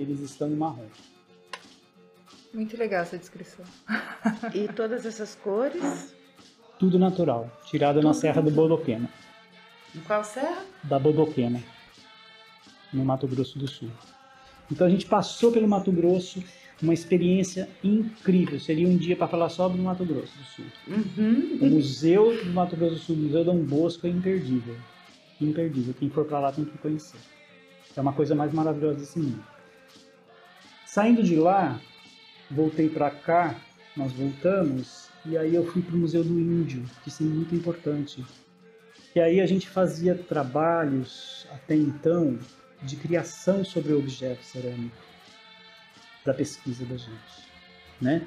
eles 0.01 0.21
estão 0.21 0.49
em 0.49 0.57
marrom. 0.57 0.87
Muito 2.53 2.77
legal 2.77 3.03
essa 3.03 3.17
descrição. 3.17 3.65
e 4.55 4.67
todas 4.69 5.07
essas 5.07 5.35
cores? 5.37 6.15
Tudo 6.79 6.99
natural, 6.99 7.51
tirado 7.67 7.97
Tudo 7.97 8.07
na 8.07 8.15
Serra 8.15 8.43
do 8.43 8.51
Bodoquena. 8.51 9.09
Em 9.95 10.01
qual 10.01 10.25
serra? 10.25 10.65
Da 10.85 10.99
Bodoquena, 10.99 11.63
no 12.93 13.05
Mato 13.05 13.27
Grosso 13.27 13.59
do 13.59 13.69
Sul. 13.69 13.91
Então 14.71 14.87
a 14.87 14.91
gente 14.91 15.07
passou 15.07 15.53
pelo 15.53 15.69
Mato 15.69 15.91
Grosso, 15.91 16.43
uma 16.81 16.95
experiência 16.95 17.69
incrível. 17.83 18.59
Seria 18.59 18.89
um 18.89 18.97
dia 18.97 19.17
para 19.17 19.29
falar 19.29 19.49
só 19.49 19.69
do 19.69 19.77
Mato 19.77 20.05
Grosso 20.05 20.33
do 20.39 20.45
Sul. 20.45 20.65
Uhum. 20.89 21.59
O 21.61 21.67
Museu 21.67 22.45
do 22.45 22.51
Mato 22.53 22.77
Grosso 22.77 22.95
do 22.95 23.01
Sul, 23.01 23.17
o 23.17 23.19
Museu 23.19 23.45
Dom 23.45 23.59
Bosco 23.65 24.07
é 24.07 24.11
imperdível. 24.11 24.77
Imperdível. 25.41 25.95
Quem 25.99 26.09
for 26.09 26.25
para 26.25 26.39
lá 26.39 26.53
tem 26.53 26.65
que 26.65 26.79
conhecer. 26.79 27.19
É 27.97 28.01
uma 28.01 28.13
coisa 28.13 28.35
mais 28.35 28.53
maravilhosa 28.53 28.99
desse 28.99 29.19
mundo. 29.19 29.45
Saindo 30.93 31.23
de 31.23 31.37
lá, 31.37 31.81
voltei 32.51 32.89
para 32.89 33.13
cá, 33.13 33.55
nós 33.97 34.13
voltamos, 34.13 35.09
e 35.25 35.39
aí 35.39 35.55
eu 35.55 35.65
fui 35.65 35.83
para 35.83 35.95
o 35.95 35.99
Museu 35.99 36.25
do 36.25 36.41
Índio, 36.41 36.83
que 37.05 37.11
isso 37.11 37.23
é 37.23 37.27
muito 37.27 37.55
importante. 37.55 38.27
E 39.15 39.21
aí 39.21 39.41
a 39.41 39.47
gente 39.47 39.69
fazia 39.69 40.17
trabalhos, 40.17 41.47
até 41.53 41.77
então, 41.77 42.37
de 42.83 42.97
criação 42.97 43.65
sobre 43.65 43.93
o 43.93 44.01
objeto 44.01 44.43
cerâmico, 44.43 44.97
da 46.27 46.35
pesquisa 46.35 46.85
da 46.85 46.97
gente, 46.97 47.49
né? 48.01 48.27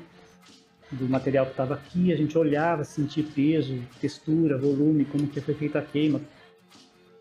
Do 0.90 1.10
material 1.10 1.48
que 1.48 1.52
estava 1.52 1.74
aqui, 1.74 2.14
a 2.14 2.16
gente 2.16 2.38
olhava, 2.38 2.86
sentia 2.86 3.26
peso, 3.36 3.78
textura, 4.00 4.58
volume, 4.58 5.04
como 5.04 5.28
que 5.28 5.42
foi 5.42 5.54
feita 5.54 5.80
a 5.80 5.82
queima, 5.82 6.22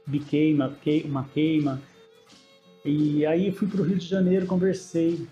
biqueima, 0.06 0.72
uma 1.04 1.24
queima. 1.24 1.82
E 2.84 3.24
aí 3.26 3.52
fui 3.52 3.68
para 3.68 3.80
o 3.80 3.84
Rio 3.84 3.98
de 3.98 4.06
Janeiro, 4.06 4.46
conversei 4.46 5.26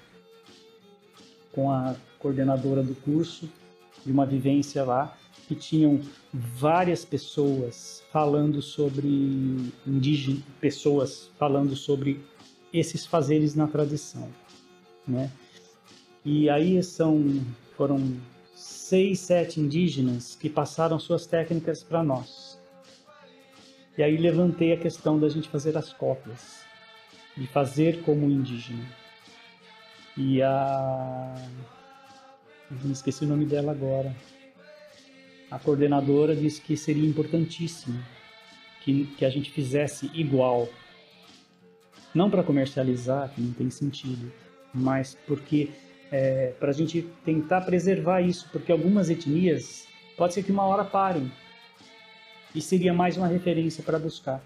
com 1.53 1.71
a 1.71 1.97
coordenadora 2.19 2.83
do 2.83 2.95
curso 2.95 3.49
de 4.05 4.13
uma 4.13 4.25
vivência 4.25 4.85
lá 4.85 5.17
que 5.49 5.55
tinham 5.55 6.01
várias 6.33 7.05
pessoas 7.05 8.05
falando 8.13 8.63
sobre 8.63 9.09
indígenas, 9.85 10.45
pessoas 10.61 11.31
falando 11.39 11.75
sobre 11.75 12.21
esses 12.73 13.05
fazeres 13.05 13.57
na 13.57 13.67
tradição, 13.67 14.29
né? 15.07 15.31
E 16.25 16.49
aí 16.49 16.81
são 16.85 17.43
foram 17.77 18.17
seis, 18.55 19.21
sete 19.21 19.59
indígenas 19.59 20.37
que 20.37 20.49
passaram 20.49 20.99
suas 20.99 21.27
técnicas 21.27 21.83
para 21.83 22.03
nós. 22.05 22.61
E 23.97 24.03
aí 24.03 24.17
levantei 24.17 24.73
a 24.73 24.77
questão 24.77 25.19
da 25.19 25.29
gente 25.29 25.49
fazer 25.49 25.77
as 25.77 25.93
cópias, 25.93 26.60
de 27.37 27.47
fazer 27.47 28.03
como 28.03 28.29
indígena. 28.31 28.85
E 30.17 30.43
a. 30.43 31.35
Me 32.71 32.93
esqueci 32.93 33.25
o 33.25 33.29
nome 33.29 33.47
dela 33.47 33.73
agora. 33.73 34.15
A 35.51 35.59
coordenadora 35.59 36.37
disse 36.37 36.61
que 36.61 36.77
seria 36.77 37.09
importantíssimo 37.09 38.01
que, 38.83 39.07
que 39.17 39.25
a 39.25 39.31
gente 39.31 39.51
fizesse 39.51 40.11
igual. 40.15 40.69
Não 42.15 42.31
para 42.31 42.43
comercializar, 42.43 43.31
que 43.35 43.41
não 43.41 43.53
tem 43.53 43.71
sentido, 43.71 44.33
mas 44.73 45.17
porque 45.27 45.71
é, 46.11 46.53
para 46.59 46.71
a 46.71 46.73
gente 46.73 47.03
tentar 47.25 47.61
preservar 47.63 48.21
isso, 48.21 48.49
porque 48.51 48.73
algumas 48.73 49.11
etnias 49.11 49.87
pode 50.17 50.35
ser 50.35 50.43
que 50.43 50.53
uma 50.53 50.65
hora 50.65 50.85
parem 50.85 51.31
e 52.55 52.61
seria 52.61 52.93
mais 52.93 53.17
uma 53.17 53.27
referência 53.27 53.83
para 53.83 53.99
buscar. 53.99 54.43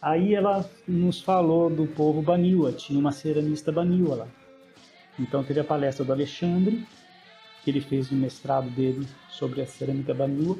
Aí 0.00 0.34
ela 0.34 0.68
nos 0.86 1.20
falou 1.20 1.68
do 1.68 1.86
povo 1.86 2.22
Baniwa, 2.22 2.72
tinha 2.72 2.98
uma 2.98 3.10
ceramista 3.10 3.72
Baniwa 3.72 4.14
lá. 4.14 4.28
Então 5.18 5.42
teve 5.42 5.58
a 5.58 5.64
palestra 5.64 6.04
do 6.04 6.12
Alexandre, 6.12 6.86
que 7.64 7.70
ele 7.70 7.80
fez 7.80 8.10
o 8.12 8.14
mestrado 8.14 8.70
dele 8.70 9.06
sobre 9.28 9.60
a 9.60 9.66
cerâmica 9.66 10.14
Baniwa. 10.14 10.56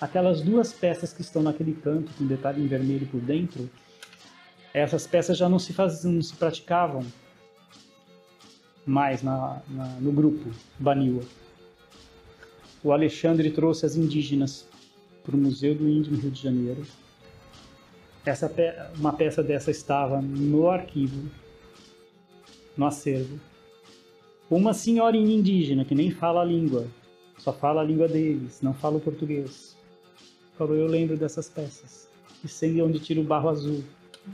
Aquelas 0.00 0.40
duas 0.40 0.72
peças 0.72 1.12
que 1.12 1.20
estão 1.20 1.42
naquele 1.42 1.74
canto, 1.74 2.10
com 2.16 2.26
detalhe 2.26 2.62
em 2.62 2.66
vermelho 2.66 3.06
por 3.08 3.20
dentro, 3.20 3.68
essas 4.72 5.06
peças 5.06 5.36
já 5.36 5.48
não 5.48 5.58
se, 5.58 5.74
faziam, 5.74 6.14
não 6.14 6.22
se 6.22 6.34
praticavam 6.34 7.04
mais 8.86 9.22
na, 9.22 9.60
na, 9.68 9.86
no 10.00 10.12
grupo 10.12 10.50
Baniwa. 10.78 11.22
O 12.82 12.90
Alexandre 12.90 13.50
trouxe 13.50 13.84
as 13.84 13.96
indígenas 13.96 14.66
para 15.22 15.36
o 15.36 15.38
Museu 15.38 15.74
do 15.74 15.86
Índio 15.86 16.12
no 16.12 16.18
Rio 16.18 16.30
de 16.30 16.40
Janeiro 16.40 16.86
essa 18.28 18.48
pe 18.48 18.72
uma 18.96 19.12
peça 19.12 19.42
dessa 19.42 19.70
estava 19.70 20.20
no 20.20 20.70
arquivo, 20.70 21.28
no 22.76 22.86
acervo. 22.86 23.40
Uma 24.50 24.72
senhorinha 24.72 25.34
indígena 25.34 25.84
que 25.84 25.94
nem 25.94 26.10
fala 26.10 26.40
a 26.40 26.44
língua, 26.44 26.86
só 27.36 27.52
fala 27.52 27.80
a 27.80 27.84
língua 27.84 28.08
deles, 28.08 28.60
não 28.62 28.72
fala 28.72 28.96
o 28.96 29.00
português. 29.00 29.76
Falou, 30.56 30.74
eu 30.74 30.86
lembro 30.86 31.16
dessas 31.16 31.48
peças. 31.48 32.08
E 32.42 32.48
sei 32.48 32.80
onde 32.82 32.98
tira 32.98 33.20
o 33.20 33.24
barro 33.24 33.48
azul, 33.48 33.84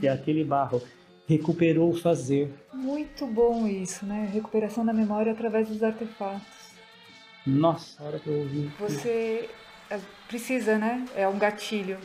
que 0.01 0.07
é 0.07 0.11
aquele 0.11 0.45
barro. 0.45 0.83
Recuperou 1.27 1.91
o 1.91 1.97
fazer. 1.97 2.53
Muito 2.73 3.27
bom 3.27 3.67
isso, 3.67 4.05
né? 4.05 4.31
Recuperação 4.33 4.85
da 4.85 4.93
memória 4.93 5.33
através 5.33 5.69
dos 5.69 5.83
artefatos. 5.83 6.75
Nossa, 7.47 8.03
a 8.03 8.07
hora 8.07 8.19
que 8.19 8.27
eu 8.27 8.41
ouvi. 8.41 8.71
Você 8.79 9.49
é, 9.91 9.99
precisa, 10.29 10.79
né? 10.79 11.05
É 11.15 11.27
um 11.27 11.39
gatilho 11.39 11.99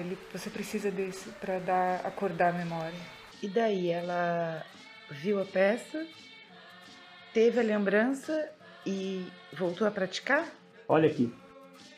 ele, 0.00 0.18
você 0.32 0.50
precisa 0.50 0.90
desse 0.90 1.30
para 1.40 1.58
dar 1.58 2.00
acordar 2.04 2.54
a 2.54 2.58
memória. 2.58 2.98
E 3.42 3.48
daí 3.48 3.88
ela 3.88 4.64
viu 5.10 5.40
a 5.40 5.44
peça, 5.44 6.06
teve 7.32 7.60
a 7.60 7.62
lembrança 7.62 8.50
e 8.86 9.24
voltou 9.52 9.86
a 9.86 9.90
praticar? 9.90 10.46
Olha 10.88 11.08
aqui. 11.08 11.32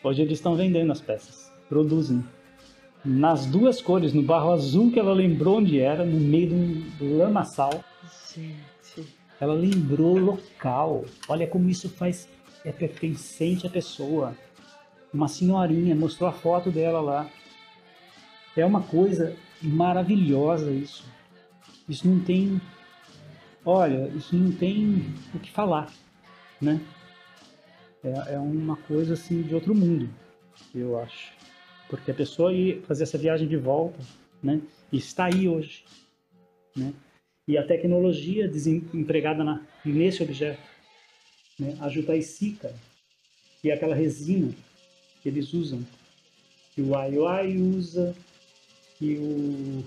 Hoje 0.02 0.22
eles 0.22 0.38
estão 0.38 0.56
vendendo 0.56 0.92
as 0.92 1.00
peças, 1.00 1.50
produzem. 1.68 2.24
Nas 3.04 3.46
duas 3.46 3.80
cores, 3.80 4.12
no 4.12 4.22
barro 4.22 4.52
azul 4.52 4.92
que 4.92 4.98
ela 4.98 5.12
lembrou 5.12 5.58
onde 5.58 5.80
era, 5.80 6.04
no 6.04 6.20
meio 6.20 6.48
do 6.98 7.16
lamaçal. 7.16 7.84
Gente. 8.32 9.16
Ela 9.40 9.54
lembrou 9.54 10.16
o 10.16 10.20
local. 10.20 11.04
Olha 11.28 11.46
como 11.46 11.68
isso 11.68 11.88
faz 11.88 12.28
é 12.64 12.70
pertencente 12.70 13.66
à 13.66 13.70
pessoa. 13.70 14.34
Uma 15.12 15.28
senhorinha 15.28 15.94
mostrou 15.94 16.28
a 16.28 16.32
foto 16.32 16.70
dela 16.70 17.00
lá. 17.00 17.28
É 18.56 18.64
uma 18.64 18.82
coisa 18.82 19.34
maravilhosa 19.62 20.70
isso. 20.70 21.04
Isso 21.88 22.06
não 22.06 22.20
tem. 22.20 22.60
Olha, 23.64 24.08
isso 24.08 24.34
não 24.36 24.52
tem 24.52 25.14
o 25.34 25.38
que 25.38 25.50
falar, 25.50 25.92
né? 26.60 26.80
É, 28.02 28.34
é 28.34 28.38
uma 28.38 28.76
coisa 28.76 29.14
assim 29.14 29.42
de 29.42 29.54
outro 29.54 29.74
mundo, 29.74 30.10
eu 30.74 30.98
acho. 30.98 31.32
Porque 31.88 32.10
a 32.10 32.14
pessoa 32.14 32.52
ir 32.52 32.82
fazer 32.82 33.04
essa 33.04 33.16
viagem 33.16 33.46
de 33.46 33.56
volta, 33.56 33.98
né? 34.42 34.60
E 34.90 34.96
está 34.98 35.26
aí 35.26 35.48
hoje, 35.48 35.84
né? 36.76 36.92
E 37.46 37.56
a 37.56 37.66
tecnologia 37.66 38.50
empregada 38.92 39.42
na, 39.44 39.62
nesse 39.84 40.22
objeto, 40.22 40.62
né? 41.58 41.76
A 41.80 41.88
jutaicica, 41.88 42.74
que 43.60 43.70
é 43.70 43.74
aquela 43.74 43.94
resina 43.94 44.52
que 45.22 45.28
eles 45.28 45.54
usam, 45.54 45.86
que 46.74 46.82
o 46.82 46.96
Aioi 46.96 47.56
usa, 47.58 48.14
que 49.02 49.18
o, 49.18 49.84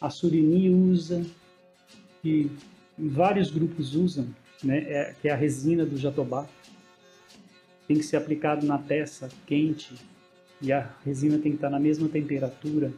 a 0.00 0.08
Surini 0.08 0.70
usa, 0.70 1.22
que 2.22 2.50
vários 2.96 3.50
grupos 3.50 3.94
usam, 3.94 4.26
né, 4.62 4.78
é, 4.78 5.14
que 5.20 5.28
é 5.28 5.32
a 5.32 5.36
resina 5.36 5.84
do 5.84 5.98
jatobá. 5.98 6.48
Tem 7.86 7.98
que 7.98 8.02
ser 8.02 8.16
aplicado 8.16 8.66
na 8.66 8.78
peça 8.78 9.28
quente 9.46 9.94
e 10.62 10.72
a 10.72 10.90
resina 11.04 11.36
tem 11.38 11.52
que 11.52 11.58
estar 11.58 11.68
na 11.68 11.78
mesma 11.78 12.08
temperatura 12.08 12.90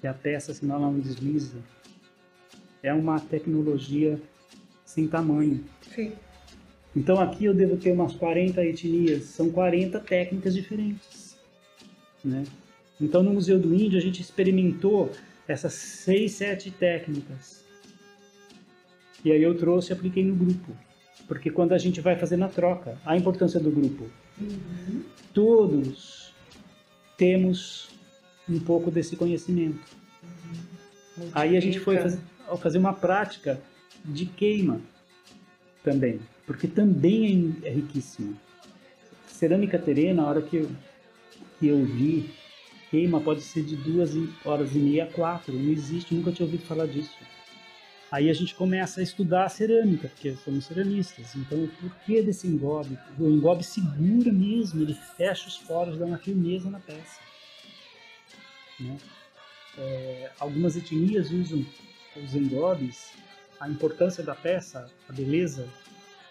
que 0.00 0.06
a 0.06 0.14
peça, 0.14 0.54
senão 0.54 0.76
ela 0.76 0.90
não 0.90 0.98
desliza. 0.98 1.58
É 2.82 2.94
uma 2.94 3.20
tecnologia 3.20 4.18
sem 4.86 5.06
tamanho. 5.06 5.62
Sim. 5.94 6.12
Então 6.96 7.20
aqui 7.20 7.44
eu 7.44 7.52
devo 7.52 7.76
ter 7.76 7.92
umas 7.92 8.14
40 8.14 8.64
etnias, 8.64 9.24
são 9.24 9.50
40 9.50 10.00
técnicas 10.00 10.54
diferentes. 10.54 11.36
Né? 12.24 12.44
Então 13.00 13.22
no 13.22 13.32
Museu 13.32 13.58
do 13.58 13.74
Índio 13.74 13.98
a 13.98 14.02
gente 14.02 14.20
experimentou 14.20 15.10
essas 15.46 15.74
seis, 15.74 16.32
sete 16.32 16.70
técnicas. 16.70 17.64
E 19.24 19.30
aí 19.30 19.42
eu 19.42 19.56
trouxe 19.56 19.92
e 19.92 19.94
apliquei 19.94 20.24
no 20.24 20.34
grupo. 20.34 20.72
Porque 21.26 21.50
quando 21.50 21.72
a 21.72 21.78
gente 21.78 22.00
vai 22.00 22.16
fazer 22.16 22.36
na 22.36 22.48
troca, 22.48 22.98
a 23.04 23.16
importância 23.16 23.60
do 23.60 23.70
grupo. 23.70 24.08
Uhum. 24.40 25.02
Todos 25.32 26.32
temos 27.16 27.90
um 28.48 28.58
pouco 28.58 28.90
desse 28.90 29.16
conhecimento. 29.16 29.80
Uhum. 31.16 31.30
Aí 31.32 31.56
a 31.56 31.60
gente 31.60 31.78
foi 31.78 31.98
fazer, 31.98 32.20
fazer 32.60 32.78
uma 32.78 32.92
prática 32.92 33.60
de 34.04 34.26
queima 34.26 34.80
também, 35.84 36.20
porque 36.46 36.66
também 36.66 37.56
é, 37.62 37.68
é 37.68 37.72
riquíssimo. 37.72 38.36
Cerâmica 39.26 39.78
terena, 39.78 40.22
a 40.22 40.26
hora 40.26 40.42
que 40.42 40.56
eu, 40.56 40.70
que 41.58 41.68
eu 41.68 41.84
vi, 41.84 42.30
queima 42.92 43.18
pode 43.22 43.40
ser 43.40 43.64
de 43.64 43.74
duas 43.74 44.10
horas 44.44 44.76
e 44.76 44.78
meia 44.78 45.04
a 45.04 45.06
quatro, 45.06 45.54
não 45.54 45.72
existe, 45.72 46.14
nunca 46.14 46.30
tinha 46.30 46.44
ouvido 46.44 46.66
falar 46.66 46.86
disso. 46.86 47.16
Aí 48.10 48.28
a 48.28 48.34
gente 48.34 48.54
começa 48.54 49.00
a 49.00 49.02
estudar 49.02 49.46
a 49.46 49.48
cerâmica, 49.48 50.08
porque 50.08 50.34
somos 50.44 50.66
ceramistas. 50.66 51.34
Então, 51.34 51.66
por 51.80 51.90
que 52.04 52.20
desse 52.20 52.46
engobe? 52.46 52.98
O 53.18 53.26
engobe 53.26 53.64
segura 53.64 54.30
mesmo, 54.30 54.82
ele 54.82 54.92
fecha 55.16 55.48
os 55.48 55.56
poros, 55.56 55.96
dá 55.98 56.04
uma 56.04 56.18
firmeza 56.18 56.68
na 56.68 56.78
peça. 56.78 57.20
Né? 58.78 58.98
É, 59.78 60.30
algumas 60.38 60.76
etnias 60.76 61.30
usam 61.30 61.64
os 62.22 62.34
engobes, 62.34 63.12
a 63.58 63.70
importância 63.70 64.22
da 64.22 64.34
peça, 64.34 64.90
a 65.08 65.12
beleza, 65.14 65.66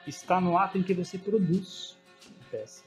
está 0.05 0.39
no 0.39 0.55
ato 0.55 0.77
em 0.77 0.83
que 0.83 0.93
você 0.93 1.17
produz 1.17 1.97
a 2.39 2.51
peça. 2.51 2.83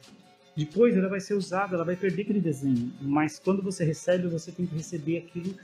Depois 0.56 0.96
ela 0.96 1.08
vai 1.08 1.20
ser 1.20 1.34
usada, 1.34 1.74
ela 1.74 1.84
vai 1.84 1.96
perder 1.96 2.22
aquele 2.22 2.40
desenho, 2.40 2.92
mas 3.00 3.38
quando 3.38 3.60
você 3.60 3.84
recebe, 3.84 4.28
você 4.28 4.52
tem 4.52 4.66
que 4.66 4.76
receber 4.76 5.18
aquilo 5.18 5.56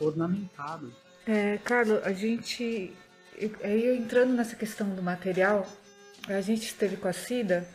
ornamentado. 0.00 0.92
É, 1.26 1.58
Carlos, 1.58 2.00
a 2.04 2.12
gente, 2.12 2.92
aí 3.62 3.96
entrando 3.96 4.34
nessa 4.34 4.54
questão 4.54 4.88
do 4.94 5.02
material, 5.02 5.66
a 6.28 6.40
gente 6.40 6.66
esteve 6.66 6.96
com 6.96 7.08
a 7.08 7.12
Cida 7.12 7.66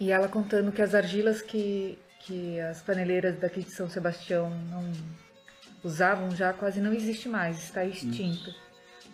e 0.00 0.10
ela 0.10 0.28
contando 0.28 0.72
que 0.72 0.80
as 0.80 0.94
argilas 0.94 1.42
que, 1.42 1.98
que 2.20 2.58
as 2.60 2.80
paneleiras 2.80 3.38
daqui 3.38 3.62
de 3.62 3.70
São 3.70 3.90
Sebastião 3.90 4.50
não 4.70 4.90
usavam 5.84 6.34
já 6.34 6.52
quase 6.52 6.80
não 6.80 6.92
existe 6.92 7.28
mais, 7.28 7.64
está 7.64 7.84
extinto. 7.84 8.50
Isso. 8.50 8.71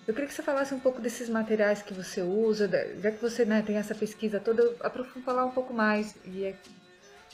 Eu 0.08 0.14
queria 0.14 0.26
que 0.26 0.34
você 0.34 0.42
falasse 0.42 0.72
um 0.72 0.80
pouco 0.80 1.02
desses 1.02 1.28
materiais 1.28 1.82
que 1.82 1.92
você 1.92 2.22
usa, 2.22 2.66
já 2.98 3.10
que 3.12 3.20
você 3.20 3.44
né, 3.44 3.60
tem 3.60 3.76
essa 3.76 3.94
pesquisa 3.94 4.40
toda, 4.40 4.74
aprofundar 4.80 5.22
falar 5.22 5.44
um 5.44 5.50
pouco 5.50 5.74
mais. 5.74 6.16
E 6.24 6.46
é, 6.46 6.56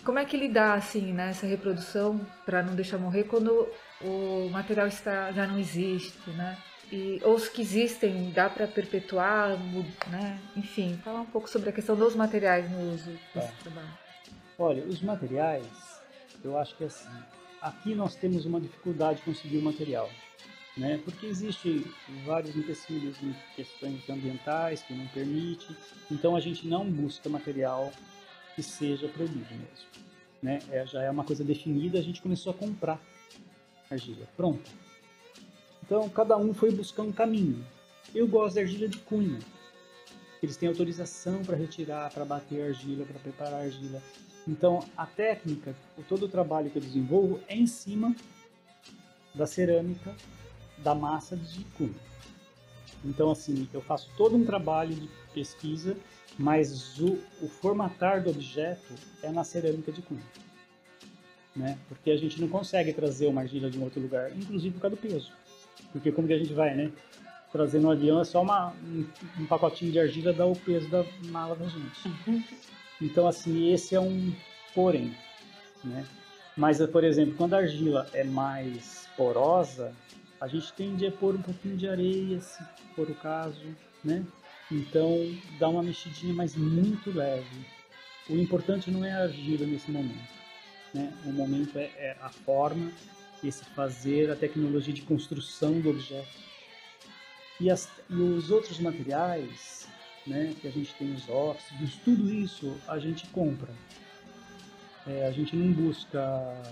como 0.05 0.18
é 0.18 0.25
que 0.25 0.37
lidar 0.37 0.77
assim, 0.77 1.12
né, 1.12 1.31
essa 1.31 1.47
reprodução 1.47 2.20
para 2.45 2.64
não 2.64 2.75
deixar 2.75 2.99
morrer 2.99 3.25
quando 3.25 3.68
o 4.01 4.49
material 4.51 4.89
está, 4.89 5.31
já 5.31 5.47
não 5.47 5.57
existe, 5.57 6.29
né? 6.31 6.59
E, 6.91 7.20
ou 7.22 7.37
os 7.37 7.49
que 7.49 7.62
existem 7.62 8.33
dá 8.33 8.51
para 8.51 8.66
perpetuar, 8.66 9.57
né? 10.11 10.41
Enfim, 10.57 10.99
falar 11.05 11.20
um 11.20 11.27
pouco 11.27 11.49
sobre 11.49 11.70
a 11.70 11.72
questão 11.72 11.95
dos 11.95 12.16
materiais 12.16 12.68
no 12.68 12.93
uso 12.93 13.12
desse 13.33 13.53
é. 13.53 13.62
trabalho. 13.62 13.99
Olha, 14.59 14.83
os 14.83 15.01
materiais, 15.01 16.03
eu 16.43 16.59
acho 16.59 16.77
que 16.77 16.83
é 16.83 16.89
assim, 16.89 17.09
aqui 17.62 17.95
nós 17.95 18.16
temos 18.16 18.45
uma 18.45 18.61
dificuldade 18.61 19.20
de 19.20 19.27
conseguir 19.27 19.59
o 19.59 19.62
material, 19.62 20.11
né? 20.77 21.01
Porque 21.05 21.27
existe 21.27 21.87
vários 22.25 22.57
empecilhos 22.57 23.16
em 23.22 23.35
questões 23.55 24.09
ambientais 24.09 24.83
que 24.83 24.93
não 24.95 25.07
permite, 25.09 25.77
então 26.11 26.35
a 26.35 26.41
gente 26.41 26.66
não 26.66 26.89
busca 26.89 27.29
material 27.29 27.93
que 28.55 28.62
seja 28.62 29.09
proibido 29.09 29.47
mesmo, 29.51 29.89
né? 30.43 30.61
É, 30.70 30.87
já 30.87 31.03
é 31.03 31.11
uma 31.11 31.25
coisa 31.25 31.45
definida, 31.45 31.99
a 31.99 32.03
gente 32.03 32.20
começou 32.20 32.53
a 32.53 32.55
comprar 32.55 33.01
argila, 33.91 34.27
pronto. 34.37 34.70
Então 35.83 36.09
cada 36.09 36.37
um 36.37 36.53
foi 36.53 36.70
buscar 36.70 37.03
um 37.03 37.12
caminho. 37.12 37.64
Eu 38.14 38.27
gosto 38.27 38.57
da 38.57 38.61
argila 38.61 38.89
de 38.89 38.99
cunha. 38.99 39.39
Eles 40.43 40.57
têm 40.57 40.68
autorização 40.68 41.43
para 41.43 41.57
retirar, 41.57 42.12
para 42.12 42.25
bater 42.25 42.62
argila, 42.62 43.05
para 43.07 43.18
preparar 43.18 43.62
argila. 43.62 44.03
Então, 44.47 44.85
a 44.95 45.07
técnica, 45.07 45.75
todo 46.07 46.27
o 46.27 46.29
trabalho 46.29 46.68
que 46.70 46.77
eu 46.77 46.83
desenvolvo 46.83 47.41
é 47.49 47.57
em 47.57 47.66
cima 47.66 48.14
da 49.35 49.47
cerâmica, 49.47 50.14
da 50.79 50.95
massa 50.95 51.37
de 51.37 51.64
cunha. 51.77 51.95
Então, 53.05 53.31
assim, 53.31 53.68
eu 53.72 53.81
faço 53.81 54.09
todo 54.16 54.35
um 54.35 54.45
trabalho 54.45 54.95
de 54.95 55.09
pesquisa, 55.33 55.97
mas 56.39 56.99
o, 56.99 57.18
o 57.43 57.49
formatar 57.49 58.22
do 58.22 58.31
objeto 58.31 58.95
é 59.22 59.31
na 59.31 59.45
cerâmica 59.45 59.93
de 59.93 60.03
cunha. 60.03 60.22
Né? 61.55 61.79
Porque 61.89 62.11
a 62.11 62.16
gente 62.16 62.41
não 62.41 62.49
consegue 62.49 62.93
trazer 62.93 63.27
uma 63.27 63.43
argila 63.43 63.70
de 63.70 63.79
um 63.79 63.85
outro 63.85 64.01
lugar, 64.01 64.35
inclusive 64.35 64.75
por 64.75 64.83
causa 64.83 64.97
do 64.97 65.03
peso. 65.03 65.33
Porque 65.93 66.11
como 66.11 66.27
que 66.27 66.35
a 66.35 66.39
gente 66.39 66.53
vai, 66.53 66.75
né? 66.75 66.91
Trazer 67.53 67.79
no 67.79 67.91
avião 67.91 68.20
é 68.20 68.25
só 68.25 68.43
uma, 68.43 68.72
um, 68.85 69.07
um 69.39 69.47
pacotinho 69.47 69.93
de 69.93 70.01
argila 70.01 70.33
dá 70.33 70.45
o 70.45 70.57
peso 70.57 70.89
da 70.89 71.05
mala 71.27 71.55
da 71.55 71.66
gente. 71.66 72.09
Uhum. 72.27 72.43
Então, 73.01 73.29
assim, 73.29 73.72
esse 73.72 73.95
é 73.95 74.01
um 74.01 74.33
porém, 74.75 75.14
né? 75.85 76.05
Mas, 76.57 76.85
por 76.87 77.05
exemplo, 77.05 77.35
quando 77.37 77.55
a 77.55 77.59
argila 77.59 78.09
é 78.12 78.25
mais 78.25 79.09
porosa, 79.16 79.93
a 80.45 80.47
gente 80.47 80.71
tende 80.75 81.07
a 81.07 81.11
pôr 81.11 81.35
um 81.35 81.41
pouquinho 81.41 81.75
de 81.75 81.89
areia, 81.89 82.39
se 82.39 82.63
for 82.95 83.09
o 83.09 83.15
caso, 83.15 83.65
né? 84.05 84.23
Então, 84.71 85.09
dá 85.59 85.71
uma 85.71 85.83
mexidinha, 85.83 86.35
mas 86.35 86.55
muito 86.55 87.11
leve. 87.11 87.65
O 88.29 88.37
importante 88.37 88.91
não 88.91 89.03
é 89.03 89.11
a 89.11 89.23
argila 89.23 89.67
nesse 89.67 89.91
momento, 89.91 90.35
né? 90.93 91.11
O 91.25 91.33
momento 91.33 91.79
é, 91.79 91.85
é 91.97 92.17
a 92.21 92.29
forma, 92.29 92.93
esse 93.43 93.65
fazer, 93.65 94.31
a 94.31 94.37
tecnologia 94.37 94.93
de 94.93 95.01
construção 95.01 95.81
do 95.81 95.89
objeto. 95.89 96.29
E, 97.59 97.71
as, 97.71 97.89
e 98.11 98.15
os 98.15 98.51
outros 98.51 98.79
materiais, 98.79 99.89
né, 100.27 100.55
que 100.61 100.69
a 100.69 100.71
gente 100.71 100.95
tem 100.97 101.11
os 101.15 101.27
óxidos, 101.27 101.97
tudo 102.05 102.31
isso 102.31 102.77
a 102.87 102.99
gente 102.99 103.27
compra. 103.29 103.73
É, 105.07 105.27
a 105.27 105.31
gente 105.31 105.57
não 105.57 105.73
busca, 105.73 106.63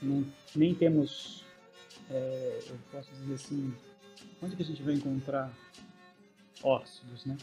não, 0.00 0.24
nem 0.56 0.74
temos, 0.74 1.44
é, 2.10 2.58
eu 2.68 2.78
posso 2.90 3.10
dizer 3.12 3.34
assim, 3.34 3.74
onde 4.42 4.56
que 4.56 4.62
a 4.62 4.66
gente 4.66 4.82
vai 4.82 4.94
encontrar 4.94 5.52
óxidos, 6.62 7.24
né? 7.24 7.36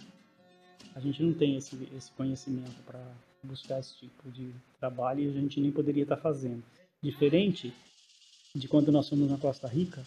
A 0.95 0.99
gente 0.99 1.21
não 1.21 1.33
tem 1.33 1.57
esse, 1.57 1.77
esse 1.95 2.11
conhecimento 2.11 2.81
para 2.85 3.03
buscar 3.43 3.79
esse 3.79 3.95
tipo 3.97 4.31
de 4.31 4.53
trabalho 4.79 5.21
e 5.21 5.29
a 5.29 5.31
gente 5.31 5.59
nem 5.59 5.71
poderia 5.71 6.03
estar 6.03 6.15
tá 6.15 6.21
fazendo. 6.21 6.63
Diferente 7.01 7.73
de 8.55 8.67
quando 8.67 8.91
nós 8.91 9.09
fomos 9.09 9.29
na 9.29 9.37
Costa 9.37 9.67
Rica, 9.67 10.03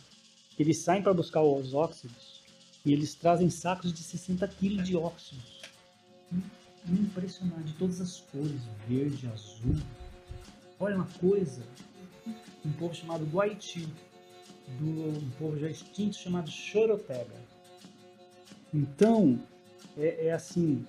eles 0.59 0.79
saem 0.79 1.03
para 1.03 1.15
buscar 1.15 1.43
os 1.43 1.75
óxidos 1.75 2.43
e 2.85 2.93
eles 2.93 3.15
trazem 3.15 3.51
sacos 3.51 3.93
de 3.93 4.03
60 4.03 4.49
quilos 4.49 4.87
de 4.87 4.97
óxidos. 4.97 5.61
Impressionante, 6.89 7.75
todas 7.79 8.01
as 8.01 8.21
cores, 8.21 8.63
verde, 8.89 9.29
azul. 9.29 9.77
Olha 10.81 10.97
uma 10.97 11.09
coisa, 11.21 11.63
um 12.65 12.73
povo 12.73 12.95
chamado 12.95 13.27
Guaiti, 13.27 13.87
do 14.79 15.09
um 15.09 15.31
povo 15.39 15.59
já 15.59 15.69
extinto 15.69 16.17
chamado 16.17 16.51
Chorotega. 16.51 17.37
Então, 18.73 19.39
é, 19.97 20.27
é 20.27 20.33
assim, 20.33 20.85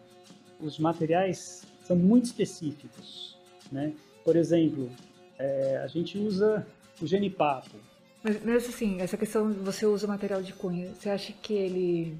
os 0.59 0.77
materiais 0.79 1.63
são 1.83 1.95
muito 1.95 2.25
específicos, 2.25 3.37
né? 3.71 3.93
Por 4.23 4.35
exemplo, 4.35 4.91
é, 5.37 5.77
a 5.77 5.87
gente 5.87 6.17
usa 6.17 6.67
o 7.01 7.07
genipapo, 7.07 7.77
mas, 8.23 8.43
mas 8.43 8.67
assim, 8.67 8.99
essa 8.99 9.17
questão 9.17 9.51
você 9.53 9.85
usa 9.85 10.05
material 10.07 10.41
de 10.41 10.53
cunha, 10.53 10.89
você 10.93 11.09
acha 11.09 11.31
que 11.33 11.53
ele 11.53 12.17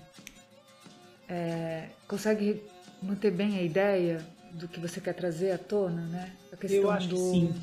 é, 1.28 1.90
consegue 2.08 2.64
manter 3.02 3.32
bem 3.32 3.58
a 3.58 3.62
ideia 3.62 4.26
do 4.52 4.68
que 4.68 4.80
você 4.80 5.02
quer 5.02 5.14
trazer 5.14 5.52
à 5.52 5.58
tona, 5.58 6.02
né? 6.08 6.34
A 6.52 6.58
questão 6.58 6.80
eu 6.80 6.92
acho 6.92 7.10
do... 7.10 7.16
que 7.16 7.22
sim. 7.22 7.54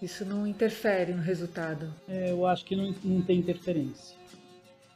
Isso 0.00 0.24
não 0.24 0.46
interfere 0.46 1.12
no 1.12 1.22
resultado? 1.22 1.92
É, 2.08 2.30
eu 2.30 2.46
acho 2.46 2.64
que 2.64 2.76
não, 2.76 2.94
não 3.02 3.20
tem 3.22 3.38
interferência. 3.38 4.16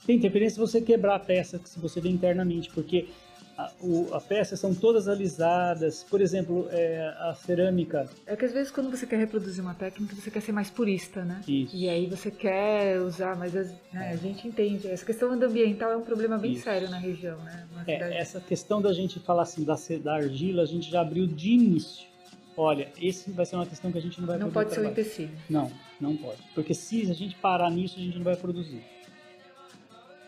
Tem 0.07 0.17
interferência 0.17 0.55
se 0.55 0.61
você 0.61 0.81
quebrar 0.81 1.17
a 1.17 1.19
peça, 1.19 1.61
se 1.65 1.79
você 1.79 2.01
vê 2.01 2.09
internamente, 2.09 2.71
porque 2.71 3.09
a, 3.57 3.71
o, 3.81 4.15
a 4.15 4.21
peça 4.21 4.57
são 4.57 4.75
todas 4.75 5.09
alisadas. 5.09 6.05
Por 6.05 6.21
exemplo, 6.21 6.69
é, 6.71 7.15
a 7.19 7.35
cerâmica. 7.35 8.09
É 8.27 8.35
que 8.35 8.45
às 8.45 8.53
vezes 8.53 8.71
quando 8.71 8.91
você 8.91 9.07
quer 9.07 9.19
reproduzir 9.19 9.63
uma 9.63 9.75
técnica, 9.75 10.15
você 10.15 10.31
quer 10.31 10.41
ser 10.41 10.53
mais 10.53 10.71
purista, 10.71 11.25
né? 11.25 11.41
Isso. 11.47 11.77
E 11.77 11.89
aí 11.89 12.07
você 12.07 12.31
quer 12.31 13.01
usar, 13.01 13.37
mas 13.37 13.55
as, 13.55 13.71
né, 13.93 14.11
a 14.13 14.17
gente 14.17 14.47
entende. 14.47 14.89
Essa 14.89 15.05
questão 15.05 15.33
ambiental 15.33 15.93
é 15.93 15.97
um 15.97 16.03
problema 16.03 16.39
bem 16.39 16.53
Isso. 16.53 16.65
sério 16.65 16.91
na 16.91 16.99
região, 16.99 17.39
né? 17.39 17.67
É, 17.87 18.19
essa 18.19 18.41
questão 18.41 18.81
da 18.81 18.93
gente 18.93 19.21
falar 19.21 19.43
assim 19.43 19.65
da, 19.65 19.77
da 20.03 20.15
argila, 20.15 20.63
a 20.63 20.67
gente 20.67 20.91
já 20.91 21.01
abriu 21.01 21.27
de 21.27 21.51
início. 21.51 22.12
Olha, 22.57 22.93
esse 23.01 23.31
vai 23.31 23.47
ser 23.47 23.57
uma 23.57 23.67
questão 23.67 23.91
que 23.91 23.99
a 23.99 24.01
gente 24.01 24.21
não 24.21 24.27
vai 24.27 24.39
não 24.39 24.51
poder 24.51 24.67
pode 24.67 24.71
trabalhar. 24.75 24.95
ser 24.95 25.01
um 25.01 25.05
empecilho. 25.05 25.39
Não, 25.49 25.73
não 26.01 26.17
pode. 26.17 26.43
Porque 26.55 26.75
se 26.75 27.11
a 27.11 27.15
gente 27.15 27.35
parar 27.37 27.71
nisso, 27.71 27.99
a 27.99 28.03
gente 28.03 28.17
não 28.17 28.25
vai 28.25 28.37
produzir. 28.37 28.83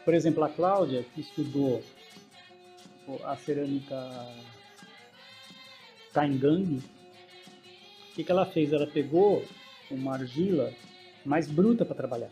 Por 0.05 0.15
exemplo, 0.15 0.43
a 0.45 0.49
Cláudia, 0.49 1.05
que 1.15 1.21
estudou 1.21 1.83
a 3.25 3.37
cerâmica 3.37 3.97
Kaingang, 6.13 6.77
o 6.77 8.15
que, 8.15 8.25
que 8.25 8.31
ela 8.31 8.47
fez? 8.47 8.73
Ela 8.73 8.87
pegou 8.87 9.45
uma 9.91 10.15
argila 10.15 10.73
mais 11.25 11.51
bruta 11.51 11.85
para 11.85 11.95
trabalhar 11.95 12.31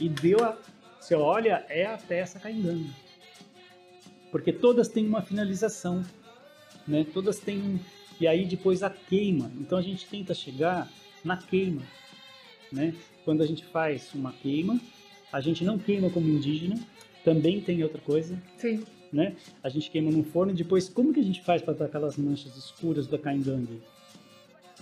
e 0.00 0.08
deu 0.08 0.42
a. 0.44 0.56
Você 1.00 1.14
olha, 1.14 1.64
é 1.68 1.84
a 1.84 1.98
peça 1.98 2.40
Kaingang. 2.40 2.90
Porque 4.30 4.52
todas 4.52 4.88
têm 4.88 5.06
uma 5.06 5.22
finalização, 5.22 6.02
né? 6.88 7.06
Todas 7.12 7.38
têm 7.38 7.78
e 8.20 8.26
aí 8.26 8.44
depois 8.44 8.82
a 8.82 8.90
queima. 8.90 9.50
Então 9.58 9.78
a 9.78 9.82
gente 9.82 10.06
tenta 10.06 10.34
chegar 10.34 10.90
na 11.24 11.36
queima, 11.36 11.82
né? 12.70 12.94
Quando 13.24 13.42
a 13.42 13.46
gente 13.46 13.64
faz 13.64 14.12
uma 14.14 14.32
queima, 14.32 14.80
a 15.32 15.40
gente 15.40 15.64
não 15.64 15.78
queima 15.78 16.10
como 16.10 16.28
indígena, 16.28 16.78
também 17.24 17.60
tem 17.60 17.82
outra 17.82 18.00
coisa. 18.00 18.40
Sim. 18.58 18.84
Né? 19.12 19.36
A 19.62 19.68
gente 19.68 19.90
queima 19.90 20.10
num 20.10 20.24
forno 20.24 20.52
e 20.52 20.56
depois 20.56 20.88
como 20.88 21.12
que 21.12 21.20
a 21.20 21.24
gente 21.24 21.40
faz 21.42 21.62
para 21.62 21.74
dar 21.74 21.84
aquelas 21.84 22.16
manchas 22.16 22.56
escuras 22.56 23.06
da 23.06 23.16
caingangue? 23.16 23.80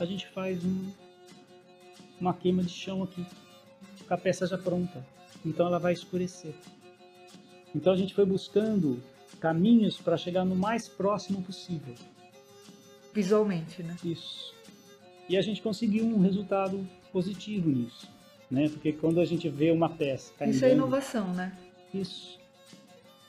A 0.01 0.07
gente 0.07 0.27
faz 0.29 0.65
um, 0.65 0.91
uma 2.19 2.33
queima 2.33 2.63
de 2.63 2.71
chão 2.71 3.03
aqui, 3.03 3.25
com 4.07 4.15
a 4.15 4.17
peça 4.17 4.47
já 4.47 4.57
pronta. 4.57 5.05
Então 5.45 5.67
ela 5.67 5.79
vai 5.79 5.93
escurecer. 5.93 6.55
Então 7.75 7.93
a 7.93 7.97
gente 7.97 8.15
foi 8.15 8.25
buscando 8.25 9.03
caminhos 9.41 9.99
para 9.99 10.17
chegar 10.17 10.45
no 10.45 10.55
mais 10.55 10.89
próximo 10.89 11.43
possível. 11.43 11.95
Visualmente, 13.13 13.83
né? 13.83 13.97
Isso. 14.05 14.55
E 15.29 15.37
a 15.37 15.43
gente 15.43 15.63
conseguiu 15.63 16.05
um 16.05 16.21
resultado 16.21 16.87
positivo 17.13 17.71
nisso, 17.71 18.09
né? 18.51 18.69
Porque 18.69 18.93
quando 18.93 19.21
a 19.21 19.25
gente 19.25 19.49
vê 19.49 19.71
uma 19.71 19.89
peça 19.89 20.33
Isso 20.47 20.65
é 20.65 20.73
inovação, 20.73 21.33
né? 21.33 21.57
Isso. 21.93 22.39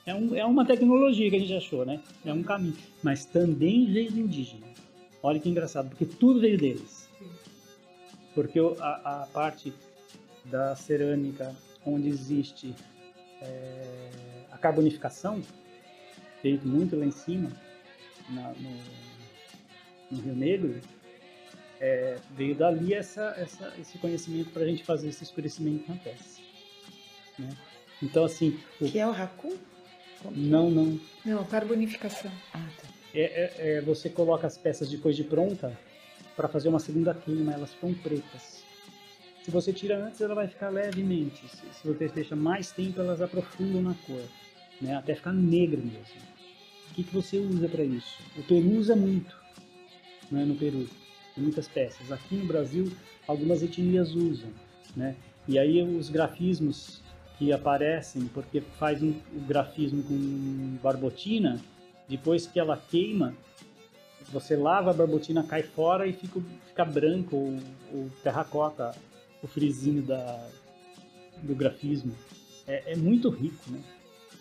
É, 0.06 0.14
um, 0.14 0.34
é 0.34 0.44
uma 0.44 0.64
tecnologia 0.66 1.30
que 1.30 1.36
a 1.36 1.38
gente 1.38 1.54
achou, 1.54 1.84
né? 1.84 2.00
É 2.24 2.32
um 2.32 2.42
caminho. 2.42 2.76
Mas 3.02 3.24
também 3.24 3.90
veio 3.90 4.12
do 4.12 4.20
indígena. 4.20 4.66
Olha 5.22 5.40
que 5.40 5.48
engraçado, 5.48 5.88
porque 5.88 6.04
tudo 6.04 6.40
veio 6.40 6.58
deles. 6.58 7.08
Porque 8.34 8.58
a, 8.80 9.22
a 9.22 9.26
parte 9.26 9.72
da 10.44 10.76
cerâmica 10.76 11.54
onde 11.86 12.08
existe 12.08 12.74
é, 13.40 14.10
a 14.50 14.58
carbonificação, 14.58 15.40
feito 16.42 16.66
muito 16.66 16.96
lá 16.96 17.04
em 17.04 17.10
cima, 17.10 17.50
na, 18.28 18.48
no, 18.50 18.70
no 20.14 20.22
Rio 20.22 20.34
Negro, 20.34 20.80
é, 21.80 22.16
veio 22.36 22.54
dali 22.54 22.94
essa, 22.94 23.34
essa, 23.36 23.72
esse 23.78 23.98
conhecimento 23.98 24.50
para 24.50 24.62
a 24.62 24.66
gente 24.66 24.84
fazer 24.84 25.08
esse 25.08 25.22
escurecimento 25.24 25.90
na 25.90 25.96
peça. 25.96 26.40
Né? 27.38 27.50
Então, 28.02 28.24
assim. 28.24 28.58
O... 28.80 28.86
Que 28.90 28.98
é 28.98 29.06
o 29.06 29.10
Haku? 29.10 29.56
Não, 30.34 30.70
não. 30.70 30.98
Não, 31.24 31.44
carbonificação. 31.44 32.30
Ah, 32.52 32.66
tá. 32.80 32.88
É, 33.14 33.22
é, 33.22 33.54
é, 33.76 33.80
você 33.80 34.08
coloca 34.08 34.46
as 34.46 34.58
peças 34.58 34.90
depois 34.90 35.16
de 35.16 35.24
pronta 35.24 35.78
para 36.34 36.48
fazer 36.48 36.68
uma 36.68 36.80
segunda 36.80 37.14
queima, 37.14 37.52
elas 37.52 37.72
ficam 37.72 37.94
pretas. 37.94 38.64
Se 39.44 39.50
você 39.50 39.72
tira 39.72 39.98
antes, 39.98 40.20
ela 40.20 40.34
vai 40.34 40.48
ficar 40.48 40.70
levemente. 40.70 41.46
Se, 41.48 41.80
se 41.80 41.86
você 41.86 42.08
deixa 42.08 42.34
mais 42.34 42.72
tempo, 42.72 43.00
elas 43.00 43.20
aprofundam 43.20 43.82
na 43.82 43.94
cor, 44.06 44.22
né? 44.80 44.96
até 44.96 45.14
ficar 45.14 45.32
negra 45.32 45.80
mesmo. 45.80 46.34
O 46.90 46.94
que, 46.94 47.04
que 47.04 47.14
você 47.14 47.38
usa 47.38 47.68
para 47.68 47.84
isso? 47.84 48.18
O 48.36 48.42
Peru 48.42 48.70
usa 48.78 48.96
muito, 48.96 49.36
né? 50.30 50.44
no 50.44 50.54
Peru, 50.54 50.88
muitas 51.36 51.68
peças. 51.68 52.10
Aqui 52.10 52.36
no 52.36 52.46
Brasil, 52.46 52.90
algumas 53.26 53.62
etnias 53.62 54.14
usam, 54.14 54.50
né? 54.96 55.16
E 55.46 55.58
aí 55.58 55.82
os 55.82 56.08
grafismos 56.08 57.02
que 57.38 57.52
aparecem, 57.52 58.26
porque 58.32 58.60
faz 58.60 59.02
um, 59.02 59.14
grafismo 59.46 60.02
com 60.04 60.78
barbotina, 60.82 61.60
depois 62.08 62.46
que 62.46 62.58
ela 62.58 62.76
queima, 62.76 63.34
você 64.30 64.56
lava 64.56 64.90
a 64.90 64.94
barbotina, 64.94 65.42
cai 65.42 65.62
fora 65.62 66.06
e 66.06 66.12
fica, 66.12 66.40
fica 66.66 66.84
branco 66.84 67.36
ou, 67.92 68.10
terracota 68.22 68.94
o 69.42 69.46
frisinho 69.46 70.02
da, 70.02 70.48
do 71.42 71.54
grafismo. 71.54 72.14
É, 72.66 72.92
é 72.92 72.96
muito 72.96 73.28
rico, 73.28 73.70
né? 73.70 73.80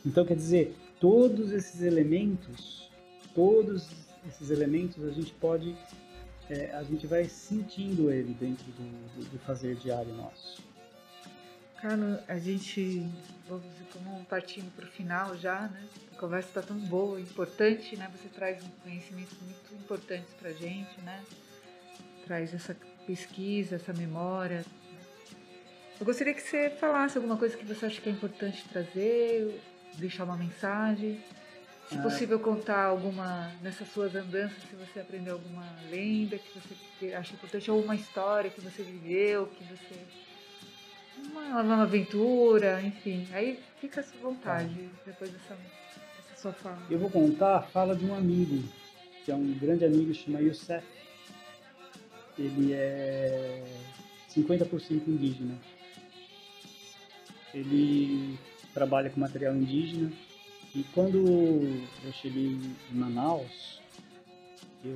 Então, 0.05 0.25
quer 0.25 0.35
dizer, 0.35 0.75
todos 0.99 1.51
esses 1.51 1.81
elementos, 1.81 2.89
todos 3.35 3.89
esses 4.27 4.49
elementos 4.49 5.03
a 5.03 5.11
gente 5.11 5.33
pode, 5.33 5.75
é, 6.49 6.71
a 6.73 6.83
gente 6.83 7.07
vai 7.07 7.25
sentindo 7.25 8.11
ele 8.11 8.33
dentro 8.33 8.65
do, 8.65 9.15
do, 9.15 9.29
do 9.31 9.39
fazer 9.39 9.75
diário 9.75 10.13
nosso. 10.13 10.61
Carlos, 11.83 12.19
a 12.29 12.39
gente, 12.39 13.05
vamos 13.45 14.25
partindo 14.29 14.73
para 14.73 14.85
o 14.85 14.87
final 14.87 15.37
já, 15.37 15.67
né? 15.67 15.85
A 16.15 16.17
conversa 16.17 16.47
está 16.47 16.61
tão 16.61 16.77
boa, 16.77 17.19
importante, 17.19 17.97
né? 17.97 18.09
Você 18.15 18.29
traz 18.29 18.63
um 18.63 18.69
conhecimento 18.81 19.35
muito 19.43 19.75
importante 19.75 20.27
para 20.39 20.51
a 20.51 20.53
gente, 20.53 21.01
né? 21.01 21.21
Traz 22.25 22.53
essa 22.53 22.73
pesquisa, 23.05 23.75
essa 23.75 23.91
memória. 23.91 24.63
Eu 25.99 26.05
gostaria 26.05 26.33
que 26.33 26.41
você 26.41 26.69
falasse 26.69 27.17
alguma 27.17 27.35
coisa 27.35 27.57
que 27.57 27.65
você 27.65 27.85
acha 27.85 27.99
que 27.99 28.07
é 28.07 28.13
importante 28.13 28.63
trazer, 28.69 29.61
deixar 29.95 30.23
uma 30.23 30.37
mensagem. 30.37 31.21
Se 31.89 31.97
possível, 32.01 32.39
contar 32.39 32.85
alguma, 32.85 33.51
nessas 33.61 33.87
suas 33.89 34.15
andanças, 34.15 34.57
se 34.69 34.75
você 34.75 34.99
aprendeu 34.99 35.33
alguma 35.33 35.63
lenda 35.89 36.37
que 36.37 36.49
você 36.57 37.13
acha 37.13 37.33
importante, 37.33 37.69
ou 37.69 37.81
uma 37.81 37.95
história 37.95 38.49
que 38.49 38.61
você 38.61 38.81
viveu, 38.81 39.47
que 39.47 39.63
você 39.65 39.99
uma, 41.17 41.61
uma 41.61 41.83
aventura, 41.83 42.81
enfim. 42.81 43.27
Aí 43.31 43.59
fica 43.79 44.01
à 44.01 44.03
sua 44.03 44.19
vontade 44.19 44.73
tá. 44.73 45.01
depois 45.05 45.31
dessa, 45.31 45.55
dessa 45.55 46.41
sua 46.41 46.53
fala. 46.53 46.81
Eu 46.89 46.99
vou 46.99 47.09
contar 47.09 47.57
a 47.57 47.61
fala 47.61 47.95
de 47.95 48.05
um 48.05 48.15
amigo, 48.15 48.63
que 49.23 49.31
é 49.31 49.35
um 49.35 49.53
grande 49.53 49.85
amigo, 49.85 50.13
chama 50.13 50.41
Youssef. 50.41 50.85
Ele 52.37 52.73
é 52.73 53.63
50% 54.35 55.07
indígena. 55.07 55.55
Ele 57.53 58.39
trabalha 58.73 59.09
com 59.09 59.19
material 59.19 59.55
indígena 59.55 60.11
e 60.75 60.83
quando 60.93 61.17
eu 61.17 62.13
cheguei 62.13 62.57
em 62.91 62.95
Manaus, 62.95 63.81
eu 64.83 64.95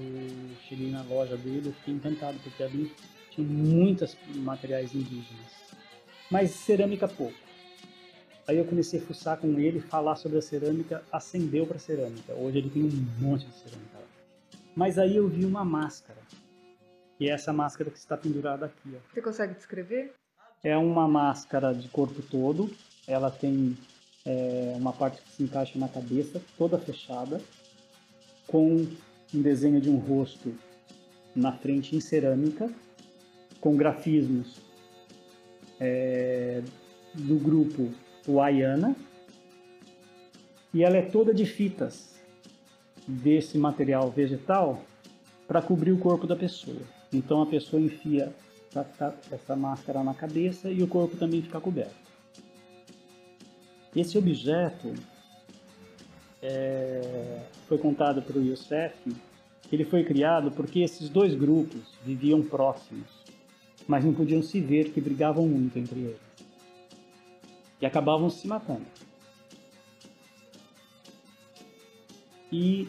cheguei 0.68 0.90
na 0.90 1.04
loja 1.04 1.38
dele, 1.38 1.70
eu 1.70 1.74
fiquei 1.74 1.94
encantado 1.94 2.38
porque 2.44 2.64
ali 2.64 2.92
tinha 3.32 3.48
muitos 3.48 4.18
materiais 4.36 4.94
indígenas 4.94 5.58
mas 6.30 6.52
cerâmica 6.52 7.08
pouco. 7.08 7.38
Aí 8.48 8.58
eu 8.58 8.66
comecei 8.66 9.00
a 9.00 9.04
fuçar 9.04 9.38
com 9.38 9.60
ele, 9.60 9.82
falar 9.82 10.16
sobre 10.16 10.38
a 10.38 10.42
cerâmica, 10.42 11.04
acendeu 11.12 11.66
para 11.66 11.80
cerâmica. 11.80 12.34
Hoje 12.34 12.60
ele 12.60 12.70
tem 12.70 12.84
um 12.84 13.06
monte 13.20 13.46
de 13.46 13.54
cerâmica 13.54 13.98
lá. 13.98 14.06
Mas 14.76 14.98
aí 14.98 15.18
eu 15.18 15.28
vi 15.28 15.44
uma 15.46 15.66
máscara, 15.66 16.20
que 17.18 17.30
é 17.30 17.34
essa 17.34 17.52
máscara 17.52 17.90
que 17.90 17.98
está 17.98 18.16
pendurada 18.16 18.68
aqui. 18.68 18.96
Ó. 18.96 19.14
Você 19.14 19.22
consegue 19.22 19.54
descrever? 19.54 20.14
É 20.64 20.78
uma 20.78 21.08
máscara 21.08 21.74
de 21.74 21.90
corpo 21.90 22.22
todo, 22.22 22.72
ela 23.06 23.30
tem 23.30 23.78
é, 24.28 24.74
uma 24.76 24.92
parte 24.92 25.22
que 25.22 25.30
se 25.32 25.44
encaixa 25.44 25.80
na 25.80 25.88
cabeça, 25.88 26.42
toda 26.58 26.78
fechada, 26.78 27.40
com 28.46 28.86
um 29.34 29.42
desenho 29.42 29.80
de 29.80 29.90
um 29.90 29.96
rosto 29.96 30.54
na 31.34 31.54
frente 31.54 31.96
em 31.96 32.02
cerâmica, 32.02 32.70
com 33.62 33.78
grafismos 33.78 34.58
é, 35.80 36.62
do 37.14 37.38
grupo 37.40 37.90
Wayana 38.28 38.96
e 40.74 40.84
ela 40.84 40.98
é 40.98 41.02
toda 41.02 41.34
de 41.34 41.46
fitas 41.46 42.16
desse 43.08 43.58
material 43.58 44.12
vegetal 44.12 44.84
para 45.48 45.62
cobrir 45.62 45.94
o 45.94 45.98
corpo 45.98 46.28
da 46.28 46.36
pessoa. 46.36 46.82
Então 47.14 47.42
a 47.42 47.46
pessoa 47.46 47.82
enfia 47.82 48.34
essa 49.32 49.56
máscara 49.56 50.04
na 50.04 50.14
cabeça 50.14 50.70
e 50.70 50.84
o 50.84 50.88
corpo 50.88 51.16
também 51.16 51.42
fica 51.42 51.62
coberto. 51.62 52.07
Esse 54.00 54.18
objeto 54.18 54.94
é, 56.42 57.42
foi 57.68 57.78
contado 57.78 58.22
para 58.22 58.38
o 58.38 58.46
Youssef 58.46 58.96
que 59.64 59.76
ele 59.76 59.84
foi 59.84 60.04
criado 60.04 60.52
porque 60.52 60.80
esses 60.80 61.10
dois 61.10 61.36
grupos 61.36 61.82
viviam 62.06 62.42
próximos 62.42 63.28
mas 63.88 64.04
não 64.04 64.14
podiam 64.14 64.44
se 64.44 64.60
ver, 64.60 64.92
que 64.92 65.00
brigavam 65.00 65.48
muito 65.48 65.80
entre 65.80 66.00
eles. 66.00 66.20
E 67.80 67.86
acabavam 67.86 68.30
se 68.30 68.46
matando. 68.48 68.86
E 72.52 72.88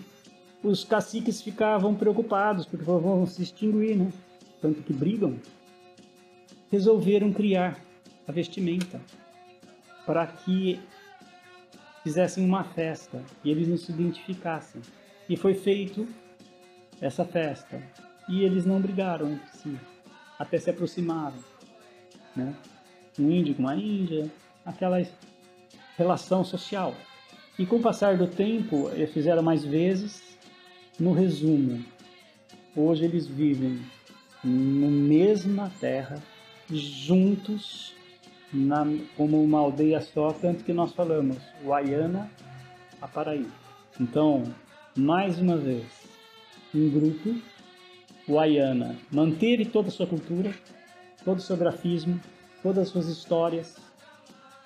os 0.62 0.82
caciques 0.84 1.40
ficavam 1.40 1.94
preocupados, 1.94 2.66
porque 2.66 2.84
vão 2.84 3.24
se 3.26 3.42
extinguir, 3.42 3.96
né? 3.96 4.12
Tanto 4.60 4.82
que 4.82 4.92
brigam. 4.92 5.36
Resolveram 6.70 7.32
criar 7.32 7.80
a 8.26 8.32
vestimenta 8.32 9.00
para 10.04 10.26
que 10.26 10.80
fizessem 12.02 12.44
uma 12.44 12.64
festa 12.64 13.22
e 13.44 13.50
eles 13.50 13.68
não 13.68 13.76
se 13.76 13.92
identificassem. 13.92 14.80
E 15.28 15.36
foi 15.36 15.54
feito 15.54 16.06
essa 17.00 17.24
festa. 17.24 17.82
E 18.28 18.42
eles 18.42 18.64
não 18.64 18.80
brigaram 18.80 19.32
entre 19.32 19.56
si 19.56 19.78
até 20.38 20.58
se 20.58 20.70
aproximaram. 20.70 21.36
Né? 22.36 22.54
Um 23.18 23.30
índio 23.30 23.54
com 23.54 23.62
uma 23.62 23.74
índia, 23.74 24.30
aquela 24.64 25.04
relação 25.96 26.44
social. 26.44 26.94
E 27.58 27.66
com 27.66 27.76
o 27.76 27.82
passar 27.82 28.16
do 28.16 28.28
tempo, 28.28 28.88
eles 28.90 29.12
fizeram 29.12 29.42
mais 29.42 29.64
vezes. 29.64 30.22
No 30.98 31.12
resumo, 31.12 31.84
hoje 32.74 33.04
eles 33.04 33.26
vivem 33.26 33.80
na 34.44 34.88
mesma 34.88 35.70
terra, 35.80 36.22
juntos, 36.70 37.94
na, 38.52 38.84
como 39.16 39.42
uma 39.42 39.58
aldeia 39.58 40.00
só, 40.00 40.32
tanto 40.32 40.64
que 40.64 40.72
nós 40.72 40.92
falamos 40.92 41.38
Guaiana 41.62 42.30
a 43.00 43.08
Paraí. 43.08 43.46
Então, 44.00 44.42
mais 44.96 45.38
uma 45.38 45.56
vez, 45.56 45.86
um 46.74 46.90
grupo, 46.90 47.34
Guaiana, 48.28 48.96
manteve 49.10 49.64
toda 49.64 49.88
a 49.88 49.90
sua 49.90 50.06
cultura, 50.06 50.52
todo 51.24 51.38
o 51.38 51.42
seu 51.42 51.56
grafismo, 51.56 52.20
todas 52.62 52.86
as 52.86 52.88
suas 52.88 53.08
histórias. 53.08 53.76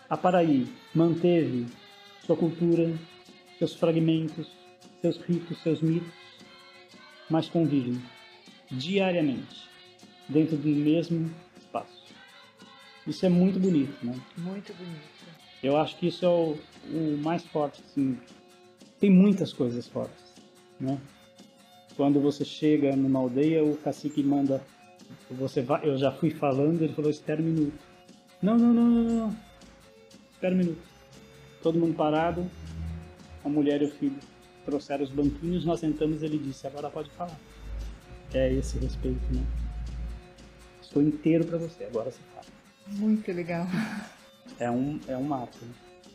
A 0.08 0.16
Paraí 0.16 0.66
manteve 0.94 1.66
sua 2.26 2.36
cultura, 2.36 2.92
seus 3.58 3.74
fragmentos, 3.74 4.50
seus 5.00 5.16
ritos, 5.18 5.62
seus 5.62 5.80
mitos, 5.80 6.12
mas 7.28 7.48
convivem 7.48 8.00
diariamente 8.70 9.68
dentro 10.28 10.56
do 10.56 10.68
mesmo. 10.68 11.30
Isso 13.06 13.26
é 13.26 13.28
muito 13.28 13.58
bonito, 13.58 13.94
né? 14.04 14.14
Muito 14.36 14.72
bonito. 14.74 15.12
Eu 15.62 15.76
acho 15.76 15.96
que 15.96 16.08
isso 16.08 16.24
é 16.24 16.28
o, 16.28 16.58
o 16.90 17.18
mais 17.22 17.44
forte, 17.44 17.82
assim. 17.84 18.18
Tem 19.00 19.10
muitas 19.10 19.52
coisas 19.52 19.86
fortes, 19.88 20.24
né? 20.78 20.98
Quando 21.96 22.20
você 22.20 22.44
chega 22.44 22.94
numa 22.96 23.18
aldeia, 23.18 23.64
o 23.64 23.76
cacique 23.76 24.22
manda, 24.22 24.62
você 25.30 25.60
vai, 25.60 25.86
eu 25.86 25.98
já 25.98 26.10
fui 26.12 26.30
falando, 26.30 26.82
ele 26.82 26.92
falou, 26.94 27.10
espera 27.10 27.40
um 27.40 27.44
minuto. 27.44 27.78
Não, 28.40 28.56
não, 28.56 28.72
não, 28.72 28.86
não, 28.86 29.02
não. 29.02 29.36
Espera 30.32 30.54
um 30.54 30.58
minuto. 30.58 30.82
Todo 31.62 31.78
mundo 31.78 31.94
parado, 31.94 32.48
a 33.44 33.48
mulher 33.48 33.82
e 33.82 33.86
o 33.86 33.90
filho 33.90 34.18
trouxeram 34.64 35.04
os 35.04 35.10
banquinhos, 35.10 35.64
nós 35.64 35.80
sentamos 35.80 36.22
ele 36.22 36.38
disse, 36.38 36.66
agora 36.66 36.88
pode 36.88 37.10
falar. 37.10 37.38
É 38.32 38.52
esse 38.52 38.78
respeito, 38.78 39.22
né? 39.32 39.44
Estou 40.80 41.02
inteiro 41.02 41.44
para 41.44 41.58
você, 41.58 41.84
agora 41.84 42.10
você 42.10 42.20
fala. 42.34 42.46
Muito 42.86 43.32
legal. 43.32 43.66
É 44.58 44.70
um, 44.70 45.00
é 45.08 45.16
um. 45.16 45.28
Né? 45.28 45.48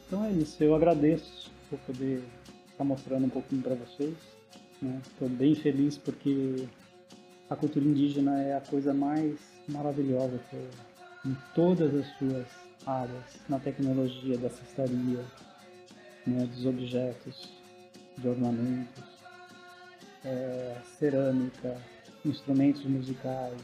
Então 0.06 0.24
é 0.26 0.32
isso, 0.32 0.64
eu 0.64 0.76
agradeço 0.76 1.52
por 1.70 1.80
poder 1.80 2.24
estar 2.72 2.84
mostrando 2.84 3.26
um 3.26 3.30
pouquinho 3.30 3.62
para 3.62 3.76
vocês. 3.76 4.16
Estou 4.82 5.28
né? 5.28 5.36
bem 5.36 5.56
feliz 5.56 5.98
porque 5.98 6.68
a 7.50 7.56
cultura 7.56 7.86
indígena 7.86 8.42
é 8.42 8.56
a 8.56 8.62
coisa 8.62 8.94
mais 8.94 9.40
maravilhosa 9.68 10.40
que 10.50 10.56
eu, 10.56 10.70
em 11.26 11.36
todas 11.56 11.94
as 11.94 12.08
suas 12.18 12.48
áreas, 12.86 13.40
na 13.50 13.60
tecnologia 13.60 14.38
da 14.38 14.50
cestaria, 14.50 15.26
né, 16.26 16.46
dos 16.46 16.66
objetos, 16.66 17.50
de 18.18 18.28
ornamentos, 18.28 19.04
é, 20.24 20.78
cerâmica, 20.98 21.78
instrumentos 22.26 22.84
musicais, 22.86 23.60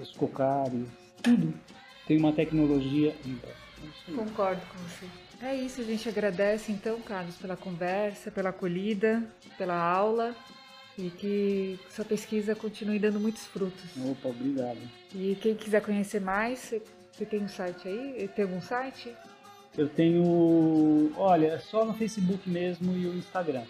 os 0.00 0.10
cocares, 0.12 0.88
tudo 1.22 1.54
tem 2.10 2.18
uma 2.18 2.32
tecnologia 2.32 3.14
ímpar. 3.24 3.52
Concordo 4.12 4.60
com 4.66 4.78
você. 4.78 5.06
É 5.40 5.54
isso, 5.54 5.80
a 5.80 5.84
gente 5.84 6.08
agradece 6.08 6.72
então, 6.72 7.00
Carlos, 7.00 7.36
pela 7.36 7.56
conversa, 7.56 8.32
pela 8.32 8.50
acolhida, 8.50 9.22
pela 9.56 9.76
aula 9.80 10.34
e 10.98 11.08
que 11.08 11.78
sua 11.88 12.04
pesquisa 12.04 12.56
continue 12.56 12.98
dando 12.98 13.20
muitos 13.20 13.46
frutos. 13.46 13.84
Opa, 14.04 14.28
obrigado. 14.28 14.80
E 15.14 15.38
quem 15.40 15.54
quiser 15.54 15.82
conhecer 15.82 16.20
mais, 16.20 16.74
você 17.12 17.24
tem 17.24 17.44
um 17.44 17.48
site 17.48 17.86
aí? 17.86 18.28
Tem 18.34 18.44
algum 18.44 18.60
site? 18.60 19.14
Eu 19.78 19.88
tenho, 19.88 21.12
olha, 21.16 21.60
só 21.60 21.84
no 21.84 21.94
Facebook 21.94 22.50
mesmo 22.50 22.96
e 22.96 23.06
o 23.06 23.14
Instagram. 23.14 23.62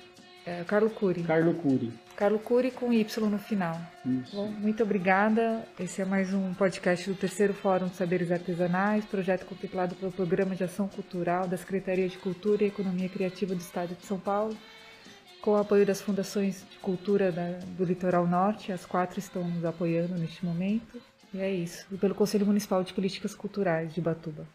É, 0.46 0.64
Carlo 0.64 0.88
Cury. 0.88 1.24
Carlo 1.24 1.52
Cury. 1.52 1.92
Carlo 2.20 2.38
Cury 2.38 2.70
com 2.70 2.92
Y 2.92 3.30
no 3.30 3.38
final. 3.38 3.80
Isso. 4.04 4.36
Bom, 4.36 4.48
muito 4.48 4.82
obrigada. 4.82 5.66
Esse 5.78 6.02
é 6.02 6.04
mais 6.04 6.34
um 6.34 6.52
podcast 6.52 7.08
do 7.08 7.16
terceiro 7.16 7.54
Fórum 7.54 7.86
de 7.86 7.96
Saberes 7.96 8.30
Artesanais, 8.30 9.06
projeto 9.06 9.46
contemplado 9.46 9.94
pelo 9.94 10.12
Programa 10.12 10.54
de 10.54 10.62
Ação 10.62 10.86
Cultural 10.86 11.48
da 11.48 11.56
Secretaria 11.56 12.06
de 12.06 12.18
Cultura 12.18 12.62
e 12.62 12.66
Economia 12.66 13.08
Criativa 13.08 13.54
do 13.54 13.60
Estado 13.62 13.94
de 13.94 14.04
São 14.04 14.20
Paulo, 14.20 14.54
com 15.40 15.52
o 15.52 15.56
apoio 15.56 15.86
das 15.86 16.02
fundações 16.02 16.62
de 16.70 16.76
cultura 16.80 17.32
do 17.78 17.84
Litoral 17.86 18.26
Norte. 18.26 18.70
As 18.70 18.84
quatro 18.84 19.18
estão 19.18 19.42
nos 19.42 19.64
apoiando 19.64 20.14
neste 20.18 20.44
momento. 20.44 21.00
E 21.32 21.40
é 21.40 21.50
isso. 21.50 21.86
E 21.90 21.96
pelo 21.96 22.14
Conselho 22.14 22.44
Municipal 22.44 22.84
de 22.84 22.92
Políticas 22.92 23.34
Culturais 23.34 23.94
de 23.94 24.00
Batuba. 24.02 24.46